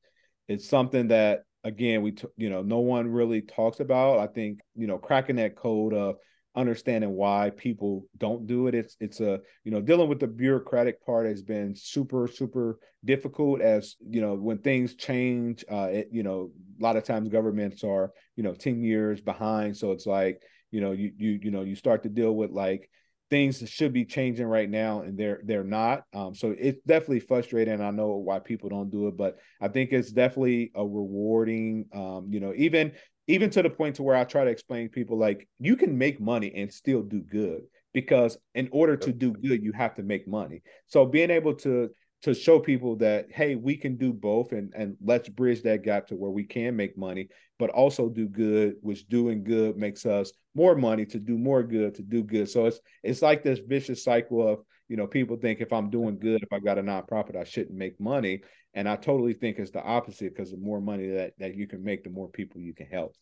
it's 0.47 0.67
something 0.69 1.07
that 1.09 1.43
again 1.63 2.01
we 2.03 2.11
t- 2.11 2.27
you 2.37 2.49
know 2.49 2.61
no 2.61 2.79
one 2.79 3.07
really 3.07 3.41
talks 3.41 3.79
about. 3.79 4.19
I 4.19 4.27
think 4.27 4.59
you 4.75 4.87
know 4.87 4.97
cracking 4.97 5.37
that 5.37 5.55
code 5.55 5.93
of 5.93 6.15
understanding 6.57 7.11
why 7.11 7.51
people 7.55 8.05
don't 8.17 8.47
do 8.47 8.67
it. 8.67 8.75
It's 8.75 8.97
it's 8.99 9.21
a 9.21 9.39
you 9.63 9.71
know 9.71 9.79
dealing 9.79 10.09
with 10.09 10.19
the 10.19 10.27
bureaucratic 10.27 11.05
part 11.05 11.27
has 11.27 11.41
been 11.41 11.75
super 11.75 12.27
super 12.27 12.79
difficult. 13.05 13.61
As 13.61 13.95
you 14.09 14.19
know 14.19 14.33
when 14.35 14.57
things 14.57 14.95
change, 14.95 15.63
uh, 15.71 15.89
it, 15.91 16.09
you 16.11 16.23
know 16.23 16.51
a 16.79 16.83
lot 16.83 16.97
of 16.97 17.03
times 17.03 17.29
governments 17.29 17.83
are 17.83 18.11
you 18.35 18.43
know 18.43 18.53
ten 18.53 18.83
years 18.83 19.21
behind. 19.21 19.77
So 19.77 19.91
it's 19.91 20.07
like 20.07 20.41
you 20.71 20.81
know 20.81 20.91
you 20.91 21.11
you 21.17 21.39
you 21.43 21.51
know 21.51 21.61
you 21.61 21.75
start 21.75 22.03
to 22.03 22.09
deal 22.09 22.35
with 22.35 22.51
like 22.51 22.89
things 23.29 23.61
should 23.69 23.91
be 23.91 24.05
changing 24.05 24.45
right 24.45 24.69
now 24.69 25.01
and 25.01 25.17
they're 25.17 25.41
they're 25.43 25.63
not 25.63 26.03
um, 26.13 26.33
so 26.33 26.55
it's 26.57 26.81
definitely 26.87 27.19
frustrating 27.19 27.81
i 27.81 27.91
know 27.91 28.15
why 28.15 28.39
people 28.39 28.69
don't 28.69 28.89
do 28.89 29.07
it 29.07 29.17
but 29.17 29.37
i 29.59 29.67
think 29.67 29.91
it's 29.91 30.11
definitely 30.11 30.71
a 30.75 30.81
rewarding 30.81 31.85
um, 31.93 32.27
you 32.29 32.39
know 32.39 32.53
even 32.55 32.91
even 33.27 33.49
to 33.51 33.61
the 33.61 33.69
point 33.69 33.95
to 33.95 34.03
where 34.03 34.15
I 34.15 34.23
try 34.23 34.45
to 34.45 34.51
explain 34.51 34.89
people 34.89 35.17
like 35.17 35.47
you 35.59 35.75
can 35.75 35.97
make 35.97 36.19
money 36.19 36.53
and 36.55 36.71
still 36.71 37.01
do 37.01 37.21
good 37.21 37.63
because 37.93 38.37
in 38.55 38.69
order 38.71 38.95
to 38.95 39.11
do 39.11 39.33
good 39.33 39.63
you 39.63 39.71
have 39.73 39.95
to 39.95 40.03
make 40.03 40.27
money. 40.27 40.61
So 40.87 41.05
being 41.05 41.29
able 41.29 41.53
to 41.55 41.89
to 42.23 42.33
show 42.33 42.59
people 42.59 42.95
that 42.95 43.27
hey 43.31 43.55
we 43.55 43.75
can 43.75 43.95
do 43.95 44.11
both 44.11 44.51
and 44.51 44.73
and 44.75 44.95
let's 45.03 45.29
bridge 45.29 45.61
that 45.61 45.83
gap 45.83 46.07
to 46.07 46.15
where 46.15 46.31
we 46.31 46.43
can 46.43 46.75
make 46.75 46.97
money 46.97 47.27
but 47.59 47.69
also 47.69 48.09
do 48.09 48.27
good 48.27 48.75
which 48.81 49.07
doing 49.07 49.43
good 49.43 49.77
makes 49.77 50.05
us 50.05 50.31
more 50.55 50.75
money 50.75 51.05
to 51.05 51.19
do 51.19 51.37
more 51.37 51.61
good 51.61 51.93
to 51.93 52.01
do 52.01 52.23
good 52.23 52.49
so 52.49 52.65
it's 52.65 52.79
it's 53.03 53.21
like 53.21 53.43
this 53.43 53.59
vicious 53.59 54.03
cycle 54.03 54.47
of 54.47 54.59
you 54.89 54.97
know 54.97 55.05
people 55.05 55.37
think 55.37 55.61
if 55.61 55.71
i'm 55.71 55.89
doing 55.89 56.17
good 56.17 56.41
if 56.41 56.51
i 56.51 56.59
got 56.59 56.79
a 56.79 56.83
nonprofit 56.83 57.35
i 57.35 57.43
shouldn't 57.43 57.77
make 57.77 57.99
money 57.99 58.41
and 58.77 58.87
i 58.87 58.95
totally 58.95 59.33
think 59.33 59.57
it's 59.57 59.71
the 59.71 59.83
opposite 59.83 60.33
because 60.35 60.51
the 60.51 60.57
more 60.57 60.79
money 60.79 61.07
that 61.07 61.33
that 61.39 61.55
you 61.55 61.67
can 61.67 61.83
make 61.83 62.03
the 62.03 62.09
more 62.09 62.29
people 62.29 62.61
you 62.61 62.73
can 62.73 62.85
help. 62.87 63.13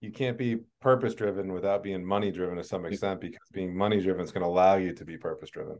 You 0.00 0.12
can't 0.12 0.36
be 0.36 0.58
purpose 0.82 1.14
driven 1.14 1.50
without 1.50 1.82
being 1.82 2.04
money 2.04 2.30
driven 2.30 2.56
to 2.58 2.64
some 2.64 2.84
extent 2.84 3.22
because 3.22 3.48
being 3.52 3.74
money 3.74 4.02
driven 4.02 4.22
is 4.22 4.32
going 4.32 4.42
to 4.42 4.48
allow 4.48 4.76
you 4.76 4.92
to 4.92 5.04
be 5.04 5.16
purpose 5.16 5.48
driven 5.48 5.78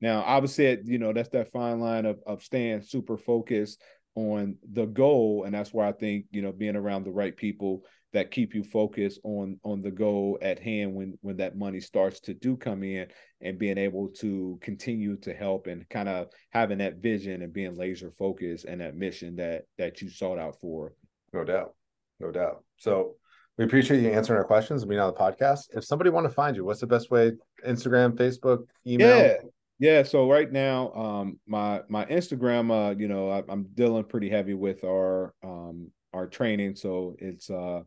now 0.00 0.22
obviously 0.22 0.78
you 0.84 0.98
know 0.98 1.12
that's 1.12 1.28
that 1.28 1.52
fine 1.52 1.78
line 1.78 2.06
of, 2.06 2.18
of 2.26 2.42
staying 2.42 2.80
super 2.80 3.18
focused 3.18 3.82
on 4.14 4.56
the 4.72 4.86
goal 4.86 5.44
and 5.44 5.54
that's 5.54 5.74
why 5.74 5.86
i 5.86 5.92
think 5.92 6.24
you 6.30 6.40
know 6.40 6.52
being 6.52 6.74
around 6.74 7.04
the 7.04 7.10
right 7.10 7.36
people 7.36 7.84
that 8.12 8.30
keep 8.30 8.54
you 8.54 8.64
focused 8.64 9.20
on 9.24 9.58
on 9.64 9.82
the 9.82 9.90
goal 9.90 10.38
at 10.42 10.58
hand 10.58 10.94
when 10.94 11.18
when 11.22 11.36
that 11.36 11.56
money 11.56 11.80
starts 11.80 12.20
to 12.20 12.34
do 12.34 12.56
come 12.56 12.82
in 12.82 13.06
and 13.40 13.58
being 13.58 13.78
able 13.78 14.08
to 14.08 14.58
continue 14.60 15.16
to 15.16 15.32
help 15.32 15.66
and 15.66 15.88
kind 15.88 16.08
of 16.08 16.28
having 16.50 16.78
that 16.78 16.96
vision 16.96 17.42
and 17.42 17.52
being 17.52 17.76
laser 17.76 18.12
focused 18.18 18.64
and 18.64 18.80
that 18.80 18.96
mission 18.96 19.36
that 19.36 19.62
that 19.78 20.00
you 20.00 20.10
sought 20.10 20.38
out 20.38 20.56
for. 20.60 20.92
No 21.32 21.44
doubt. 21.44 21.74
No 22.18 22.30
doubt. 22.30 22.64
So 22.78 23.16
we 23.56 23.64
appreciate 23.64 24.02
you 24.02 24.10
answering 24.10 24.38
our 24.38 24.44
questions 24.44 24.82
and 24.82 24.88
being 24.88 25.00
on 25.00 25.12
the 25.12 25.18
podcast. 25.18 25.68
If 25.76 25.84
somebody 25.84 26.10
want 26.10 26.26
to 26.26 26.32
find 26.32 26.56
you 26.56 26.64
what's 26.64 26.80
the 26.80 26.86
best 26.86 27.10
way? 27.10 27.32
Instagram 27.66 28.16
facebook 28.16 28.64
email? 28.86 29.18
Yeah. 29.18 29.34
Yeah, 29.80 30.02
so 30.02 30.30
right 30.30 30.52
now, 30.52 30.92
um, 30.92 31.40
my 31.46 31.80
my 31.88 32.04
Instagram, 32.04 32.70
uh, 32.70 32.94
you 32.98 33.08
know, 33.08 33.30
I, 33.30 33.38
am 33.50 33.66
dealing 33.72 34.04
pretty 34.04 34.28
heavy 34.28 34.52
with 34.52 34.84
our 34.84 35.32
um 35.42 35.90
our 36.12 36.26
training, 36.26 36.76
so 36.76 37.16
it's 37.18 37.50
uh 37.50 37.82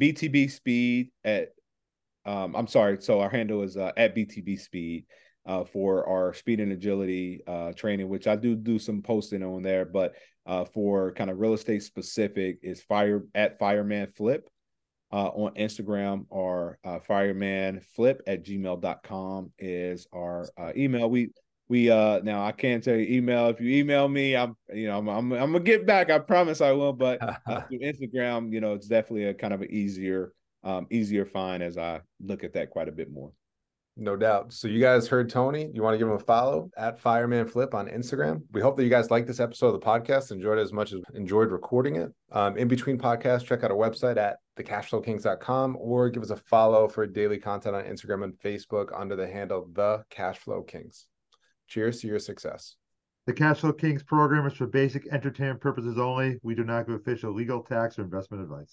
BTB 0.00 0.50
Speed 0.50 1.10
at 1.24 1.50
um 2.26 2.54
I'm 2.54 2.66
sorry, 2.66 2.98
so 3.00 3.20
our 3.20 3.30
handle 3.30 3.62
is 3.62 3.76
uh, 3.76 3.92
at 3.96 4.14
BTB 4.14 4.58
Speed 4.60 5.06
uh 5.46 5.64
for 5.64 6.08
our 6.08 6.32
speed 6.34 6.60
and 6.60 6.72
agility 6.72 7.42
uh 7.46 7.72
training, 7.72 8.08
which 8.08 8.26
I 8.26 8.36
do 8.36 8.54
do 8.54 8.78
some 8.78 9.02
posting 9.02 9.42
on 9.42 9.62
there, 9.62 9.84
but 9.84 10.14
uh 10.46 10.64
for 10.64 11.12
kind 11.12 11.30
of 11.30 11.38
real 11.38 11.54
estate 11.54 11.82
specific 11.82 12.58
is 12.62 12.82
fire 12.82 13.24
at 13.34 13.58
Fireman 13.58 14.08
Flip 14.16 14.48
uh, 15.14 15.28
on 15.28 15.54
Instagram 15.54 16.26
or 16.28 16.76
uh, 16.84 16.98
firemanflip 16.98 18.18
at 18.26 18.44
gmail.com 18.44 19.52
is 19.60 20.08
our 20.12 20.48
email. 20.76 21.08
We 21.08 21.30
we 21.68 21.90
uh 21.90 22.20
now 22.22 22.44
I 22.44 22.52
can't 22.52 22.82
tell 22.82 22.96
you 22.96 23.06
email. 23.16 23.48
If 23.48 23.60
you 23.60 23.70
email 23.76 24.08
me, 24.08 24.36
I'm 24.36 24.56
you 24.72 24.86
know 24.86 24.98
I'm 24.98 25.08
I'm, 25.08 25.32
I'm 25.32 25.52
gonna 25.52 25.60
get 25.60 25.86
back. 25.86 26.10
I 26.10 26.18
promise 26.18 26.60
I 26.60 26.72
will. 26.72 26.92
But 26.92 27.22
uh, 27.22 27.62
through 27.68 27.80
Instagram, 27.80 28.52
you 28.52 28.60
know, 28.60 28.74
it's 28.74 28.86
definitely 28.86 29.24
a 29.24 29.34
kind 29.34 29.54
of 29.54 29.62
an 29.62 29.70
easier 29.70 30.32
um 30.62 30.86
easier 30.90 31.24
find 31.24 31.62
as 31.62 31.78
I 31.78 32.00
look 32.20 32.44
at 32.44 32.52
that 32.54 32.70
quite 32.70 32.88
a 32.88 32.92
bit 32.92 33.10
more. 33.10 33.32
No 33.96 34.16
doubt. 34.16 34.52
So 34.52 34.66
you 34.66 34.80
guys 34.80 35.06
heard 35.06 35.30
Tony. 35.30 35.70
You 35.72 35.82
want 35.82 35.94
to 35.94 35.98
give 35.98 36.08
him 36.08 36.14
a 36.14 36.18
follow 36.18 36.68
at 36.76 36.98
Fireman 36.98 37.46
Flip 37.46 37.74
on 37.74 37.86
Instagram. 37.86 38.42
We 38.50 38.60
hope 38.60 38.76
that 38.76 38.82
you 38.82 38.90
guys 38.90 39.08
like 39.08 39.24
this 39.24 39.38
episode 39.38 39.68
of 39.68 39.74
the 39.74 39.86
podcast, 39.86 40.32
enjoyed 40.32 40.58
it 40.58 40.62
as 40.62 40.72
much 40.72 40.92
as 40.92 41.00
enjoyed 41.14 41.52
recording 41.52 41.96
it. 41.96 42.12
Um, 42.32 42.56
in 42.56 42.66
between 42.66 42.98
podcasts, 42.98 43.44
check 43.44 43.62
out 43.62 43.70
our 43.70 43.76
website 43.76 44.16
at 44.16 44.38
thecashflowkings.com 44.58 45.76
or 45.78 46.10
give 46.10 46.24
us 46.24 46.30
a 46.30 46.36
follow 46.36 46.88
for 46.88 47.06
daily 47.06 47.38
content 47.38 47.76
on 47.76 47.84
Instagram 47.84 48.24
and 48.24 48.34
Facebook 48.34 48.88
under 48.98 49.14
the 49.14 49.28
handle 49.28 49.68
The 49.72 50.02
Cashflow 50.10 50.66
Kings. 50.66 51.06
Cheers 51.74 52.02
to 52.02 52.06
your 52.06 52.20
success. 52.20 52.76
The 53.26 53.32
Cashflow 53.32 53.76
Kings 53.76 54.04
program 54.04 54.46
is 54.46 54.52
for 54.52 54.68
basic 54.68 55.08
entertainment 55.08 55.60
purposes 55.60 55.98
only. 55.98 56.38
We 56.44 56.54
do 56.54 56.62
not 56.62 56.86
give 56.86 56.94
official 56.94 57.32
legal, 57.32 57.64
tax, 57.64 57.98
or 57.98 58.02
investment 58.02 58.44
advice. 58.44 58.70